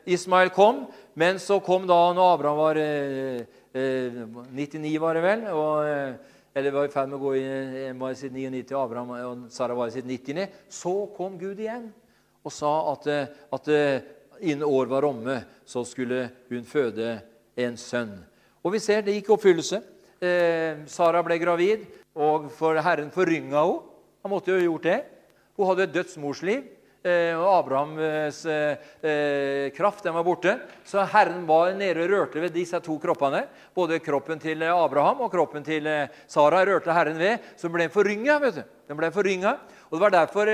Ismael 0.05 0.49
kom, 0.49 0.87
men 1.15 1.39
så 1.39 1.59
kom 1.59 1.87
da 1.87 2.13
når 2.13 2.33
Abraham 2.33 2.57
var 2.57 2.79
99, 3.73 5.01
var 5.01 5.13
det 5.13 5.23
vel. 5.23 5.47
og 5.51 6.15
eller 6.55 6.71
var 6.71 6.85
i 6.85 6.93
ferd 6.93 7.09
med 7.09 7.17
å 7.17 7.23
gå 7.23 7.31
i 7.35 7.85
var 7.97 8.13
sitt 8.13 8.33
99, 8.33 8.75
Abraham 8.77 9.13
og 9.15 9.45
Sara 9.53 9.73
var 9.73 9.89
i 9.89 9.95
sitt 9.95 10.05
90. 10.05 10.51
Så 10.69 10.93
kom 11.17 11.37
Gud 11.41 11.59
igjen 11.59 11.87
og 12.43 12.53
sa 12.53 12.73
at, 12.91 13.07
at 13.55 13.69
innen 14.43 14.67
år 14.67 14.91
var 14.91 15.07
omme, 15.07 15.39
så 15.65 15.85
skulle 15.87 16.27
hun 16.51 16.67
føde 16.67 17.15
en 17.55 17.77
sønn. 17.79 18.13
Og 18.63 18.75
vi 18.75 18.81
ser 18.83 19.03
det 19.03 19.15
gikk 19.17 19.33
oppfyllelse. 19.35 19.79
Eh, 20.23 20.83
Sara 20.87 21.23
ble 21.25 21.39
gravid, 21.41 21.87
og 22.15 22.51
for 22.53 22.77
Herren 22.83 23.11
forrynga 23.11 23.63
henne. 23.63 23.89
Han 24.23 24.31
måtte 24.31 24.53
jo 24.53 24.55
ha 24.55 24.63
gjort 24.63 24.85
det. 24.87 24.99
Hun 25.57 25.67
hadde 25.67 25.83
et 25.83 25.95
dødsmorsliv. 25.97 26.61
Eh, 27.03 27.35
og 27.35 27.49
Abrahams 27.51 28.45
eh, 28.47 28.77
eh, 29.03 29.65
kraft 29.75 30.05
den 30.05 30.13
var 30.15 30.23
borte. 30.23 30.53
Så 30.87 31.03
Herren 31.11 31.41
var 31.43 31.73
nede 31.75 32.05
og 32.05 32.13
rørte 32.13 32.39
ved 32.39 32.53
disse 32.55 32.79
to 32.79 32.95
kroppene. 33.01 33.41
Både 33.75 33.99
kroppen 33.99 34.39
til 34.39 34.63
Abraham 34.69 35.25
og 35.25 35.31
kroppen 35.33 35.65
til 35.67 35.89
Sara 36.31 36.61
rørte 36.63 36.95
Herren 36.95 37.19
ved. 37.19 37.43
Så 37.57 37.67
den 37.67 37.75
ble 37.75 37.89
forrynga. 37.91 38.37
Den 38.87 38.99
ble 38.99 39.09
forrynga. 39.11 39.57
Og 39.89 39.97
Det 39.97 40.03
var 40.05 40.15
derfor 40.15 40.51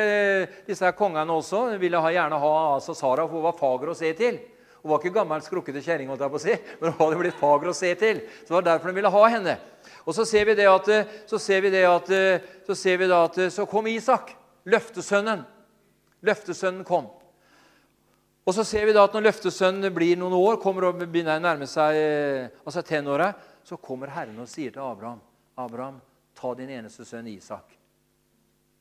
disse 0.65 0.89
kongene 0.97 1.37
også 1.37 1.77
ville 1.77 2.01
gjerne 2.15 2.41
ha 2.41 2.55
altså 2.73 2.97
Sara, 2.97 3.27
for 3.27 3.37
hun 3.37 3.45
var 3.45 3.59
fager 3.59 3.93
å 3.93 3.99
se 3.99 4.09
til. 4.17 4.41
Hun 4.81 4.89
var 4.89 5.03
ikke 5.03 5.13
gammel, 5.19 5.43
skrukkete 5.43 5.83
kjerring, 5.85 6.09
men 6.09 6.17
hun 6.17 6.97
hadde 6.97 7.21
blitt 7.21 7.37
fager 7.37 7.69
å 7.69 7.77
se 7.77 7.93
til. 7.99 8.23
Så 8.41 8.49
det 8.49 8.57
var 8.57 8.67
derfor 8.71 8.89
de 8.89 8.97
ville 8.97 9.13
ha 9.13 9.23
henne. 9.35 9.55
Og 10.01 10.17
så 10.17 10.25
ser 10.25 10.49
vi 10.49 10.57
det 10.57 10.65
at 10.71 10.89
så, 11.29 11.37
ser 11.37 11.61
vi 11.61 11.69
det 11.77 11.85
at, 11.85 12.09
så, 12.65 12.75
vi 12.97 13.05
da 13.05 13.23
at, 13.29 13.39
så 13.53 13.69
kom 13.69 13.87
Isak, 13.91 14.33
løftesønnen. 14.65 15.45
Løftesønnen 16.25 16.83
kom. 16.87 17.07
Og 18.49 18.55
så 18.55 18.65
ser 18.65 18.87
vi 18.89 18.95
da 18.95 19.05
at 19.05 19.13
Når 19.13 19.27
løftesønnen 19.27 19.93
blir 19.93 20.17
noen 20.17 20.33
år, 20.33 20.59
kommer 20.61 20.89
og 20.89 21.01
begynner 21.03 21.37
å 21.37 21.43
nærme 21.43 21.67
seg 21.69 21.97
eh, 21.99 22.61
altså 22.63 22.81
tenåra, 22.85 23.31
så 23.63 23.77
kommer 23.77 24.09
Herren 24.09 24.39
og 24.41 24.49
sier 24.49 24.73
til 24.73 24.81
Abraham, 24.81 25.19
'Abraham, 25.53 25.99
ta 26.33 26.53
din 26.55 26.71
eneste 26.71 27.05
sønn 27.05 27.27
Isak 27.27 27.75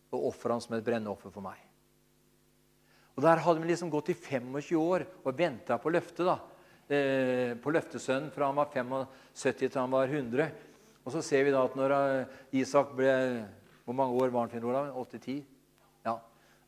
og 0.09 0.29
ofre 0.31 0.55
ham 0.55 0.63
som 0.63 0.77
et 0.77 0.85
brennoffer 0.85 1.35
for 1.35 1.45
meg.' 1.45 1.67
Og 3.19 3.25
Der 3.25 3.43
hadde 3.43 3.61
vi 3.61 3.69
liksom 3.69 3.91
gått 3.91 4.13
i 4.13 4.15
25 4.15 4.79
år 4.79 5.05
og 5.25 5.37
venta 5.37 5.77
på 5.77 5.91
løftet. 5.91 6.25
da, 6.25 6.39
eh, 6.89 7.55
På 7.55 7.75
løftesønnen 7.75 8.31
fra 8.33 8.47
han 8.47 8.57
var 8.57 8.71
75 8.73 9.69
til 9.69 9.81
han 9.81 9.91
var 9.91 10.07
100. 10.07 10.53
Og 11.05 11.13
så 11.13 11.23
ser 11.23 11.45
vi 11.45 11.51
da 11.51 11.65
at 11.65 11.75
når 11.75 11.91
eh, 11.91 12.27
Isak 12.53 12.95
ble 12.95 13.45
Hvor 13.85 13.95
mange 13.95 14.23
år 14.23 14.31
var 14.31 14.49
han? 14.49 14.93
80-10? 14.93 15.45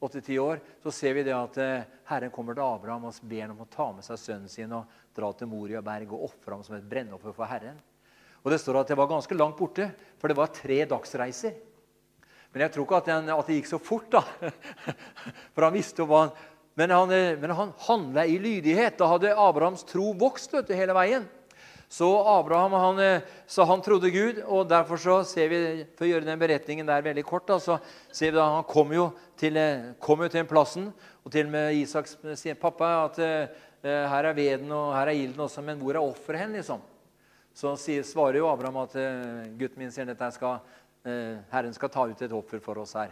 åtte-ti 0.00 0.38
år, 0.40 0.60
så 0.82 0.92
ser 0.94 1.14
vi 1.16 1.24
det 1.26 1.36
at 1.36 1.56
eh, 1.60 1.86
Herren 2.08 2.32
kommer 2.32 2.56
til 2.56 2.64
Abraham 2.64 3.06
og 3.08 3.22
ber 3.28 3.44
ham 3.44 3.56
om 3.58 3.66
å 3.66 3.70
ta 3.70 3.90
med 3.92 4.06
seg 4.06 4.20
sønnen 4.20 4.50
sin 4.50 4.72
og 4.72 4.88
dra 5.16 5.28
til 5.36 5.50
Moria 5.50 5.82
berg 5.84 6.14
og 6.16 6.30
ofre 6.30 6.56
ham 6.56 6.64
som 6.64 6.76
et 6.78 6.86
brennoffer 6.88 7.34
for 7.36 7.50
Herren. 7.50 7.76
Og 8.40 8.52
Det 8.52 8.60
står 8.62 8.80
at 8.80 8.88
det 8.88 8.96
var 8.96 9.10
ganske 9.10 9.36
langt 9.36 9.58
borte, 9.58 9.90
for 10.16 10.32
det 10.32 10.38
var 10.38 10.54
tre 10.56 10.78
dagsreiser. 10.88 11.58
Men 12.50 12.64
jeg 12.64 12.72
tror 12.74 12.86
ikke 12.86 13.00
at, 13.02 13.10
den, 13.10 13.28
at 13.30 13.46
det 13.46 13.58
gikk 13.60 13.68
så 13.70 13.78
fort, 13.78 14.08
da. 14.10 14.24
For 15.54 15.62
han 15.62 15.74
visste 15.76 16.02
jo 16.02 16.08
hva 16.10 16.24
han 16.24 16.32
Men 16.78 16.90
han, 16.94 17.10
eh, 17.12 17.36
men 17.36 17.50
han 17.52 17.72
handla 17.84 18.24
i 18.24 18.38
lydighet. 18.40 18.96
Da 18.96 19.10
hadde 19.10 19.34
Abrahams 19.36 19.82
tro 19.84 20.14
vokst 20.16 20.54
vet 20.54 20.70
du, 20.70 20.74
hele 20.74 20.94
veien. 20.96 21.26
Så 21.90 22.06
Abraham 22.38 22.72
han, 22.72 22.98
eh, 22.98 23.22
så 23.46 23.64
han 23.66 23.80
trodde 23.82 24.10
Gud, 24.10 24.36
og 24.46 24.68
derfor 24.70 24.96
så 24.96 25.16
ser 25.26 25.48
vi 25.50 25.58
for 25.98 26.06
å 26.06 26.10
gjøre 26.12 26.28
den 26.28 26.38
beretningen 26.38 26.86
der 26.86 27.02
veldig 27.02 27.24
kort, 27.26 27.48
da, 27.48 27.56
så 27.58 27.80
ser 28.14 28.30
vi 28.30 28.38
da 28.38 28.44
han 28.46 28.66
kom 28.68 28.92
jo 28.94 29.08
til, 29.40 29.58
eh, 29.58 29.88
kom 29.98 30.22
jo 30.22 30.28
til 30.28 30.38
den 30.38 30.46
plassen. 30.46 30.92
Og 31.24 31.32
til 31.34 31.48
og 31.48 31.52
med 31.56 31.74
Isak 31.74 32.06
sier 32.38 32.54
pappa 32.54 32.92
at 33.08 33.18
eh, 33.18 33.58
her 33.82 34.28
er 34.30 34.38
veden 34.38 34.70
og 34.70 34.94
her 34.94 35.10
er 35.10 35.18
ilden 35.18 35.42
også, 35.42 35.64
men 35.66 35.82
hvor 35.82 35.98
er 35.98 36.04
offeret 36.04 36.44
hen? 36.44 36.54
liksom? 36.60 36.78
Så 37.58 37.74
sier, 37.74 38.06
svarer 38.06 38.38
jo 38.38 38.46
Abraham 38.46 38.84
at 38.84 38.94
gutten 39.58 39.82
min 39.82 39.90
sier 39.90 40.06
dette 40.06 40.30
skal, 40.36 40.60
Herren 41.02 41.74
skal 41.74 41.90
ta 41.90 42.04
ut 42.06 42.22
et 42.22 42.32
offer 42.32 42.62
for 42.62 42.78
oss 42.78 42.94
her. 42.94 43.10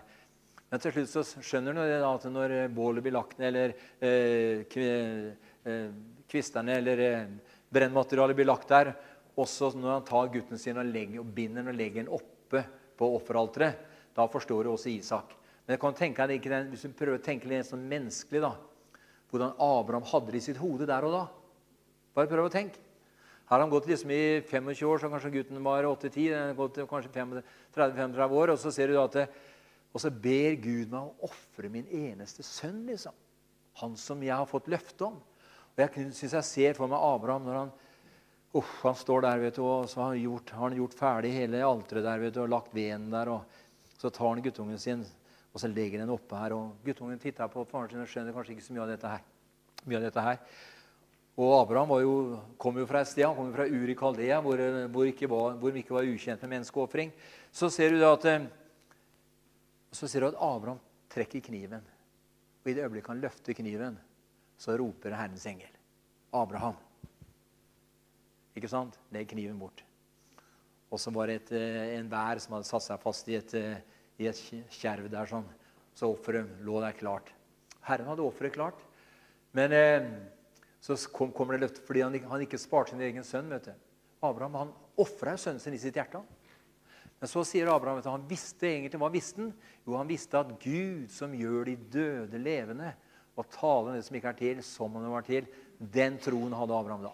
Men 0.71 0.81
til 0.85 0.95
slutt 0.95 1.11
så 1.11 1.25
skjønner 1.43 1.75
han 1.75 2.07
at 2.07 2.27
når 2.31 2.55
bålet 2.77 3.03
blir 3.03 3.17
lagt 3.17 3.41
ned, 3.41 3.49
eller 3.51 3.75
eh, 3.99 5.91
kvistene 6.31 6.79
eller 6.79 7.03
brennmaterialet 7.75 8.39
blir 8.39 8.49
lagt 8.49 8.71
der. 8.73 8.93
Også 9.39 9.71
når 9.77 9.93
han 9.93 10.07
tar 10.07 10.31
gutten 10.35 10.59
sin 10.59 10.81
og, 10.81 10.89
legger, 10.89 11.21
og 11.23 11.33
binder 11.35 11.63
den 11.63 11.73
og 11.73 11.79
legger 11.79 12.03
den 12.03 12.15
oppe 12.15 12.65
på 12.99 13.11
offeralteret. 13.19 13.85
Da 14.17 14.27
forstår 14.27 14.67
du 14.67 14.73
også 14.73 14.91
Isak. 14.91 15.37
Men 15.65 15.77
jeg 15.77 15.83
kan 15.85 15.95
tenke 15.95 16.27
deg 16.27 16.41
ikke 16.41 16.51
den, 16.51 16.71
hvis 16.73 16.87
du 16.87 16.97
prøver 16.97 17.21
å 17.21 17.23
tenke 17.23 17.51
litt 17.51 17.69
sånn 17.69 17.85
menneskelig 17.87 18.41
da, 18.41 18.55
hvordan 19.29 19.53
Abraham 19.61 20.07
hadde 20.09 20.33
det 20.33 20.41
i 20.41 20.47
sitt 20.49 20.59
hode 20.59 20.89
der 20.89 21.05
og 21.07 21.13
da. 21.13 21.25
Bare 22.17 22.31
prøv 22.31 22.49
å 22.49 22.53
tenke. 22.53 22.81
Her 23.49 23.55
har 23.57 23.63
han 23.63 23.71
gått 23.73 23.87
liksom 23.89 24.11
i 24.13 24.41
25 24.45 24.89
år, 24.89 24.99
så 25.01 25.09
kanskje 25.13 25.31
gutten 25.39 25.61
var 25.65 25.87
8-10. 25.89 26.57
kanskje 26.89 27.43
30-35 27.77 28.35
år, 28.41 28.51
Og 28.53 28.59
så 28.59 28.73
ser 28.73 28.89
du 28.89 28.99
at 29.01 29.13
det, 29.13 29.29
og 29.95 30.01
så 30.03 30.11
ber 30.11 30.59
Gud 30.61 30.91
meg 30.93 31.01
å 31.01 31.29
ofre 31.31 31.71
min 31.73 31.87
eneste 31.87 32.43
sønn. 32.43 32.85
liksom. 32.87 33.13
Han 33.81 33.97
som 33.97 34.23
jeg 34.23 34.37
har 34.37 34.47
fått 34.47 34.69
løfte 34.69 35.05
om. 35.05 35.17
Og 35.79 35.85
Jeg 35.85 36.11
syns 36.11 36.35
jeg 36.35 36.45
ser 36.45 36.75
for 36.75 36.91
meg 36.91 36.99
Abraham 36.99 37.47
når 37.47 37.59
han, 37.61 37.69
uh, 38.59 38.73
han 38.83 38.99
står 38.99 39.23
der 39.23 39.45
vet 39.47 39.61
du, 39.61 39.63
og 39.63 39.87
så 39.87 40.03
har 40.03 40.13
han 40.17 40.25
gjort, 40.25 40.51
har 40.51 40.67
han 40.67 40.81
gjort 40.81 40.99
ferdig 40.99 41.31
hele 41.37 41.63
alteret 41.63 42.03
der 42.09 42.25
vet 42.27 42.35
du, 42.35 42.43
og 42.43 42.51
lagt 42.51 42.75
veden 42.75 43.07
der. 43.15 43.31
og 43.31 43.95
Så 43.95 44.11
tar 44.11 44.33
han 44.33 44.43
guttungen 44.43 44.83
sin 44.83 45.07
og 45.59 45.63
så 45.63 45.71
legger 45.73 46.03
den 46.03 46.13
oppe 46.13 46.39
her. 46.39 46.55
og 46.55 46.83
Guttungen 46.85 47.19
titter 47.19 47.49
på 47.51 47.65
faren 47.67 47.91
sin 47.91 48.03
og 48.03 48.11
skjønner 48.11 48.35
kanskje 48.37 48.55
ikke 48.55 48.67
så 48.67 48.75
mye 48.75 48.85
av 48.85 48.93
dette 48.93 49.11
her. 49.11 49.25
Mye 49.89 49.99
av 49.99 50.05
dette 50.07 50.23
her. 50.23 50.39
Og 51.39 51.53
Abraham 51.55 51.95
jo, 52.03 52.15
kom 52.59 52.79
jo 52.79 52.87
fra 52.87 53.01
et 53.03 53.11
sted, 53.11 53.25
han 53.25 53.37
kom 53.37 53.49
jo 53.51 53.55
fra 53.55 53.67
Uri 53.67 53.95
Kaldea, 53.99 54.41
hvor, 54.43 54.63
hvor, 54.91 55.07
ikke 55.07 55.29
var, 55.31 55.55
hvor 55.59 55.77
ikke 55.79 55.95
var 55.95 56.07
ukjent 56.07 56.43
med 56.43 56.57
menneskeofring. 56.57 57.13
Så 57.55 57.71
ser 57.71 57.95
du 57.95 58.03
at, 58.07 58.27
eh, 58.27 58.47
så 59.95 60.11
ser 60.11 60.23
du 60.23 60.29
at 60.33 60.41
Abraham 60.43 60.79
trekker 61.11 61.43
kniven. 61.47 61.87
Og 62.63 62.71
i 62.71 62.75
det 62.75 62.83
øyeblikket 62.83 63.15
han 63.15 63.23
løfter 63.23 63.55
kniven, 63.55 63.99
så 64.59 64.77
roper 64.79 65.15
Herrens 65.15 65.47
engel. 65.47 65.71
Abraham. 66.35 66.77
Ikke 68.59 68.71
sant? 68.71 68.99
Legg 69.15 69.31
kniven 69.31 69.59
bort. 69.61 69.85
Og 70.91 71.01
så 71.01 71.13
var 71.15 71.29
det 71.29 71.43
et, 71.43 71.53
eh, 71.53 71.99
en 71.99 72.09
vær 72.11 72.41
som 72.43 72.57
hadde 72.57 72.69
satt 72.69 72.85
seg 72.85 73.01
fast 73.01 73.29
i 73.29 73.37
et, 73.39 73.55
eh, 73.55 73.81
i 74.19 74.27
et 74.27 74.37
skjerv 74.73 75.09
der. 75.11 75.27
sånn. 75.27 75.47
Så 75.95 76.11
offeret 76.11 76.49
lå 76.63 76.81
der 76.81 76.93
klart. 76.93 77.33
Herren 77.83 78.07
hadde 78.07 78.25
offeret 78.25 78.53
klart. 78.53 78.81
Men 79.53 79.73
eh, 79.73 80.11
så 80.81 80.97
kom, 81.13 81.33
kommer 81.33 81.57
det 81.57 81.69
løftet 81.69 81.87
fordi 81.87 82.03
han, 82.03 82.19
han, 82.29 82.41
ikke 82.41 82.59
sparte 82.59 82.91
sin 82.91 83.01
egen 83.01 83.25
sønn. 83.25 83.49
vet 83.49 83.65
du. 83.65 83.73
Abraham 84.23 84.55
han 84.55 84.73
ofra 84.97 85.37
sønnen 85.37 85.61
sin 85.61 85.75
i 85.75 85.79
sitt 85.79 85.95
hjerte. 85.95 86.23
Men 87.21 87.31
så 87.31 87.45
sier 87.47 87.71
Abraham 87.71 87.99
at 87.99 88.07
han 88.07 88.27
visste 88.29 88.67
egentlig, 88.67 88.99
hva 88.99 89.11
visste 89.11 89.43
han? 89.43 89.53
Jo, 89.87 89.97
han 89.99 90.11
visste 90.11 90.39
at 90.39 90.53
Gud, 90.63 91.09
som 91.11 91.35
gjør 91.35 91.65
de 91.65 91.77
døde 91.77 92.39
levende, 92.39 92.95
og 93.39 93.47
tale 93.55 93.93
om 93.93 93.95
det 93.95 94.03
som 94.07 94.17
ikke 94.19 94.33
er 94.33 94.39
til, 94.39 94.63
som 94.67 94.97
om 94.97 95.05
det 95.05 95.13
var 95.13 95.27
til. 95.27 95.47
Den 95.79 96.19
troen 96.23 96.55
hadde 96.59 96.75
Abraham 96.75 97.07
da. 97.07 97.13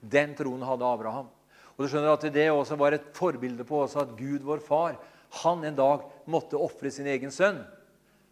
Den 0.00 0.32
troen 0.38 0.64
hadde 0.64 0.88
Abraham. 0.88 1.28
Og 1.76 1.84
du 1.84 1.88
skjønner 1.88 2.14
at 2.14 2.24
Det 2.32 2.50
også 2.50 2.76
var 2.76 2.92
et 2.96 3.10
forbilde 3.16 3.64
på 3.64 3.82
at 3.84 4.16
Gud, 4.16 4.40
vår 4.44 4.60
far, 4.64 4.96
han 5.42 5.64
en 5.64 5.76
dag 5.76 6.02
måtte 6.26 6.58
ofre 6.58 6.90
sin 6.90 7.06
egen 7.06 7.30
sønn. 7.30 7.60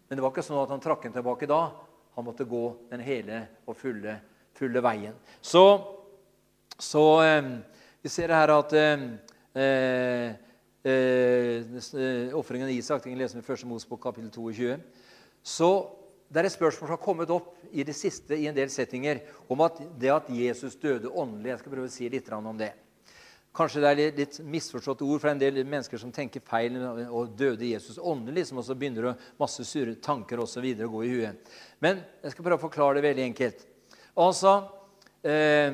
Men 0.08 0.16
det 0.16 0.24
var 0.24 0.32
ikke 0.32 0.44
sånn 0.44 0.62
at 0.62 0.72
han 0.72 0.82
trakk 0.82 1.04
den 1.04 1.14
tilbake 1.14 1.46
da. 1.46 1.70
Han 2.16 2.26
måtte 2.26 2.48
gå 2.48 2.64
den 2.90 3.04
hele 3.04 3.44
og 3.68 3.76
fulle, 3.78 4.16
fulle 4.56 4.82
veien. 4.82 5.14
Så, 5.40 5.62
så 6.74 7.04
eh, 7.22 7.50
vi 8.02 8.10
ser 8.10 8.32
her 8.34 8.52
at 8.56 8.74
eh, 8.74 9.04
eh, 9.54 10.28
eh 10.88 12.34
Ofringen 12.38 12.68
av 12.68 12.72
Isak 12.72 13.04
den 13.04 13.18
leser 13.18 13.38
vi 13.38 13.44
i 13.44 13.54
1. 13.54 13.64
Mosbok 13.68 14.02
kapittel 14.02 14.30
22. 14.32 14.78
Så 15.42 15.70
det 16.28 16.42
er 16.42 16.48
et 16.48 16.52
spørsmål 16.52 16.88
som 16.90 16.92
har 16.92 17.00
kommet 17.00 17.30
opp 17.32 17.54
i 17.72 17.84
det 17.88 17.94
siste 17.96 18.36
i 18.36 18.48
en 18.50 18.56
del 18.56 18.68
settinger 18.72 19.22
om 19.48 19.62
at 19.64 19.80
det 20.00 20.10
at 20.12 20.28
Jesus 20.28 20.76
døde 20.76 21.08
åndelig. 21.08 21.54
Jeg 21.54 21.60
skal 21.62 21.72
prøve 21.72 21.88
å 21.88 21.92
si 21.92 22.08
litt 22.12 22.28
om 22.36 22.58
det. 22.58 22.74
Kanskje 23.56 23.80
det 23.80 23.88
er 23.90 24.18
litt 24.18 24.36
misforstått 24.44 25.00
ord 25.02 25.22
fra 25.22 25.32
en 25.32 25.40
del 25.40 25.56
mennesker 25.64 25.98
som 25.98 26.12
tenker 26.14 26.44
feil 26.44 26.76
og 27.08 27.32
døde 27.38 27.70
Jesus 27.70 27.96
åndelig, 27.98 28.44
som 28.46 28.60
også 28.60 28.76
begynner 28.78 29.08
å 29.08 29.14
masse 29.40 29.64
surre 29.66 29.96
tanker 30.04 30.38
og 30.38 30.50
så 30.50 30.60
videre 30.62 30.90
gå 30.92 31.00
i 31.06 31.14
huet. 31.14 31.54
Men 31.82 32.04
jeg 32.22 32.34
skal 32.34 32.44
prøve 32.44 32.60
å 32.60 32.66
forklare 32.68 32.98
det 32.98 33.06
veldig 33.08 33.24
enkelt. 33.30 33.64
Altså, 34.18 34.52
eh, 35.24 35.72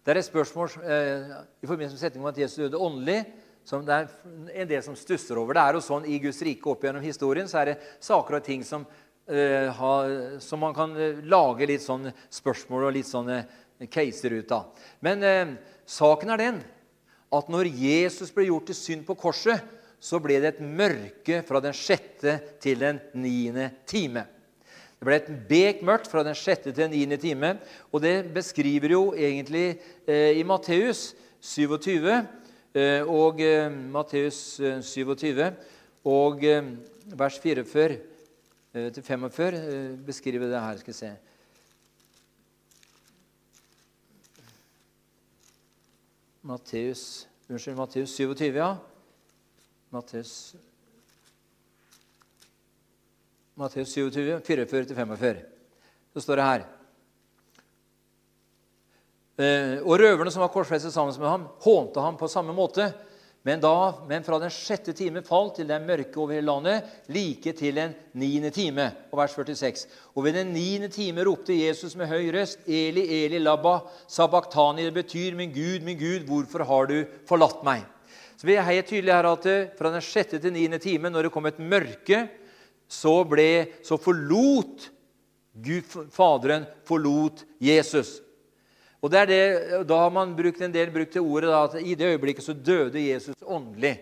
Det 0.00 0.16
er 0.16 0.18
et 0.18 0.24
spørsmål 0.24 0.68
eh, 0.82 1.32
i 1.62 1.66
forbindelse 1.68 1.94
med 1.94 2.00
setningen 2.00 2.24
om 2.24 2.32
at 2.32 2.38
Jesus 2.38 2.56
døde 2.56 2.78
åndelig 2.80 3.24
som 3.70 3.86
det 3.86 3.94
er 3.94 4.08
en 4.62 4.70
del 4.70 4.82
som 4.82 4.96
stusser 4.98 5.38
over. 5.38 5.54
Det 5.54 5.62
er 5.62 5.78
jo 5.78 5.84
sånn 5.84 6.08
I 6.10 6.18
Guds 6.22 6.42
rike 6.46 6.72
opp 6.72 6.82
gjennom 6.84 7.04
historien 7.04 7.48
så 7.50 7.60
er 7.60 7.70
det 7.70 7.78
saker 8.02 8.40
og 8.40 8.46
ting 8.46 8.64
som, 8.66 8.82
uh, 8.82 9.68
ha, 9.78 9.92
som 10.42 10.62
man 10.64 10.74
kan 10.76 10.96
uh, 10.96 11.20
lage 11.22 11.68
litt 11.70 11.84
sånn 11.84 12.08
spørsmål 12.34 12.88
og 12.88 12.96
litt 12.98 13.10
sånne 13.10 13.44
caser 13.92 14.34
ut 14.40 14.56
av. 14.56 14.88
Men 15.06 15.22
uh, 15.22 15.54
saken 15.86 16.34
er 16.34 16.42
den 16.42 16.58
at 17.30 17.52
når 17.52 17.70
Jesus 17.78 18.34
ble 18.34 18.48
gjort 18.48 18.66
til 18.72 18.78
synd 18.80 19.06
på 19.06 19.14
korset, 19.20 19.62
så 20.02 20.18
ble 20.18 20.40
det 20.42 20.54
et 20.56 20.64
mørke 20.64 21.42
fra 21.46 21.60
den 21.62 21.76
sjette 21.76 22.38
til 22.62 22.82
den 22.82 22.98
niende 23.14 23.68
time. 23.86 24.24
Det 24.98 25.06
ble 25.06 25.18
et 25.20 25.30
bek 25.48 25.84
mørkt 25.86 26.10
fra 26.10 26.24
den 26.26 26.34
sjette 26.36 26.72
til 26.72 26.80
den 26.80 26.94
niende 26.96 27.20
time. 27.20 27.52
Og 27.92 28.02
det 28.02 28.32
beskriver 28.34 28.96
jo 28.96 29.02
egentlig 29.12 29.76
i 30.08 30.42
Matteus 30.48 31.10
27 31.44 32.08
Eh, 32.08 32.24
og 32.70 33.40
eh, 33.42 33.66
Matteus 33.90 34.60
27 34.86 35.42
eh, 35.42 35.54
og 36.06 36.38
vers 37.18 37.38
44 37.42 37.96
til 38.94 39.02
45 39.02 39.98
beskriver 40.06 40.46
det 40.46 40.60
her. 40.60 40.76
skal 40.78 40.92
vi 40.92 40.98
se. 40.98 41.16
Matteus, 46.42 47.28
unnskyld, 47.48 47.76
Matteus 47.76 48.10
27, 48.10 48.56
ja. 48.56 48.76
Matteus, 49.90 50.54
Matteus 53.56 53.88
27, 53.88 54.40
44-45. 54.40 55.36
Så 56.14 56.20
står 56.20 56.36
det 56.36 56.44
her 56.44 56.64
Eh, 56.64 56.79
og 59.40 59.94
røverne 60.00 60.32
som 60.32 60.42
var 60.44 60.50
korsfestet 60.52 60.92
sammen 60.92 61.16
med 61.16 61.30
ham, 61.30 61.46
hånte 61.64 62.02
ham 62.04 62.18
på 62.20 62.28
samme 62.28 62.52
måte. 62.56 62.90
Men, 63.42 63.60
da, 63.60 63.94
men 64.04 64.24
fra 64.24 64.36
den 64.42 64.52
sjette 64.52 64.92
time 64.92 65.22
falt 65.24 65.54
til 65.56 65.68
den 65.70 65.86
mørke 65.88 66.18
over 66.20 66.36
hele 66.36 66.50
landet, 66.50 66.88
like 67.08 67.54
til 67.56 67.78
den 67.78 67.94
niende 68.20 68.50
time. 68.52 68.90
Og 69.08 69.22
vers 69.22 69.32
46. 69.32 69.86
Og 70.12 70.26
ved 70.26 70.36
den 70.36 70.52
niende 70.52 70.90
time 70.92 71.24
ropte 71.24 71.56
Jesus 71.56 71.96
med 71.96 72.10
høy 72.10 72.28
røst, 72.34 72.66
Eli, 72.68 73.06
Eli, 73.22 73.40
labba, 73.40 73.78
sabachthani. 74.12 74.84
Det 74.90 74.98
betyr, 74.98 75.38
min 75.38 75.54
Gud, 75.54 75.80
min 75.86 75.96
Gud, 75.96 76.28
hvorfor 76.28 76.66
har 76.68 76.92
du 76.92 76.98
forlatt 77.28 77.64
meg? 77.64 77.88
Så 78.36 78.48
vi 78.48 78.58
er 78.60 78.68
helt 78.68 78.88
tydelige 78.88 79.16
her 79.16 79.28
at 79.32 79.48
eh, 79.48 79.72
Fra 79.76 79.92
den 79.92 80.04
sjette 80.04 80.40
til 80.40 80.52
niende 80.52 80.80
time, 80.80 81.08
når 81.08 81.28
det 81.28 81.32
kom 81.32 81.48
et 81.48 81.60
mørke, 81.60 82.26
så, 82.90 83.22
ble, 83.24 83.50
så 83.86 83.96
forlot 84.00 84.90
Gud, 85.64 85.96
Faderen 86.12 86.68
forlot 86.88 87.46
Jesus. 87.56 88.18
Og 89.00 89.10
det 89.10 89.20
er 89.22 89.28
det, 89.30 89.42
Da 89.88 89.96
har 90.02 90.10
man 90.12 90.36
brukt 90.36 90.60
en 90.60 90.72
del 90.72 90.92
brukt 90.92 91.12
til 91.12 91.24
ordet 91.24 91.50
da, 91.50 91.64
at 91.64 91.80
i 91.80 91.94
det 91.96 92.12
øyeblikket 92.14 92.44
så 92.44 92.52
døde 92.52 93.00
Jesus 93.00 93.36
åndelig. 93.42 93.96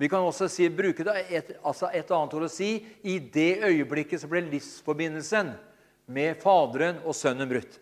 Vi 0.00 0.08
kan 0.08 0.24
også 0.24 0.48
si, 0.50 0.68
bruke 0.72 1.04
det 1.04 1.26
et, 1.30 1.52
altså 1.62 1.90
et 1.94 2.08
annet 2.10 2.34
ord 2.34 2.48
å 2.48 2.50
si 2.50 2.74
i 3.06 3.18
det 3.20 3.62
øyeblikket 3.62 4.22
så 4.22 4.30
ble 4.30 4.40
livsforbindelsen 4.48 5.52
med 6.10 6.40
Faderen 6.42 6.98
og 7.04 7.14
Sønnen 7.14 7.46
brutt. 7.50 7.76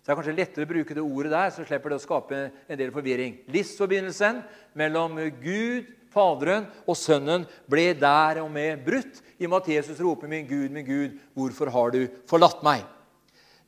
Så 0.00 0.06
Det 0.06 0.12
er 0.12 0.18
kanskje 0.20 0.36
lettere 0.36 0.68
å 0.68 0.70
bruke 0.70 0.94
det 0.96 1.02
ordet 1.02 1.32
der, 1.32 1.50
så 1.52 1.64
slipper 1.66 1.92
det 1.92 1.98
å 1.98 2.04
skape 2.04 2.38
en 2.68 2.78
del 2.78 2.92
forvirring. 2.94 3.40
Livsforbindelsen 3.52 4.44
mellom 4.78 5.18
Gud, 5.42 5.90
Faderen 6.10 6.68
og 6.86 6.96
Sønnen 6.98 7.44
ble 7.70 7.90
der 7.98 8.40
og 8.42 8.48
med 8.54 8.80
brutt 8.86 9.20
i 9.38 9.46
og 9.46 9.52
med 9.52 9.60
at 9.60 9.68
Jesus 9.74 10.00
roper, 10.02 10.28
'Min 10.28 10.46
Gud, 10.46 10.70
min 10.70 10.86
Gud, 10.86 11.18
hvorfor 11.34 11.70
har 11.70 11.90
du 11.90 12.08
forlatt 12.26 12.62
meg?' 12.62 12.86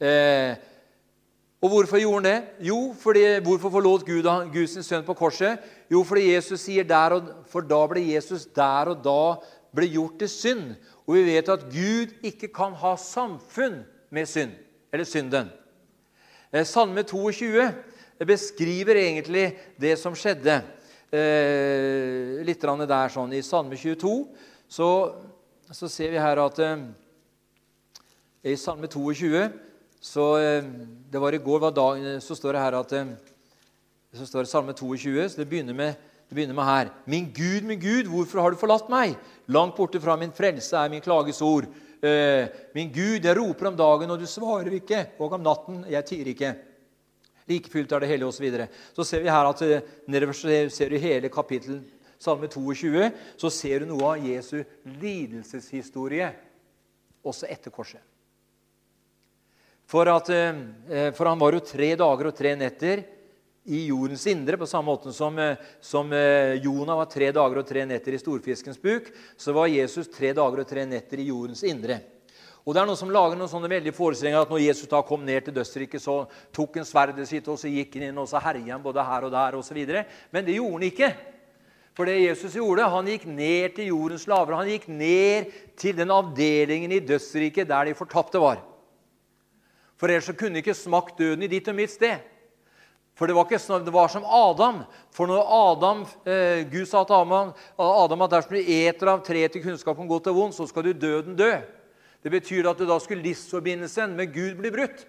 Eh, 0.03 0.57
og 1.63 1.71
hvorfor 1.71 2.01
gjorde 2.03 2.15
han 2.15 2.25
det? 2.27 2.67
Jo, 2.67 2.95
fordi, 2.99 3.39
Hvorfor 3.39 3.71
forlot 3.71 4.07
Gud 4.07 4.27
Guds 4.53 4.87
sønn 4.87 5.05
på 5.07 5.15
korset? 5.15 5.63
Jo, 5.91 6.03
fordi 6.03 6.33
Jesus 6.33 6.61
sier 6.61 6.83
der 6.83 7.15
og, 7.15 7.29
for 7.47 7.63
da 7.63 7.79
ble 7.87 8.03
Jesus 8.03 8.49
der 8.51 8.91
og 8.91 9.05
da 9.05 9.39
ble 9.71 9.87
gjort 9.87 10.19
til 10.19 10.29
synd. 10.29 10.75
Og 11.07 11.15
vi 11.15 11.25
vet 11.31 11.49
at 11.49 11.69
Gud 11.71 12.17
ikke 12.27 12.51
kan 12.51 12.75
ha 12.75 12.97
samfunn 12.99 13.85
med 14.11 14.27
synd, 14.27 14.51
eller 14.93 15.07
synden. 15.07 15.55
Eh, 16.53 16.67
salme 16.67 17.07
22 17.07 17.71
beskriver 18.27 18.99
egentlig 18.99 19.53
det 19.81 19.95
som 19.99 20.19
skjedde. 20.19 20.65
Eh, 21.13 22.43
litt 22.43 22.63
der 22.63 23.13
sånn. 23.13 23.33
I 23.37 23.43
Salme 23.43 23.77
22 23.77 24.27
så, 24.67 24.89
så 25.71 25.89
ser 25.89 26.11
vi 26.11 26.19
her 26.19 26.43
at 26.43 26.59
eh, 26.59 26.87
i 28.51 28.57
Salme 28.57 28.89
22 28.91 29.47
så 30.03 30.25
eh, 30.39 30.65
Det 31.11 31.21
var 31.21 31.35
i 31.35 31.39
går 31.39 31.61
var 31.63 31.75
dagen, 31.77 32.21
så 32.21 32.35
står 32.35 32.57
det 32.57 32.65
her 32.65 32.79
at 32.81 32.95
eh, 32.99 33.13
så 34.13 34.27
står 34.27 34.45
det 34.45 34.51
Salme 34.51 34.75
22, 34.77 35.29
så 35.31 35.41
det 35.41 35.49
begynner, 35.49 35.77
med, 35.77 35.95
det 36.29 36.37
begynner 36.37 36.57
med 36.57 36.69
her. 36.69 36.91
Min 37.09 37.31
Gud, 37.33 37.65
min 37.65 37.81
Gud, 37.81 38.11
hvorfor 38.11 38.43
har 38.43 38.53
du 38.53 38.61
forlatt 38.61 38.91
meg? 38.93 39.15
Langt 39.49 39.77
borte 39.79 40.01
fra 40.03 40.19
min 40.21 40.35
frelse 40.37 40.77
er 40.77 40.91
min 40.93 41.05
klages 41.05 41.41
ord. 41.45 41.71
Eh, 42.03 42.51
min 42.75 42.91
Gud, 42.93 43.25
jeg 43.25 43.39
roper 43.39 43.71
om 43.71 43.79
dagen, 43.79 44.13
og 44.13 44.21
du 44.21 44.27
svarer 44.29 44.75
ikke, 44.77 45.07
og 45.23 45.39
om 45.39 45.47
natten, 45.47 45.81
jeg 45.89 46.09
tier 46.11 46.33
ikke. 46.35 46.53
Likefylt 47.49 47.95
er 47.95 48.05
det 48.05 48.13
hellige, 48.13 48.29
osv. 48.29 48.37
Så, 48.37 48.45
videre. 48.45 48.69
så 48.93 49.07
ser 49.07 49.25
vi 49.25 49.33
her 49.33 49.49
at 49.49 49.65
eh, 49.65 49.91
nedover 50.13 50.69
ser 50.69 50.93
du 50.93 50.99
hele 51.01 51.33
kapittel 51.33 51.81
Salme 52.23 52.47
22, 52.47 53.09
så 53.41 53.51
ser 53.51 53.83
du 53.83 53.89
noe 53.91 54.13
av 54.13 54.27
Jesu 54.29 54.61
lidelseshistorie 55.01 56.29
også 57.27 57.49
etter 57.51 57.73
korset. 57.75 58.12
For, 59.93 60.09
at, 60.09 60.31
eh, 60.33 61.11
for 61.13 61.29
han 61.29 61.41
var 61.41 61.53
jo 61.53 61.67
tre 61.69 61.91
dager 62.01 62.31
og 62.31 62.37
tre 62.37 62.55
netter 62.57 63.03
i 63.69 63.85
jordens 63.91 64.25
indre, 64.33 64.57
på 64.59 64.67
samme 64.67 64.89
måte 64.89 65.13
som, 65.15 65.37
som 65.85 66.09
Jonah 66.65 66.97
var 66.99 67.11
tre 67.13 67.29
dager 67.31 67.61
og 67.61 67.69
tre 67.69 67.85
netter 67.87 68.17
i 68.17 68.19
storfiskens 68.19 68.81
buk, 68.81 69.13
så 69.39 69.55
var 69.55 69.71
Jesus 69.71 70.09
tre 70.11 70.33
dager 70.35 70.65
og 70.65 70.67
tre 70.67 70.83
netter 70.89 71.21
i 71.23 71.29
jordens 71.29 71.63
indre. 71.69 72.01
Og 72.63 72.75
det 72.75 72.83
er 72.83 72.87
Noen 72.87 72.99
som 72.99 73.11
lager 73.11 73.39
noen 73.39 73.51
sånne 73.51 73.71
veldige 73.71 73.97
forestillinger 73.97 74.45
at 74.45 74.51
når 74.53 74.63
Jesus 74.63 74.91
da 74.91 75.01
kom 75.07 75.25
ned 75.27 75.43
til 75.45 75.55
dødsriket, 75.57 76.03
så 76.03 76.23
tok 76.55 76.79
han 76.79 76.87
sverdet 76.87 77.27
sitt 77.27 77.49
og 77.51 77.59
så 77.59 77.71
gikk 77.71 77.97
han 77.99 78.09
inn 78.11 78.21
og 78.23 78.29
så 78.31 78.43
herja 78.43 78.77
han 78.77 78.85
både 78.85 79.03
her 79.07 79.27
og 79.27 79.33
der 79.35 79.57
osv. 79.59 79.81
Men 80.31 80.47
det 80.47 80.59
gjorde 80.59 80.77
han 80.79 80.87
ikke. 80.87 81.13
For 81.93 82.09
det 82.09 82.21
Jesus 82.23 82.55
gjorde, 82.57 82.87
han 82.89 83.11
gikk 83.11 83.27
ned 83.29 83.75
til 83.77 83.91
jordens 83.91 84.29
lavere. 84.31 84.63
Han 84.63 84.71
gikk 84.71 84.87
ned 84.89 85.51
til 85.77 85.99
den 85.99 86.15
avdelingen 86.15 86.95
i 86.95 87.03
dødsriket 87.03 87.69
der 87.69 87.91
de 87.91 87.99
fortapte 87.99 88.41
var. 88.41 88.63
For 90.03 90.11
ellers 90.11 90.27
så 90.27 90.35
kunne 90.35 90.59
ikke 90.59 90.75
smakt 90.75 91.21
døden 91.23 91.45
i 91.47 91.49
ditt 91.51 91.69
og 91.71 91.77
mitt 91.79 91.93
sted. 91.95 92.25
For 93.15 93.31
det 93.31 93.37
var, 93.37 93.47
ikke, 93.47 93.61
sånn, 93.63 93.85
det 93.87 93.93
var 93.95 94.09
som 94.11 94.25
Adam. 94.27 94.81
For 95.15 95.31
når 95.31 95.53
Adam, 95.55 96.01
eh, 96.27 96.65
Gud 96.73 96.89
sa 96.91 97.05
til 97.07 97.21
Adam, 97.21 97.53
Adam 97.79 98.25
at 98.27 98.35
dersom 98.35 98.57
du 98.57 98.73
eter 98.75 99.13
av 99.13 99.23
treet 99.23 99.55
til 99.55 99.63
kunnskap 99.63 100.01
om 100.03 100.09
godt 100.11 100.27
og 100.33 100.41
vondt, 100.41 100.57
så 100.57 100.67
skal 100.67 100.89
du 100.89 100.91
døden 100.97 101.39
dø. 101.39 101.53
Det 102.19 102.35
betyr 102.35 102.67
at 102.73 102.83
du 102.83 102.87
da 102.89 102.99
skulle 102.99 103.23
livsforbindelsen 103.23 104.19
med 104.19 104.35
Gud 104.35 104.59
bli 104.59 104.75
brutt. 104.75 105.07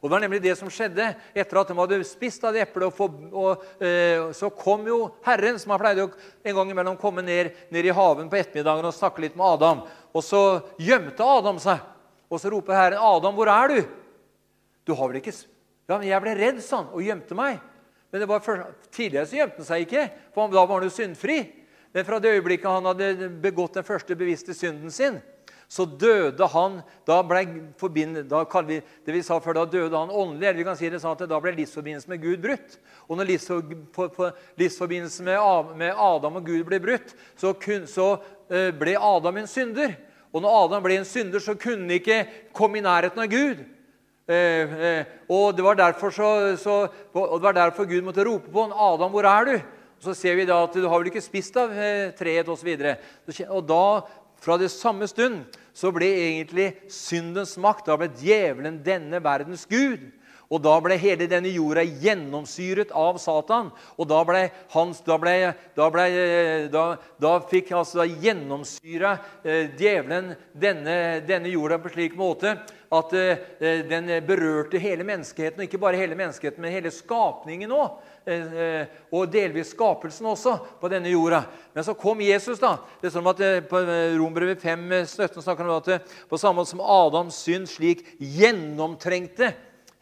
Og 0.00 0.10
Det 0.10 0.14
var 0.16 0.26
nemlig 0.26 0.42
det 0.42 0.58
som 0.58 0.68
skjedde 0.70 1.12
etter 1.30 1.58
at 1.60 1.70
de 1.70 1.78
hadde 1.78 2.04
spist 2.10 2.42
av 2.42 2.58
det 2.58 2.66
eplet. 2.66 2.90
Og, 2.90 3.22
og 3.32 3.82
eh, 3.82 4.32
så 4.34 4.50
kom 4.50 4.82
jo 4.90 5.04
Herren, 5.26 5.62
som 5.62 5.72
han 5.76 5.82
pleide 5.82 6.08
å 6.08 6.12
en 6.42 6.58
gang 6.58 6.74
imellom 6.74 6.98
komme 6.98 7.22
ned, 7.22 7.54
ned, 7.70 7.86
i 7.86 7.94
haven 7.94 8.28
på 8.30 8.38
ettermiddagen 8.42 8.90
og 8.90 8.98
snakke 8.98 9.22
litt 9.24 9.38
med 9.38 9.46
Adam. 9.46 9.86
Og 10.10 10.26
så 10.26 10.42
gjemte 10.82 11.22
Adam 11.22 11.62
seg. 11.62 11.92
Og 12.30 12.40
så 12.42 12.50
roper 12.50 12.74
Herren, 12.74 12.98
'Adam, 12.98 13.34
hvor 13.34 13.48
er 13.48 13.68
du?' 13.68 13.88
'Du 14.84 14.94
har 14.94 15.08
vel 15.08 15.20
ikke 15.22 15.34
Ja, 15.88 15.98
men 15.98 16.08
jeg 16.08 16.20
ble 16.22 16.34
redd, 16.34 16.62
sånn, 16.62 16.90
og 16.92 17.02
gjemte 17.02 17.34
meg.' 17.34 17.60
Men 18.10 18.20
det 18.20 18.28
var 18.28 18.40
for, 18.40 18.74
tidligere 18.90 19.26
så 19.26 19.36
gjemte 19.36 19.60
han 19.60 19.66
seg 19.68 19.86
ikke, 19.86 20.10
for 20.32 20.48
da 20.48 20.62
var 20.64 20.78
han 20.78 20.86
jo 20.86 20.94
syndfri. 20.94 21.40
Men 21.92 22.04
fra 22.04 22.18
det 22.22 22.34
øyeblikket 22.36 22.70
han 22.70 22.86
hadde 22.86 23.28
begått 23.42 23.74
den 23.78 23.86
første 23.86 24.16
bevisste 24.16 24.54
synden 24.54 24.90
sin, 24.90 25.18
så 25.68 25.82
døde 25.84 26.46
han 26.52 26.78
Da 27.06 27.16
ble 27.26 27.40
da 28.30 28.44
vi, 28.68 28.78
det 28.78 29.14
vi 29.14 29.22
sa 29.26 29.40
før, 29.42 29.58
da 29.58 29.64
døde 29.66 29.98
han 29.98 30.10
åndelig. 30.10 30.46
eller 30.46 30.58
vi 30.58 30.64
kan 30.64 30.76
si 30.78 30.90
det 30.90 31.00
sånn 31.02 31.16
at 31.16 31.28
Da 31.28 31.40
ble 31.40 31.54
livsforbindelsen 31.56 32.12
med 32.14 32.22
Gud 32.22 32.42
brutt. 32.42 32.78
Og 33.08 33.18
når 33.18 33.32
livsforbindelsen 34.56 35.26
med 35.26 35.92
Adam 35.96 36.36
og 36.36 36.46
Gud 36.46 36.64
ble 36.68 36.78
brutt, 36.80 37.14
så, 37.36 37.52
kun, 37.52 37.86
så 37.90 38.22
eh, 38.50 38.70
ble 38.70 38.94
Adam 38.96 39.36
en 39.42 39.50
synder. 39.50 39.96
Og 40.36 40.42
når 40.44 40.58
Adam 40.66 40.84
ble 40.84 40.98
en 41.00 41.08
synder, 41.08 41.40
så 41.40 41.54
kunne 41.56 41.86
han 41.86 41.96
ikke 41.96 42.20
komme 42.56 42.76
i 42.76 42.84
nærheten 42.84 43.22
av 43.24 43.30
Gud. 43.32 43.62
Eh, 44.26 44.74
eh, 44.90 45.14
og, 45.30 45.54
det 45.56 45.64
var 45.64 45.78
derfor 45.78 46.12
så, 46.12 46.28
så, 46.60 46.74
og 47.14 47.38
det 47.38 47.46
var 47.46 47.56
derfor 47.56 47.88
Gud 47.88 48.04
måtte 48.04 48.26
rope 48.26 48.50
på 48.52 48.66
han, 48.66 48.74
'Adam, 48.74 49.10
hvor 49.14 49.24
er 49.24 49.44
du?' 49.44 49.60
Og 49.96 50.02
Så 50.02 50.14
ser 50.14 50.34
vi 50.36 50.44
da 50.44 50.58
at 50.62 50.74
du 50.74 50.88
har 50.88 50.98
vel 50.98 51.08
ikke 51.08 51.24
spist 51.24 51.56
av 51.56 51.72
eh, 51.72 52.12
treet 52.12 52.48
osv. 52.48 52.68
Og, 52.68 53.40
og 53.48 53.62
da 53.68 53.84
fra 54.44 54.58
det 54.60 54.68
samme 54.70 55.08
stund 55.08 55.46
så 55.72 55.88
ble 55.94 56.04
egentlig 56.04 56.74
syndens 56.92 57.56
makt 57.56 57.86
Da 57.86 57.96
ble 57.96 58.10
djevelen 58.20 58.82
denne 58.84 59.22
verdens 59.24 59.64
gud. 59.64 60.04
Og 60.52 60.62
da 60.62 60.76
ble 60.82 60.98
hele 61.00 61.28
denne 61.30 61.50
jorda 61.50 61.82
gjennomsyret 61.82 62.92
av 62.94 63.18
Satan. 63.22 63.72
Og 63.98 64.08
da 64.10 64.22
ble, 64.28 64.44
hans, 64.74 65.02
da 65.06 65.18
ble, 65.20 65.34
da 65.76 65.90
ble 65.92 66.06
da, 66.72 66.86
da 67.22 67.36
fikk 67.50 67.72
altså 67.76 68.06
gjennomsyra 68.06 69.16
eh, 69.42 69.72
djevelen 69.76 70.34
denne, 70.54 70.96
denne, 71.26 71.50
jorda 71.50 71.80
på 71.82 71.94
slik 71.94 72.14
måte 72.18 72.54
at 72.94 73.14
eh, 73.18 73.82
den 73.90 74.12
berørte 74.26 74.78
hele 74.82 75.06
menneskeheten. 75.06 75.60
Og 75.60 75.66
ikke 75.66 75.82
bare 75.82 75.98
hele 75.98 76.18
menneskeheten, 76.18 76.62
men 76.62 76.74
hele 76.74 76.94
skapningen 76.94 77.74
òg. 77.74 77.98
Eh, 78.26 78.54
eh, 78.58 78.86
og 79.14 79.28
delvis 79.30 79.68
skapelsen 79.70 80.26
også 80.26 80.56
på 80.80 80.88
denne 80.90 81.12
jorda. 81.12 81.44
Men 81.74 81.84
så 81.86 81.94
kom 81.94 82.20
Jesus. 82.20 82.58
da. 82.58 82.76
Det 83.00 83.12
står 83.12 83.22
om 83.22 83.30
at 83.30 83.40
eh, 83.40 83.60
På 83.62 83.78
Rombrevet 84.18 84.62
5, 84.62 84.88
17 85.06 85.42
snakker 85.42 85.62
om 85.62 85.76
at 85.76 86.08
på 86.28 86.38
samme 86.38 86.58
måte 86.58 86.72
som 86.72 86.82
Adams 86.82 87.38
synd 87.38 87.70
slik 87.70 88.02
gjennomtrengte 88.18 89.52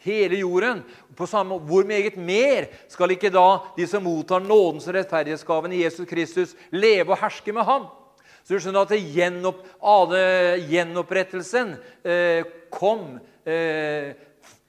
hele 0.05 0.41
jorden, 0.43 0.83
på 1.17 1.27
samme, 1.27 1.59
hvor 1.59 1.87
meget 1.89 2.17
mer 2.17 2.69
skal 2.93 3.15
ikke 3.15 3.33
da 3.33 3.61
de 3.77 3.87
som 3.89 4.05
mottar 4.05 4.43
nådens 4.45 4.89
rettferdighetsgaven 4.89 5.73
i 5.73 5.83
Jesus 5.85 6.09
Kristus, 6.09 6.57
leve 6.71 7.15
og 7.15 7.21
herske 7.23 7.55
med 7.55 7.65
ham? 7.65 7.89
Så 8.45 8.55
du 8.55 8.61
skjønner 8.61 8.85
at 8.85 8.93
gjenopp, 9.17 9.63
gjenopprettelsen 10.69 11.77
eh, 12.05 12.45
kom 12.75 13.15
eh, 13.49 14.13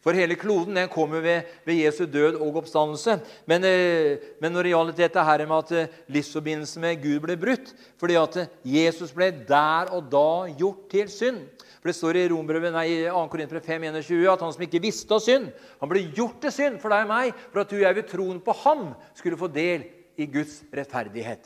for 0.06 0.14
hele 0.14 0.38
kloden 0.38 0.78
den 0.78 0.90
kommer 0.92 1.24
ved, 1.26 1.48
ved 1.66 1.80
Jesu 1.82 2.04
død 2.06 2.38
og 2.38 2.60
oppstandelse. 2.62 3.18
Men, 3.50 3.64
eh, 3.66 4.22
men, 4.38 4.54
når 4.54 4.64
det 4.64 4.74
gjaldt 4.76 5.00
dette 5.00 5.24
her 5.26 5.46
med 5.50 5.58
at 5.58 5.72
eh, 5.74 5.96
livsforbindelsen 6.14 6.84
med 6.86 7.02
Gud 7.02 7.24
ble 7.24 7.38
brutt 7.42 7.72
fordi 7.98 8.20
at 8.22 8.38
eh, 8.38 8.52
Jesus 8.76 9.16
ble 9.16 9.32
der 9.48 9.90
og 9.98 10.12
da 10.14 10.54
gjort 10.60 10.86
til 10.94 11.10
synd. 11.10 11.55
For 11.86 11.92
Det 11.92 12.00
står 12.00 12.18
i 12.18 12.30
Rombrevet, 12.32 12.72
nei, 12.74 12.88
2. 13.06 13.20
Korinter 13.30 13.60
5,21 13.62 14.24
at 14.32 14.42
han 14.42 14.54
som 14.56 14.64
ikke 14.66 14.80
visste 14.82 15.14
av 15.14 15.20
synd, 15.22 15.52
han 15.78 15.90
ble 15.92 16.00
gjort 16.18 16.40
til 16.42 16.54
synd 16.56 16.80
for 16.82 16.90
deg 16.90 17.04
og 17.06 17.12
meg, 17.12 17.44
for 17.52 17.62
at 17.62 17.70
du 17.70 17.76
og 17.76 17.84
jeg 17.84 17.98
ved 18.00 18.08
troen 18.10 18.40
på 18.42 18.56
ham 18.64 18.88
skulle 19.14 19.38
få 19.38 19.46
del 19.54 19.84
i 20.18 20.26
Guds 20.26 20.64
rettferdighet. 20.74 21.46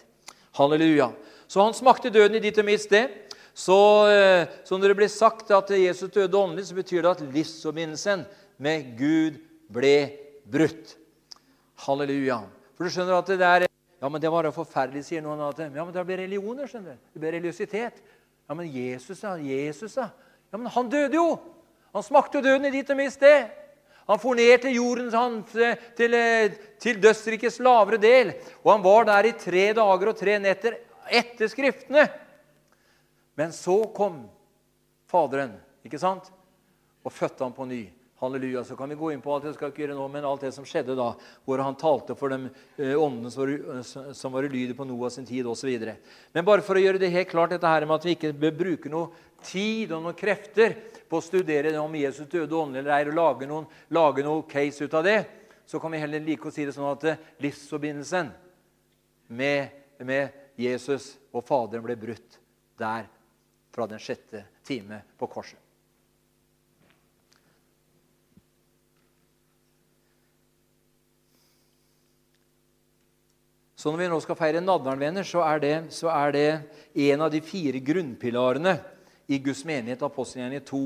Halleluja. 0.56 1.10
Så 1.44 1.60
han 1.60 1.76
smakte 1.76 2.08
døden 2.16 2.38
i 2.40 2.42
ditt 2.46 2.56
og 2.64 2.70
mitt 2.70 2.86
sted. 2.86 3.12
Så, 3.52 3.76
som 4.64 4.80
når 4.80 4.94
det 4.94 4.98
ble 5.02 5.10
sagt 5.12 5.52
at 5.52 5.74
Jesus 5.76 6.14
døde 6.16 6.40
åndelig, 6.40 6.70
så 6.70 6.80
betyr 6.80 7.04
det 7.04 7.12
at 7.18 7.26
livsforbindelsen 7.36 8.24
med 8.64 8.94
Gud 8.96 9.42
ble 9.76 9.94
brutt. 10.48 10.96
Halleluja. 11.84 12.40
For 12.80 12.88
du 12.88 12.96
skjønner 12.96 13.20
at 13.20 13.34
det 13.34 13.40
der 13.44 13.68
ja, 13.68 14.08
men 14.08 14.24
det 14.24 14.32
var 14.32 14.48
jo 14.48 14.56
forferdelig, 14.56 15.04
sier 15.10 15.20
noen. 15.28 15.44
at 15.50 15.60
ja, 15.60 15.84
men 15.84 15.92
Det 15.92 16.08
blir 16.08 16.24
religioner. 16.24 16.64
skjønner 16.64 16.96
du. 16.96 17.12
Det 17.12 17.26
blir 17.26 17.36
religiøsitet. 17.36 18.00
Ja, 18.48 18.56
men 18.56 18.72
Jesus, 18.72 19.20
da? 19.20 19.36
Jesus, 19.36 20.00
da? 20.00 20.08
Ja, 20.50 20.58
men 20.58 20.72
han 20.74 20.90
døde 20.90 21.18
jo! 21.18 21.30
Han 21.94 22.06
smakte 22.06 22.38
jo 22.38 22.46
døden 22.46 22.68
i 22.70 22.74
ditt 22.74 22.90
og 22.94 23.00
mitt 23.00 23.16
sted. 23.16 23.50
Han 24.10 24.22
for 24.22 24.38
ned 24.38 24.62
til 24.62 24.78
jorden, 24.78 25.10
han, 25.14 25.40
til, 25.98 26.56
til 26.82 27.02
dødsrikets 27.02 27.60
lavere 27.62 28.00
del. 28.02 28.34
Og 28.64 28.72
han 28.74 28.86
var 28.86 29.06
der 29.10 29.30
i 29.30 29.36
tre 29.38 29.68
dager 29.78 30.12
og 30.12 30.18
tre 30.18 30.38
netter 30.42 30.80
etter 31.10 31.50
Skriftene. 31.50 32.08
Men 33.38 33.54
så 33.56 33.78
kom 33.96 34.24
Faderen, 35.10 35.56
ikke 35.86 36.02
sant? 36.02 36.28
Og 37.06 37.14
fødte 37.14 37.46
ham 37.46 37.54
på 37.54 37.66
ny. 37.70 37.84
Halleluja. 38.20 38.64
Så 38.64 38.76
kan 38.76 38.90
vi 38.92 38.98
gå 39.00 39.12
inn 39.14 39.22
på 39.24 39.32
alt 39.32 39.46
det 39.48 39.54
skal 39.56 39.72
ikke 39.72 39.86
gjøre 39.86 39.96
nå, 39.96 40.08
men 40.12 40.28
alt 40.28 40.44
det 40.44 40.52
som 40.56 40.66
skjedde 40.68 40.98
da, 41.00 41.14
hvor 41.48 41.62
han 41.64 41.78
talte 41.80 42.16
for 42.20 42.34
de 42.34 42.50
eh, 42.78 42.96
åndene 43.00 43.84
som 44.14 44.34
var, 44.34 44.44
ulydige 44.44 44.76
på 44.76 44.88
Noah 44.88 45.12
sin 45.14 45.28
tid 45.28 45.48
osv. 45.48 45.72
Men 46.36 46.48
bare 46.48 46.66
for 46.66 46.76
å 46.76 46.84
gjøre 46.84 47.00
det 47.02 47.14
helt 47.14 47.32
klart 47.32 47.56
dette 47.56 47.72
her 47.72 47.88
med 47.88 47.96
at 47.96 48.08
vi 48.08 48.16
ikke 48.18 48.34
bør 48.36 48.58
bruke 48.60 48.92
noe 48.92 49.28
tid 49.46 49.94
og 49.96 50.04
noen 50.04 50.18
krefter 50.20 50.76
på 51.10 51.20
å 51.20 51.24
studere 51.24 51.72
om 51.80 51.96
Jesus 51.96 52.28
døde 52.28 52.58
åndelig 52.60 52.84
eller 52.84 52.98
ei, 52.98 53.08
og 53.08 53.20
lage 53.22 53.48
noen, 53.50 53.70
lage 53.96 54.26
noen 54.28 54.44
case 54.50 54.84
ut 54.84 55.00
av 55.00 55.08
det, 55.08 55.20
så 55.70 55.80
kan 55.80 55.94
vi 55.94 56.02
heller 56.02 56.26
like 56.26 56.50
å 56.50 56.54
si 56.54 56.66
det 56.68 56.76
sånn 56.76 56.90
at 56.92 57.08
eh, 57.08 57.24
livsforbindelsen 57.46 58.34
med, 59.40 59.80
med 60.04 60.60
Jesus 60.60 61.14
og 61.32 61.46
Faderen 61.48 61.86
ble 61.86 61.96
brutt 62.00 62.40
der 62.80 63.08
fra 63.72 63.88
den 63.88 64.02
sjette 64.02 64.44
time 64.68 65.04
på 65.16 65.30
korset. 65.32 65.69
Så 73.80 73.94
når 73.94 74.02
vi 74.02 74.08
nå 74.12 74.18
skal 74.20 74.36
feire 74.36 74.60
nadveren, 74.60 75.00
venner, 75.00 75.24
så 75.24 75.40
er, 75.46 75.60
det, 75.64 75.76
så 75.96 76.10
er 76.12 76.34
det 76.36 76.48
en 77.08 77.22
av 77.24 77.30
de 77.32 77.40
fire 77.40 77.80
grunnpilarene 77.80 78.74
i 79.32 79.38
Guds 79.40 79.62
menighet, 79.64 80.02
apostelgjerningen 80.04 80.66
2, 80.68 80.80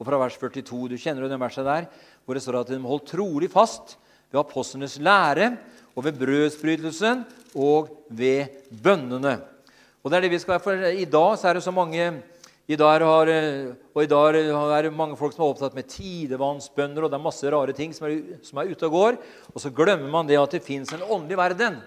og 0.00 0.08
fra 0.08 0.18
vers 0.18 0.38
42. 0.40 0.80
Du 0.90 0.96
kjenner 0.98 1.22
jo 1.22 1.28
den 1.30 1.38
verset 1.38 1.68
der, 1.68 1.86
hvor 2.24 2.34
det 2.34 2.42
står 2.42 2.58
at 2.64 2.72
de 2.72 2.80
holdt 2.82 3.06
trolig 3.12 3.50
fast 3.52 3.94
ved 4.32 4.40
apostlenes 4.40 4.96
lære 4.98 5.52
og 5.94 6.08
ved 6.08 6.18
brødsbrytelsen 6.18 7.22
og 7.54 7.92
ved 8.18 8.50
bønnene. 8.82 9.36
Og 10.02 10.10
det 10.10 10.18
er 10.18 10.26
det 10.26 10.32
vi 10.34 10.42
skal, 10.42 10.56
være 10.56 10.64
for 10.64 10.90
I 10.90 11.06
dag 11.06 11.38
så 11.38 11.52
er 11.52 11.60
det 11.60 11.64
så 11.68 11.76
mange 11.76 12.08
i 12.66 12.80
dag 12.82 13.06
har, 13.06 13.32
og 13.94 14.02
i 14.02 14.10
dag 14.10 14.40
er 14.40 14.88
det 14.88 14.92
mange 14.96 15.14
folk 15.20 15.38
som 15.38 15.46
er 15.46 15.54
opptatt 15.54 15.78
med 15.78 15.86
tidevannsbønner, 15.94 17.06
og 17.06 17.14
det 17.14 17.20
er 17.20 17.26
masse 17.30 17.54
rare 17.54 17.78
ting 17.78 17.94
som 17.94 18.10
er, 18.10 18.42
som 18.42 18.58
er 18.58 18.74
ute 18.74 18.90
og 18.90 18.98
går. 18.98 19.22
Og 19.54 19.62
så 19.62 19.70
glemmer 19.70 20.10
man 20.10 20.26
det 20.26 20.42
at 20.42 20.58
det 20.58 20.64
fins 20.66 20.90
en 20.98 21.06
åndelig 21.06 21.38
verden. 21.38 21.78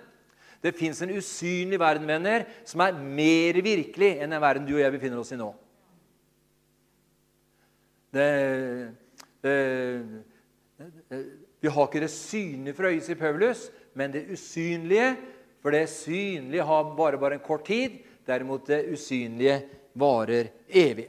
Det 0.63 0.71
fins 0.77 1.01
en 1.03 1.11
usynlig 1.11 1.79
verden, 1.81 2.07
venner, 2.07 2.45
som 2.63 2.81
er 2.85 2.95
mer 2.95 3.59
virkelig 3.65 4.13
enn 4.15 4.31
den 4.31 4.43
verden 4.43 4.67
du 4.67 4.77
og 4.77 4.83
jeg 4.83 4.95
befinner 4.95 5.19
oss 5.19 5.33
i 5.35 5.39
nå. 5.39 5.49
Det, 8.13 8.27
det, 9.43 9.55
vi 11.59 11.71
har 11.71 11.87
ikke 11.89 12.03
det 12.03 12.11
synlige 12.13 12.77
for 12.77 12.87
øyet, 12.87 13.03
sier 13.03 13.19
Paulus, 13.19 13.67
men 13.97 14.13
det 14.13 14.27
usynlige. 14.31 15.13
For 15.63 15.71
det 15.71 15.87
synlige 15.89 16.65
har 16.67 16.95
bare, 16.95 17.17
bare 17.17 17.39
en 17.39 17.43
kort 17.43 17.65
tid. 17.67 18.01
Derimot 18.27 18.67
det 18.67 18.85
usynlige 18.91 19.61
varer 19.99 20.49
evig. 20.67 21.07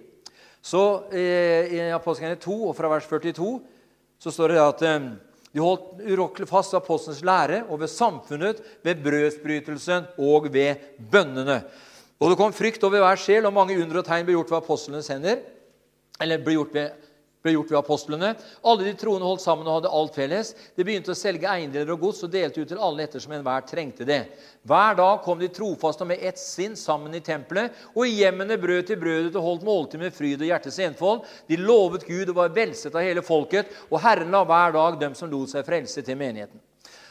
Så 0.62 1.10
eh, 1.12 1.74
I 1.74 1.80
Apostelgjerningen 1.92 2.42
2 2.42 2.54
og 2.68 2.76
fra 2.78 2.88
vers 2.88 3.06
42 3.10 3.48
så 4.18 4.32
står 4.32 4.54
det 4.54 4.62
at 4.62 4.84
eh, 4.88 5.08
de 5.54 5.62
holdt 5.62 6.02
urokkelig 6.02 6.48
fast 6.50 6.74
ved 6.74 6.80
apostelens 6.82 7.22
lære 7.22 7.60
og 7.68 7.78
ved 7.84 7.90
samfunnet, 7.92 8.60
ved 8.82 9.02
brødsbrytelsen 9.04 10.08
og 10.18 10.48
ved 10.52 10.82
bønnene. 11.12 11.60
Og 12.18 12.30
det 12.30 12.38
kom 12.40 12.54
frykt 12.54 12.82
over 12.86 13.04
hver 13.04 13.20
sjel, 13.20 13.46
og 13.46 13.54
mange 13.54 13.76
under 13.78 14.00
og 14.00 14.06
tegn 14.06 14.26
ble 14.26 14.34
gjort 14.34 14.50
ved 14.50 14.58
apostlenes 14.58 15.10
hender. 15.12 15.44
Eller 16.22 16.42
ble 16.42 16.56
gjort 16.56 16.74
ved 16.74 17.03
ble 17.44 17.52
gjort 17.52 17.72
ved 17.74 17.78
apostlene. 17.78 18.30
Alle 18.64 18.86
de 18.86 18.94
troende 18.96 19.28
holdt 19.28 19.42
sammen 19.44 19.68
og 19.68 19.78
hadde 19.78 19.92
alt 19.92 20.16
felles. 20.16 20.54
De 20.76 20.86
begynte 20.86 21.12
å 21.12 21.18
selge 21.18 21.50
eiendeler 21.50 21.92
og 21.92 22.06
gods 22.06 22.24
og 22.24 22.32
delte 22.32 22.64
ut 22.64 22.70
til 22.72 22.80
alle 22.80 23.04
ettersom 23.04 23.34
enhver 23.36 23.66
trengte 23.68 24.06
det. 24.08 24.22
Hver 24.64 24.96
dag 24.96 25.20
kom 25.26 25.42
de 25.42 25.50
trofaste 25.52 26.06
og 26.06 26.10
med 26.14 26.24
ett 26.24 26.40
sinn 26.40 26.72
sammen 26.80 27.12
i 27.12 27.20
tempelet, 27.24 27.74
og 27.92 28.06
i 28.08 28.16
hjemmene 28.22 28.56
brød 28.60 28.88
til 28.88 29.00
brødet 29.00 29.34
og 29.36 29.44
holdt 29.44 29.66
måltid 29.68 30.00
med 30.00 30.16
fryd 30.16 30.40
og 30.40 30.48
hjertets 30.48 30.80
enfold. 30.86 31.26
De 31.50 31.60
lovet 31.60 32.08
Gud 32.08 32.32
og 32.32 32.38
var 32.40 32.56
velsett 32.56 32.96
av 32.96 33.04
hele 33.04 33.24
folket, 33.24 33.68
og 33.90 34.00
Herren 34.00 34.32
la 34.32 34.40
hver 34.48 34.78
dag 34.78 34.98
dem 35.04 35.18
som 35.18 35.28
lot 35.28 35.52
seg 35.52 35.68
frelse, 35.68 36.00
til 36.04 36.16
menigheten. 36.16 36.62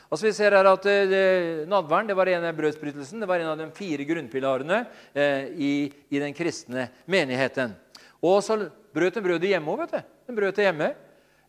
Altså 0.09 0.27
vi 0.27 0.34
ser 0.36 0.53
her 0.53 0.67
at 0.69 0.84
eh, 0.89 1.63
Nadveren 1.69 2.09
det 2.09 2.17
var 2.17 2.29
en 2.29 2.45
av 2.45 2.57
brødsbrytelsen, 2.57 3.21
det 3.21 3.29
var 3.29 3.41
en 3.41 3.53
av 3.53 3.61
de 3.61 3.69
fire 3.73 4.05
grunnpilarene 4.05 4.84
eh, 5.13 5.47
i, 5.53 5.73
i 6.09 6.21
den 6.21 6.34
kristne 6.38 6.89
menigheten. 7.09 7.73
Og 8.24 8.39
så 8.45 8.55
brøt 8.95 9.17
hun 9.19 9.26
brødet 9.26 9.51
hjemme 9.51 9.74
òg, 9.74 9.84
vet 9.84 9.97
du. 9.97 10.13
Den 10.30 10.38
brøt 10.38 10.55
det 10.55 10.69
hjemme. 10.69 10.93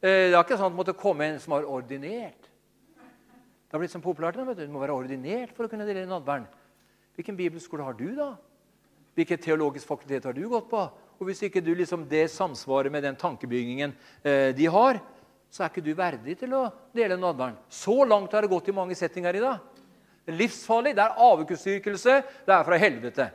Eh, 0.03 0.31
det 0.31 0.35
er 0.35 0.43
ikke 0.43 0.59
sånn 0.59 0.73
at 0.73 0.75
det 0.75 0.81
måtte 0.81 0.97
komme 0.99 1.29
en 1.29 1.39
som 1.43 1.55
var 1.55 1.69
ordinert. 1.71 2.51
Det 2.99 3.77
har 3.77 3.83
blitt 3.83 3.95
sånn 3.95 4.05
populært. 4.05 4.37
vet 4.37 4.59
Du 4.59 4.67
Du 4.67 4.73
må 4.73 4.83
være 4.83 4.95
ordinert 4.95 5.55
for 5.55 5.67
å 5.67 5.71
kunne 5.71 5.87
dele 5.87 6.07
nattverden. 6.07 6.47
Hvilken 7.15 7.37
bibelskole 7.39 7.87
har 7.87 7.95
du, 7.95 8.15
da? 8.15 8.35
Hvilket 9.15 9.43
teologisk 9.43 9.87
fakultet 9.87 10.25
har 10.25 10.35
du 10.35 10.49
gått 10.49 10.69
på? 10.71 10.83
Og 11.19 11.27
Hvis 11.27 11.43
ikke 11.47 11.63
du 11.63 11.75
liksom 11.75 12.09
det 12.09 12.31
samsvarer 12.31 12.91
med 12.91 13.03
den 13.03 13.17
tankebyggingen 13.17 13.95
eh, 14.25 14.51
de 14.55 14.67
har, 14.67 14.99
så 15.51 15.63
er 15.63 15.71
ikke 15.71 15.87
du 15.87 15.95
verdig 15.95 16.35
til 16.41 16.53
å 16.59 16.65
dele 16.93 17.17
nadværen. 17.17 17.57
Så 17.71 18.05
langt 18.05 18.33
har 18.35 18.43
det 18.43 18.51
gått 18.51 18.69
i 18.69 18.75
mange 18.75 18.95
settinger 18.99 19.37
i 19.39 19.43
dag. 19.45 19.61
Livsfarlig. 20.27 20.97
Det 20.97 21.05
er 21.05 21.21
avukustyrkelse. 21.23 22.23
Det 22.47 22.55
er 22.55 22.65
fra 22.67 22.79
helvete. 22.83 23.29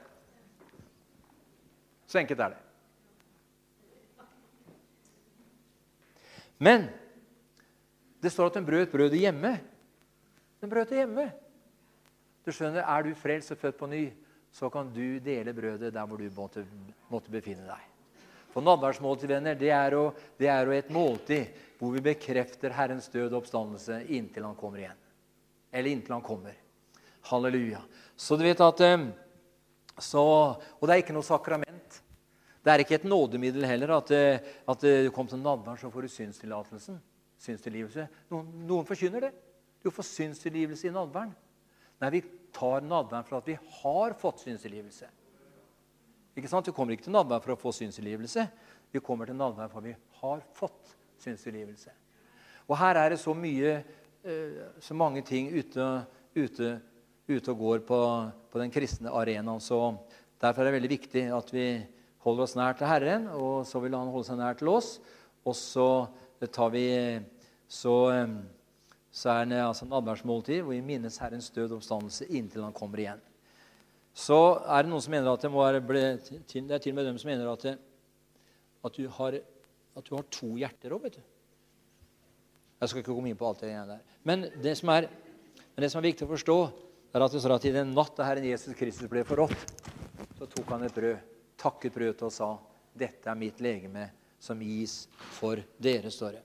Så 2.10 2.20
enkelt 2.20 2.44
er 2.44 2.56
det. 2.58 2.69
Men 6.60 6.90
det 8.20 8.32
står 8.34 8.52
at 8.52 8.60
den 8.60 8.68
brøt 8.68 8.92
brødet 8.92 9.22
hjemme. 9.22 9.54
Den 10.60 10.72
brøt 10.72 10.92
det 10.92 11.02
hjemme. 11.02 11.30
Du 12.44 12.52
skjønner, 12.52 12.84
Er 12.84 13.04
du 13.04 13.16
frelst 13.16 13.52
og 13.56 13.60
født 13.62 13.78
på 13.80 13.88
ny, 13.88 14.10
så 14.52 14.70
kan 14.70 14.90
du 14.92 15.20
dele 15.24 15.54
brødet 15.54 15.94
der 15.94 16.06
hvor 16.06 16.18
du 16.18 16.28
måtte, 16.36 16.66
måtte 17.10 17.32
befinne 17.32 17.68
deg. 17.68 17.86
For 18.50 18.66
Nattverdsmåltid 18.66 19.30
venner, 19.30 19.56
det 19.56 19.70
er, 19.70 19.94
jo, 19.94 20.10
det 20.40 20.50
er 20.50 20.66
jo 20.66 20.74
et 20.74 20.90
måltid 20.90 21.60
hvor 21.80 21.94
vi 21.94 22.02
bekrefter 22.10 22.74
Herrens 22.76 23.08
død 23.14 23.30
og 23.30 23.44
oppstandelse 23.44 24.02
inntil 24.10 24.48
Han 24.48 24.58
kommer 24.58 24.82
igjen. 24.82 25.00
Eller 25.72 25.94
inntil 25.94 26.18
Han 26.18 26.26
kommer. 26.26 26.58
Halleluja. 27.30 27.84
Så 28.18 28.36
du 28.36 28.44
vet 28.44 28.60
at 28.60 28.82
eh, 28.84 29.06
så, 30.00 30.24
Og 30.80 30.88
det 30.88 30.96
er 30.96 31.04
ikke 31.04 31.16
noe 31.16 31.28
sakrament. 31.28 32.02
Det 32.64 32.72
er 32.72 32.84
ikke 32.84 32.98
et 33.00 33.08
nådemiddel 33.08 33.64
heller 33.68 33.94
at, 33.96 34.12
eh, 34.12 34.48
at 34.68 34.84
eh, 34.84 35.06
du 35.08 35.12
kom 35.16 35.28
til 35.28 35.40
nadveren, 35.40 35.80
så 35.80 35.92
får 35.92 36.06
du 36.06 36.12
synstillatelsen. 36.12 36.98
Synstilgivelse. 37.40 38.08
Noen, 38.34 38.50
noen 38.68 38.88
forkynner 38.88 39.30
det. 39.30 39.32
Du 39.80 39.88
får 39.96 40.10
synstilgivelse 40.10 40.90
i 40.90 40.92
nadveren. 40.92 41.32
Nei, 42.00 42.10
vi 42.18 42.22
tar 42.56 42.84
nadveren 42.84 43.28
for 43.28 43.40
at 43.40 43.48
vi 43.48 43.56
har 43.56 44.16
fått 44.20 44.44
synstilgivelse. 44.44 45.08
Ikke 46.36 46.52
sant? 46.52 46.68
Vi 46.68 46.76
kommer 46.76 46.96
ikke 46.96 47.08
til 47.08 47.16
nadveren 47.16 47.44
for 47.44 47.56
å 47.56 47.60
få 47.60 47.72
synstilgivelse. 47.76 48.46
Vi 48.92 49.02
kommer 49.04 49.30
til 49.30 49.40
nadveren 49.40 49.72
for 49.72 49.80
at 49.80 49.88
vi 49.88 49.96
har 50.20 50.44
fått 50.56 50.94
synstilgivelse. 51.24 51.94
Og 52.70 52.78
her 52.80 53.00
er 53.00 53.14
det 53.14 53.22
så 53.22 53.34
mye, 53.34 53.78
eh, 54.24 54.60
så 54.84 54.94
mange 54.94 55.24
ting 55.26 55.48
ute, 55.56 55.88
ute, 56.36 56.74
ute 57.30 57.52
og 57.52 57.64
går 57.64 57.80
på, 57.88 58.02
på 58.52 58.62
den 58.62 58.72
kristne 58.74 59.16
arenaen. 59.16 59.64
Så 59.64 59.80
derfor 60.42 60.62
er 60.62 60.70
det 60.70 60.78
veldig 60.82 60.92
viktig 60.92 61.26
at 61.36 61.56
vi 61.56 61.66
holder 62.26 62.46
oss 62.46 62.56
nær 62.58 62.76
til 62.78 62.90
Herren, 62.90 63.28
og 63.32 63.66
så 63.68 63.82
vil 63.84 63.96
Han 63.96 64.12
holde 64.12 64.28
seg 64.28 64.40
nær 64.40 64.58
til 64.60 64.72
oss. 64.74 64.98
Og 65.48 65.56
så 65.56 65.90
tar 66.52 66.72
vi 66.74 66.86
så, 67.70 67.96
så 69.12 69.32
er 69.34 69.50
det 69.50 69.62
altså 69.64 69.86
en 69.86 69.94
nadværsmåltid 69.94 70.64
hvor 70.64 70.74
vi 70.74 70.84
minnes 70.84 71.20
Herrens 71.22 71.50
død 71.56 71.72
og 71.72 71.80
oppstandelse 71.80 72.28
inntil 72.28 72.66
Han 72.66 72.76
kommer 72.76 73.04
igjen. 73.04 73.24
Så 74.20 74.38
er 74.66 74.84
det 74.84 74.92
noen 74.92 75.04
som 75.06 75.14
mener 75.14 75.32
at 75.32 75.46
det 75.46 75.52
må 75.54 75.64
være 75.64 75.80
Det 75.80 76.60
er 76.60 76.82
til 76.82 76.92
og 76.92 76.98
med 76.98 77.06
dem 77.08 77.18
som 77.22 77.30
mener 77.30 77.52
at, 77.52 77.64
det, 77.64 77.78
at, 78.84 78.96
du, 78.98 79.08
har, 79.08 79.40
at 79.96 80.10
du 80.10 80.16
har 80.16 80.26
to 80.34 80.56
hjerter 80.58 80.96
òg, 80.96 81.06
vet 81.06 81.20
du. 81.20 81.24
Jeg 82.80 82.90
skal 82.90 83.02
ikke 83.02 83.14
komme 83.14 83.32
inn 83.32 83.40
på 83.40 83.48
alt 83.48 83.64
det 83.64 83.72
der. 83.72 84.04
Men 84.24 84.48
det 84.64 84.78
som 84.80 84.92
er, 84.92 85.08
men 85.76 85.84
det 85.84 85.92
som 85.92 86.00
er 86.00 86.10
viktig 86.10 86.28
å 86.28 86.32
forstå, 86.32 86.60
er 87.14 87.26
at 87.26 87.34
det 87.34 87.42
står 87.42 87.56
at 87.56 87.66
i 87.68 87.74
den 87.76 87.92
natt 87.96 88.16
da 88.18 88.28
Herren 88.28 88.46
Jesus 88.48 88.76
Kristus 88.78 89.10
ble 89.12 89.24
forrådt, 89.28 89.84
så 90.38 90.48
tok 90.48 90.72
han 90.72 90.86
et 90.88 90.96
brød 90.96 91.39
takket 91.60 91.94
brødet 91.94 92.24
og 92.26 92.34
sa, 92.34 92.58
'Dette 92.96 93.30
er 93.30 93.36
mitt 93.36 93.60
legeme, 93.62 94.10
som 94.40 94.60
gis 94.60 95.08
for 95.36 95.60
dere', 95.80 96.12
står 96.12 96.40
det. 96.40 96.44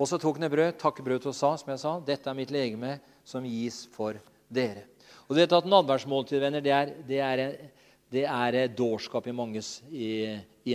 Og 0.00 0.08
så 0.08 0.18
tok 0.18 0.38
han 0.38 0.48
et 0.48 0.52
brød, 0.52 0.78
takket 0.78 1.04
brødet 1.04 1.26
og 1.26 1.34
sa, 1.34 1.56
som 1.56 1.70
jeg 1.70 1.78
sa, 1.78 2.00
'Dette 2.00 2.30
er 2.30 2.34
mitt 2.34 2.50
legeme, 2.50 3.00
som 3.24 3.44
gis 3.44 3.86
for 3.92 4.14
dere'. 4.52 4.86
Og 5.28 5.36
du 5.36 5.40
vet 5.40 5.52
at 5.52 5.66
Nadværsmåltid, 5.66 6.40
venner, 6.40 6.60
det 6.60 6.72
er, 6.72 6.94
det 7.06 7.18
er, 7.20 7.70
det 8.10 8.24
er 8.24 8.66
dårskap 8.74 9.26
i, 9.26 9.32
manges, 9.32 9.82
i, 9.90 10.38
i, 10.64 10.74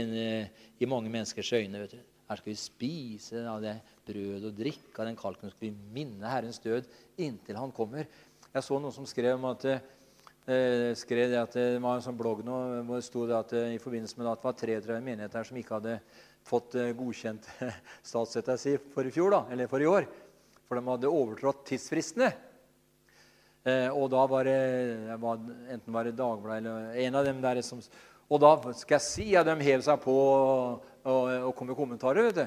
i, 0.79 0.85
mange 0.85 1.09
menneskers 1.09 1.51
øyne. 1.53 1.79
vet 1.79 1.91
du. 1.91 1.97
Her 2.29 2.39
skal 2.39 2.51
vi 2.51 2.55
spise 2.55 3.43
av 3.49 3.59
det 3.61 3.75
brødet 4.07 4.47
og 4.47 4.55
drikke 4.55 5.01
av 5.01 5.09
den 5.09 5.17
kalken. 5.19 5.51
Skal 5.51 5.67
vi 5.67 5.73
minne 5.93 6.31
Herrens 6.31 6.59
død 6.63 6.87
inntil 7.17 7.59
Han 7.59 7.71
kommer. 7.75 8.07
Jeg 8.53 8.63
så 8.63 8.79
noen 8.79 8.95
som 8.95 9.05
skrev 9.05 9.35
om 9.35 9.49
at 9.51 9.67
skrev 10.45 11.31
det 11.31 11.39
at 11.41 11.55
det 11.57 11.79
var 11.81 11.97
en 11.97 12.03
sånn 12.05 12.17
blogg 12.17 12.43
nå, 12.45 12.57
hvor 12.85 12.99
det 12.99 13.07
sto 13.07 13.23
at 13.33 13.53
eh, 13.57 13.71
i 13.73 13.81
forbindelse 13.81 14.19
med 14.19 14.27
at 14.29 14.43
det 14.43 14.45
var 14.45 14.57
33 14.59 14.97
menigheter 15.01 15.47
som 15.47 15.57
ikke 15.57 15.79
hadde 15.79 15.95
fått 16.45 16.75
eh, 16.77 16.91
godkjent 16.93 17.47
statsstøtta 18.11 18.57
si 18.61 18.75
for 18.93 19.09
i 19.09 19.13
fjor, 19.13 19.33
da, 19.33 19.39
eller 19.55 19.71
for 19.71 19.81
i 19.81 19.89
år. 19.89 20.05
For 20.69 20.77
de 20.77 20.85
hadde 20.85 21.09
overtrådt 21.09 21.63
tidsfristene. 21.71 22.29
Eh, 23.65 23.89
og 23.89 24.11
da 24.13 24.27
var 24.29 24.45
det 24.45 25.17
var, 25.23 25.41
enten 25.73 25.97
var 25.97 26.05
det 26.05 26.13
Dagbladet 26.19 26.61
eller 26.61 27.01
en 27.07 27.17
av 27.17 27.25
dem 27.25 27.41
der 27.41 27.63
som 27.65 27.81
Og 28.29 28.41
da 28.41 28.51
skal 28.73 28.99
jeg 28.99 29.05
si 29.05 29.25
at 29.37 29.45
de 29.45 29.53
hev 29.65 29.81
seg 29.85 29.97
på 30.01 30.13
og, 30.13 30.85
og, 31.05 31.25
og 31.49 31.51
kom 31.57 31.67
med 31.69 31.77
kommentarer. 31.77 32.29
vet 32.29 32.37
du. 32.37 32.45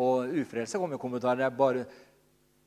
Og 0.00 0.36
ufrelse 0.40 0.78
kom 0.80 0.92
med 0.92 1.00
kommentarer. 1.00 1.40
Det 1.40 1.48
er 1.48 1.56
bare 1.56 1.86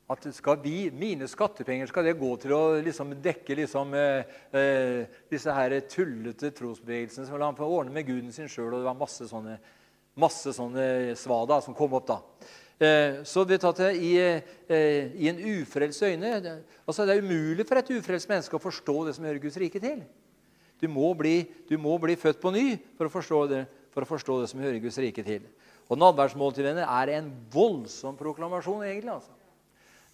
at 0.06 0.26
skal 0.34 0.60
vi, 0.62 0.90
mine 0.94 1.26
skattepenger 1.26 1.88
skal 1.90 2.06
det 2.06 2.18
gå 2.18 2.28
til 2.38 2.52
å 2.54 2.60
liksom 2.84 3.16
dekke 3.22 3.56
liksom, 3.58 3.94
eh, 3.98 4.36
eh, 4.54 5.16
disse 5.30 5.50
her 5.50 5.74
tullete 5.90 6.52
trosbevegelsene 6.54 7.26
som 7.26 7.42
han 7.42 7.58
få 7.58 7.66
ordne 7.66 7.94
med 7.94 8.06
guden 8.06 8.30
sin 8.32 8.46
sjøl. 8.46 8.70
Og 8.70 8.78
det 8.78 8.86
var 8.86 9.00
masse 9.00 9.26
sånne, 9.26 9.56
masse 10.14 10.54
sånne 10.54 11.16
svada 11.18 11.58
som 11.64 11.74
kom 11.74 11.98
opp 11.98 12.06
da. 12.12 12.20
Eh, 12.78 13.24
så 13.26 13.42
vet 13.48 13.64
at 13.64 13.82
i, 13.96 14.12
eh, 14.20 15.10
i 15.16 15.30
en 15.30 15.38
ufrelst 15.56 16.02
øyne 16.04 16.60
altså 16.84 17.06
det 17.06 17.16
er 17.16 17.24
umulig 17.24 17.64
for 17.66 17.80
et 17.80 17.90
ufrelst 17.96 18.28
menneske 18.28 18.56
å 18.56 18.62
forstå 18.62 18.96
det 19.06 19.14
som 19.16 19.24
hører 19.24 19.40
Guds 19.42 19.56
rike 19.56 19.80
til. 19.80 20.04
Du 20.78 20.86
må 20.92 21.14
bli, 21.16 21.46
du 21.68 21.78
må 21.80 21.96
bli 21.98 22.14
født 22.20 22.38
på 22.38 22.52
ny 22.52 22.76
for 22.98 23.08
å, 23.08 23.46
det, 23.48 23.64
for 23.90 24.04
å 24.04 24.10
forstå 24.10 24.42
det 24.42 24.50
som 24.52 24.60
hører 24.60 24.78
Guds 24.78 25.00
rike 25.00 25.24
til. 25.24 25.48
Og 25.88 25.98
Nadværsmåltidene 25.98 26.84
er 26.84 27.14
en 27.16 27.32
voldsom 27.50 28.18
proklamasjon, 28.18 28.84
egentlig. 28.84 29.16
altså. 29.16 29.35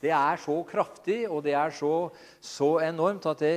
Det 0.03 0.11
er 0.11 0.40
så 0.42 0.57
kraftig, 0.66 1.24
og 1.30 1.44
det 1.46 1.55
er 1.55 1.70
så, 1.74 2.11
så 2.42 2.74
enormt 2.82 3.26
at 3.30 3.42
det, 3.44 3.57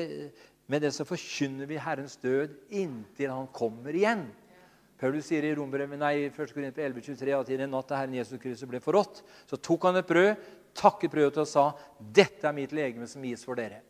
med 0.70 0.84
det 0.86 0.92
så 0.94 1.06
forkynner 1.08 1.70
vi 1.70 1.82
Herrens 1.82 2.20
død 2.22 2.54
inntil 2.70 3.34
Han 3.34 3.48
kommer 3.54 3.96
igjen. 3.96 4.28
Paulus 5.02 5.28
sier 5.28 5.44
i 5.44 5.56
Rombrevet, 5.58 6.00
nei, 6.00 6.30
1. 6.30 6.54
Korinter 6.56 6.86
11,23 6.86 7.34
at 7.36 7.50
i 7.52 7.58
den 7.60 7.74
natt 7.74 7.90
da 7.90 7.98
Herren 8.00 8.16
Jesus 8.16 8.40
Kristus 8.40 8.70
ble 8.70 8.80
forrådt, 8.80 9.24
så 9.50 9.60
tok 9.60 9.90
han 9.90 10.00
et 10.00 10.08
brød, 10.08 10.46
takket 10.76 11.12
brødet 11.12 11.42
og 11.44 11.50
sa, 11.50 11.66
'Dette 12.00 12.48
er 12.48 12.56
mitt 12.56 12.72
legeme 12.76 13.08
som 13.08 13.24
gis 13.24 13.44
for 13.44 13.60
dere'. 13.60 13.82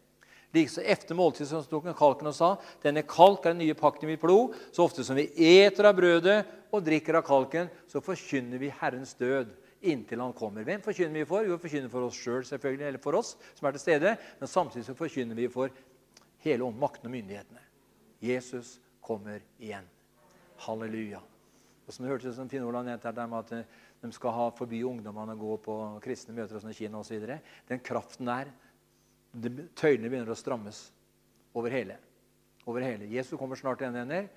Likeså 0.55 0.81
efter 0.81 1.15
måltid 1.15 1.49
så 1.49 1.61
tok 1.67 1.89
han 1.89 1.97
kalken 1.97 2.31
og 2.31 2.35
sa, 2.35 2.55
'Denne 2.81 3.03
kalk 3.03 3.45
er 3.45 3.53
den 3.53 3.61
nye 3.65 3.77
pakten 3.77 4.07
i 4.07 4.13
mitt 4.13 4.23
blod.' 4.23 4.55
Så 4.71 4.87
ofte 4.87 5.03
som 5.03 5.15
vi 5.15 5.29
eter 5.35 5.85
av 5.85 5.95
brødet 5.95 6.45
og 6.71 6.83
drikker 6.83 7.19
av 7.19 7.27
kalken, 7.27 7.69
så 7.87 8.01
forkynner 8.01 8.57
vi 8.57 8.73
Herrens 8.73 9.13
død 9.13 9.53
inntil 9.91 10.23
han 10.23 10.33
kommer. 10.37 10.65
Hvem 10.67 10.83
forkynner 10.85 11.21
vi 11.21 11.27
for? 11.29 11.45
Jo, 11.45 11.55
vi 11.55 11.67
forkynner 11.67 11.91
for 11.91 12.07
oss 12.07 12.17
sjøl, 12.17 12.41
selv, 12.41 12.49
selvfølgelig, 12.55 12.87
eller 12.87 13.03
for 13.03 13.19
oss 13.19 13.35
som 13.57 13.67
er 13.67 13.75
til 13.75 13.83
stede. 13.83 14.15
Men 14.39 14.51
samtidig 14.51 14.85
så 14.87 14.97
forkynner 14.97 15.37
vi 15.37 15.47
for 15.51 15.73
hele 16.45 16.71
makten 16.71 17.09
og 17.09 17.15
myndighetene. 17.15 17.63
Jesus 18.23 18.79
kommer 19.05 19.43
igjen. 19.59 19.87
Halleluja. 20.65 21.21
Og 21.85 21.93
som 21.93 22.07
hørtes 22.09 22.37
som 22.37 22.49
Finn 22.49 22.65
Olav 22.65 22.85
nevnte 22.85 23.11
her, 23.11 23.27
med 23.29 23.39
at 23.43 23.51
eh, 23.59 23.81
de 24.01 24.11
skal 24.13 24.33
ha 24.33 24.49
forby 24.57 24.81
ungdommene 24.87 25.35
å 25.35 25.41
gå 25.41 25.57
på 25.65 25.75
kristne 26.03 26.33
møter 26.37 26.57
og 26.57 26.73
Kina 26.73 27.01
osv. 27.01 27.27
Den 27.69 27.83
kraften 27.85 28.29
der 28.29 28.53
Tøylene 29.35 30.07
begynner 30.07 30.31
å 30.31 30.37
strammes 30.39 30.85
over 31.55 31.73
hele. 31.73 31.97
Over 32.65 32.85
hele. 32.85 33.09
Jesus 33.11 33.37
kommer 33.39 33.59
snart 33.59 33.81
igjen, 33.83 33.97
venner. 33.97 34.29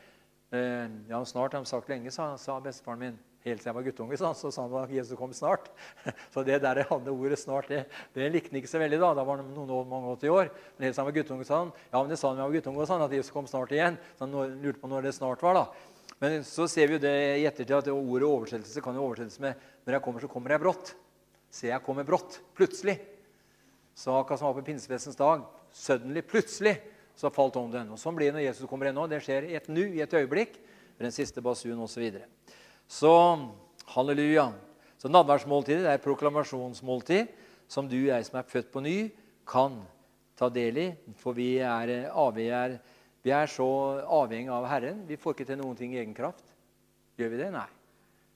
Eh, 0.50 0.88
ja, 1.08 1.20
snart 1.24 1.54
har 1.54 1.62
de 1.62 1.70
sagt 1.70 1.90
lenge, 1.92 2.10
sa, 2.12 2.32
sa 2.40 2.58
bestefaren 2.60 3.04
min. 3.04 3.18
Helt 3.48 3.62
siden 3.62 3.70
jeg 3.70 3.76
var 3.78 3.86
guttunge, 3.86 4.18
så, 4.20 4.50
sa 4.52 4.62
han 4.66 4.76
at 4.82 4.92
Jesus 4.92 5.18
kom 5.18 5.32
snart. 5.32 5.70
Så 6.34 6.44
det 6.44 6.60
der 6.62 6.82
hadde 6.84 7.10
ordet 7.12 7.38
'snart', 7.40 7.68
det, 7.68 7.86
det 8.14 8.30
likte 8.32 8.52
han 8.52 8.60
ikke 8.60 8.70
så 8.70 8.80
veldig. 8.82 9.00
Da 9.00 9.14
Da 9.14 9.24
var 9.24 9.40
han 9.40 9.52
noen 9.54 9.70
år, 9.72 9.84
mange 9.88 10.16
80 10.16 10.34
år. 10.34 10.50
Men 10.76 10.86
helt 10.86 10.94
siden 10.94 11.06
jeg 11.06 11.10
var 11.10 11.18
guttunge, 11.22 11.44
sa 11.48 11.58
han 11.64 11.72
ja, 11.92 12.00
men 12.00 12.10
det 12.12 12.18
sa 12.18 12.28
han 12.28 12.44
var 12.44 12.56
guttunge, 12.56 12.86
sa 12.86 12.98
han, 12.98 13.06
at 13.08 13.16
Jesus 13.16 13.32
kom 13.32 13.46
snart 13.46 13.72
igjen. 13.72 13.98
Så 14.18 14.26
han 14.26 14.60
lurte 14.62 14.80
på 14.82 14.90
når 14.92 15.08
det 15.08 15.14
snart 15.16 15.42
var. 15.42 15.54
da. 15.54 15.66
Men 16.20 16.42
så 16.44 16.66
ser 16.68 16.88
vi 16.88 16.98
jo 16.98 17.02
det 17.02 17.14
i 17.38 17.46
ettertid 17.46 17.76
at 17.76 17.90
ordet 17.92 18.26
oversettelse 18.26 18.82
kan 18.82 18.94
jo 18.94 19.06
oversettes 19.06 19.38
med 19.40 19.54
'når 19.86 19.94
jeg 19.94 20.02
kommer, 20.02 20.20
så 20.20 20.28
kommer 20.28 20.50
jeg 20.50 20.60
brått'. 20.60 20.94
Se, 21.50 21.68
jeg 21.68 21.82
kommer 21.82 22.04
brått. 22.04 22.40
Plutselig. 22.54 22.98
Så 23.94 24.12
akkurat 24.14 24.38
som 24.38 24.48
var 24.52 24.60
på 24.60 24.66
pinsefestens 24.66 25.16
dag. 25.16 25.42
Suddenly, 25.72 26.22
plutselig, 26.22 26.76
så 27.16 27.30
falt 27.34 27.56
ånden. 27.56 27.90
Og 27.90 27.98
Sånn 27.98 28.14
blir 28.14 28.30
det 28.30 28.38
når 28.38 28.46
Jesus 28.46 28.68
kommer 28.68 28.92
nå. 28.92 29.08
Det 29.08 29.22
skjer 29.24 29.48
i 29.48 29.56
et 29.58 29.68
nu, 29.68 29.82
i 29.88 30.00
et 30.04 30.14
øyeblikk. 30.14 30.58
Ved 30.98 31.08
den 31.08 31.14
siste 31.14 31.42
basun 31.42 31.80
osv. 31.80 32.04
Så, 32.88 33.12
halleluja. 33.92 34.48
Så 34.98 35.10
Nattverdsmåltidet 35.12 35.86
er 35.92 36.02
proklamasjonsmåltid 36.02 37.28
som 37.68 37.88
du 37.88 37.98
jeg 38.06 38.24
som 38.26 38.40
er 38.40 38.48
født 38.48 38.70
på 38.72 38.80
ny, 38.82 38.96
kan 39.48 39.76
ta 40.38 40.48
del 40.52 40.80
i. 40.80 40.86
For 41.20 41.36
vi 41.36 41.58
er, 41.60 42.08
vi 42.34 42.46
er, 42.48 42.78
vi 43.24 43.34
er 43.34 43.50
så 43.52 43.68
avhengig 44.02 44.52
av 44.54 44.66
Herren. 44.70 45.04
Vi 45.08 45.20
får 45.20 45.36
ikke 45.36 45.48
til 45.50 45.60
noen 45.60 45.76
ting 45.76 45.94
i 45.94 46.00
egen 46.00 46.16
kraft. 46.16 46.54
Gjør 47.20 47.34
vi 47.34 47.42
det? 47.42 47.52
Nei. 47.54 47.68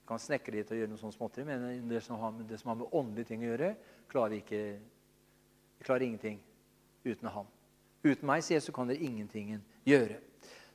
Vi 0.03 0.09
kan 0.11 0.21
snekre 0.21 0.59
litt 0.59 0.71
og 0.75 0.81
gjøre 0.81 0.93
noe 0.93 1.01
sånt 1.01 1.17
småtteri, 1.17 1.47
men 1.49 1.89
det 1.89 2.03
som, 2.05 2.19
har, 2.21 2.35
det 2.45 2.59
som 2.61 2.73
har 2.73 2.81
med 2.83 2.93
åndelige 2.93 3.33
ting 3.33 3.45
å 3.47 3.53
gjøre, 3.53 3.75
klarer 4.13 4.37
vi 4.37 4.43
ikke 4.45 4.65
Vi 5.79 5.87
klarer 5.87 6.05
ingenting 6.07 6.37
uten 7.03 7.29
ham. 7.35 7.47
Uten 8.05 8.27
meg, 8.29 8.43
sier 8.45 8.61
Jesus, 8.61 8.75
kan 8.75 8.91
dere 8.91 9.03
ingenting 9.03 9.57
gjøre. 9.87 10.21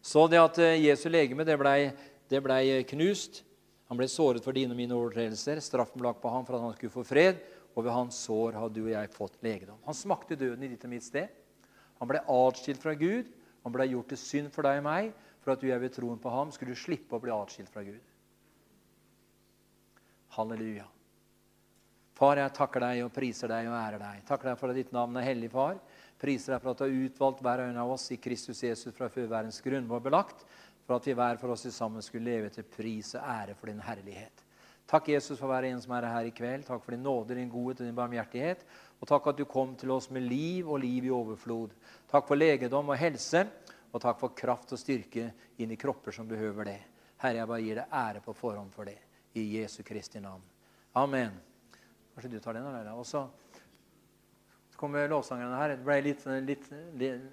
Så 0.04 0.26
det 0.32 0.40
at 0.42 0.58
eh, 0.64 0.80
Jesu 0.82 1.08
legeme 1.12 1.46
det 1.48 1.56
blei 1.60 1.92
ble 2.28 2.84
knust. 2.90 3.44
Han 3.88 4.00
ble 4.00 4.08
såret 4.12 4.44
for 4.44 4.56
dine 4.56 4.76
og 4.76 4.80
mine 4.80 4.96
overtredelser. 4.96 5.62
Straffen 5.64 6.02
ble 6.02 6.10
lagt 6.10 6.24
på 6.24 6.32
ham 6.32 6.46
for 6.48 6.58
at 6.58 6.66
han 6.66 6.76
skulle 6.76 6.94
få 6.94 7.06
fred. 7.08 7.40
Og 7.78 7.86
ved 7.86 7.94
hans 7.94 8.18
sår 8.26 8.58
har 8.58 8.72
du 8.74 8.82
og 8.84 8.92
jeg 8.92 9.14
fått 9.14 9.38
legedom. 9.46 9.80
Han 9.86 9.96
smakte 9.96 10.36
døden 10.40 10.66
i 10.66 10.72
ditt 10.74 10.84
og 10.84 10.92
mitt 10.92 11.06
sted. 11.06 11.32
Han 12.02 12.10
ble 12.10 12.24
atskilt 12.34 12.82
fra 12.84 12.96
Gud. 12.98 13.30
Han 13.64 13.74
ble 13.76 13.88
gjort 13.92 14.12
til 14.12 14.22
synd 14.22 14.52
for 14.54 14.68
deg 14.68 14.82
og 14.82 14.88
meg. 14.90 15.14
For 15.44 15.54
at 15.54 15.64
du 15.64 15.70
og 15.70 15.72
jeg 15.72 15.84
ved 15.86 15.96
troen 15.96 16.20
på 16.20 16.34
ham 16.34 16.52
skulle 16.52 16.76
slippe 16.76 17.16
å 17.16 17.24
bli 17.24 17.32
atskilt 17.32 17.72
fra 17.72 17.86
Gud. 17.88 18.04
Halleluja. 20.36 20.86
Far, 22.18 22.40
jeg 22.42 22.54
takker 22.58 22.82
deg 22.82 23.04
og 23.06 23.14
priser 23.14 23.52
deg 23.52 23.68
og 23.70 23.76
ærer 23.78 24.02
deg. 24.02 24.22
Takker 24.26 24.50
deg 24.50 24.60
for 24.60 24.74
at 24.74 24.78
ditt 24.80 24.94
navn 24.96 25.20
er 25.20 25.26
hellig, 25.28 25.52
far. 25.54 25.78
Priser 26.18 26.56
deg 26.56 26.64
for 26.64 26.74
at 26.74 26.80
du 26.82 26.88
har 26.88 26.96
utvalgt 27.06 27.44
hver 27.46 27.62
en 27.68 27.78
av 27.78 27.92
oss 27.94 28.08
i 28.14 28.18
Kristus 28.18 28.64
Jesus 28.66 28.96
fra 28.96 29.10
før 29.14 29.30
verdens 29.30 29.62
grunn 29.62 29.86
var 29.90 30.02
belagt, 30.02 30.42
for 30.88 30.96
at 30.96 31.08
vi 31.08 31.16
hver 31.20 31.40
for 31.42 31.52
oss 31.52 31.68
sammen 31.76 32.02
skulle 32.02 32.32
leve 32.32 32.50
til 32.50 32.64
pris 32.64 33.14
og 33.18 33.26
ære 33.28 33.56
for 33.60 33.68
din 33.68 33.84
herlighet. 33.84 34.44
Takk, 34.88 35.10
Jesus, 35.12 35.36
for 35.36 35.52
hver 35.52 35.66
en 35.68 35.82
som 35.84 35.92
er 35.98 36.06
her 36.08 36.28
i 36.30 36.32
kveld. 36.32 36.64
Takk 36.64 36.80
for 36.80 36.96
din 36.96 37.04
nåde, 37.04 37.36
din 37.36 37.50
godhet 37.52 37.82
og 37.82 37.90
din 37.90 37.96
barmhjertighet. 37.96 38.62
Og 39.02 39.10
takk 39.10 39.26
at 39.28 39.42
du 39.42 39.44
kom 39.46 39.74
til 39.76 39.92
oss 39.92 40.08
med 40.16 40.24
liv 40.24 40.70
og 40.70 40.80
liv 40.80 41.10
i 41.10 41.12
overflod. 41.12 41.74
Takk 42.08 42.30
for 42.30 42.40
legedom 42.40 42.94
og 42.94 43.00
helse, 43.00 43.44
og 43.92 44.00
takk 44.02 44.22
for 44.22 44.36
kraft 44.38 44.72
og 44.72 44.80
styrke 44.80 45.28
inn 45.60 45.76
i 45.76 45.80
kropper 45.80 46.16
som 46.16 46.30
behøver 46.30 46.72
det. 46.72 46.78
Herre, 47.20 47.42
jeg 47.42 47.52
bare 47.52 47.66
gir 47.66 47.82
deg 47.82 48.00
ære 48.00 48.24
på 48.24 48.38
forhånd 48.38 48.72
for 48.72 48.88
det. 48.88 48.96
I 49.36 49.44
Jesu 49.58 49.82
Kristi 49.84 50.24
navn. 50.24 50.42
Amen. 50.96 51.36
Kanskje 52.16 52.32
du 52.32 52.40
tar 52.40 52.56
den? 52.56 52.72
Leila. 52.72 52.96
Og 52.96 53.06
så 53.06 53.28
kommer 54.80 55.12
lovsangerne 55.12 55.60
her. 55.60 55.76
Det 55.76 55.84
ble 55.84 56.02
litt, 56.06 56.26
litt, 56.48 56.72
litt, 56.96 57.32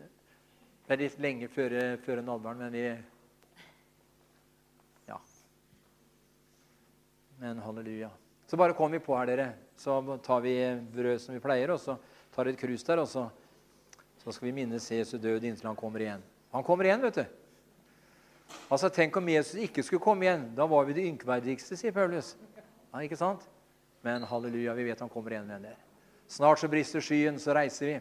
litt 0.91 1.23
lenge 1.23 1.49
før, 1.55 1.79
før 2.03 2.25
nadveren, 2.25 2.67
men 2.67 2.75
vi 2.75 2.89
Men 7.39 7.59
halleluja. 7.59 8.11
Så 8.47 8.57
bare 8.57 8.77
kom 8.77 8.93
vi 8.93 9.01
på 9.03 9.17
her, 9.17 9.27
dere. 9.27 9.53
Så 9.77 10.19
tar 10.23 10.41
vi 10.41 10.55
brød 10.95 11.21
som 11.21 11.35
vi 11.35 11.41
pleier, 11.43 11.73
og 11.75 11.81
så 11.81 11.97
tar 12.35 12.45
vi 12.47 12.55
et 12.55 12.61
krus 12.61 12.85
der, 12.87 13.01
og 13.03 13.09
så, 13.09 13.25
så 14.23 14.33
skal 14.33 14.51
vi 14.51 14.57
minnes 14.61 14.91
Jesu 14.91 15.17
død 15.19 15.45
inntil 15.45 15.67
han 15.67 15.79
kommer 15.79 16.05
igjen. 16.05 16.23
Han 16.55 16.67
kommer 16.67 16.87
igjen, 16.87 17.03
vet 17.03 17.23
du. 17.23 17.25
Altså, 18.69 18.91
Tenk 18.93 19.17
om 19.17 19.29
Jesus 19.29 19.59
ikke 19.65 19.83
skulle 19.83 20.05
komme 20.05 20.29
igjen. 20.29 20.51
Da 20.55 20.67
var 20.71 20.87
vi 20.87 20.95
det 20.95 21.09
ynkverdigste, 21.09 21.79
sier 21.81 21.95
Paulus. 21.97 22.35
Ja, 22.93 23.03
ikke 23.03 23.19
sant? 23.19 23.49
Men 24.05 24.23
halleluja, 24.29 24.75
vi 24.77 24.85
vet 24.87 25.01
han 25.01 25.11
kommer 25.11 25.35
igjen, 25.35 25.49
venner. 25.49 25.75
Snart 26.29 26.61
så 26.61 26.69
brister 26.69 27.03
skyen, 27.05 27.39
så 27.41 27.55
reiser 27.57 27.87
vi. 27.87 27.95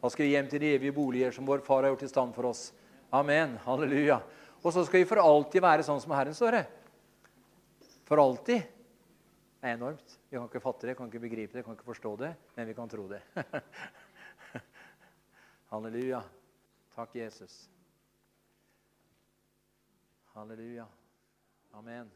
Da 0.00 0.08
skal 0.08 0.24
vi 0.24 0.30
hjem 0.32 0.48
til 0.48 0.62
de 0.62 0.74
evige 0.74 0.94
boliger 0.96 1.32
som 1.34 1.48
vår 1.48 1.64
far 1.64 1.82
har 1.82 1.92
gjort 1.92 2.06
i 2.06 2.08
stand 2.08 2.34
for 2.36 2.48
oss. 2.52 2.70
Amen. 3.12 3.58
Halleluja. 3.64 4.20
Og 4.60 4.74
så 4.74 4.84
skal 4.84 5.00
vi 5.00 5.08
for 5.08 5.22
alltid 5.22 5.64
være 5.64 5.84
sånn 5.86 6.00
som 6.02 6.12
Herren 6.12 6.36
står 6.36 6.58
her. 6.58 6.68
For 8.08 8.20
alltid. 8.20 8.66
Det 9.60 9.68
er 9.68 9.76
enormt. 9.76 10.16
Vi 10.28 10.36
kan 10.36 10.48
ikke 10.48 10.62
fatte 10.64 10.88
det, 10.88 10.96
kan 10.98 11.10
ikke 11.10 11.24
begripe 11.24 11.56
det, 11.56 11.64
kan 11.64 11.76
ikke 11.76 11.88
forstå 11.88 12.14
det, 12.20 12.30
men 12.56 12.68
vi 12.68 12.76
kan 12.76 12.88
tro 12.88 13.04
det. 13.10 13.20
Halleluja. 15.72 16.22
Takk, 16.96 17.16
Jesus. 17.20 17.60
Halleluja. 20.34 20.88
Amen. 21.76 22.08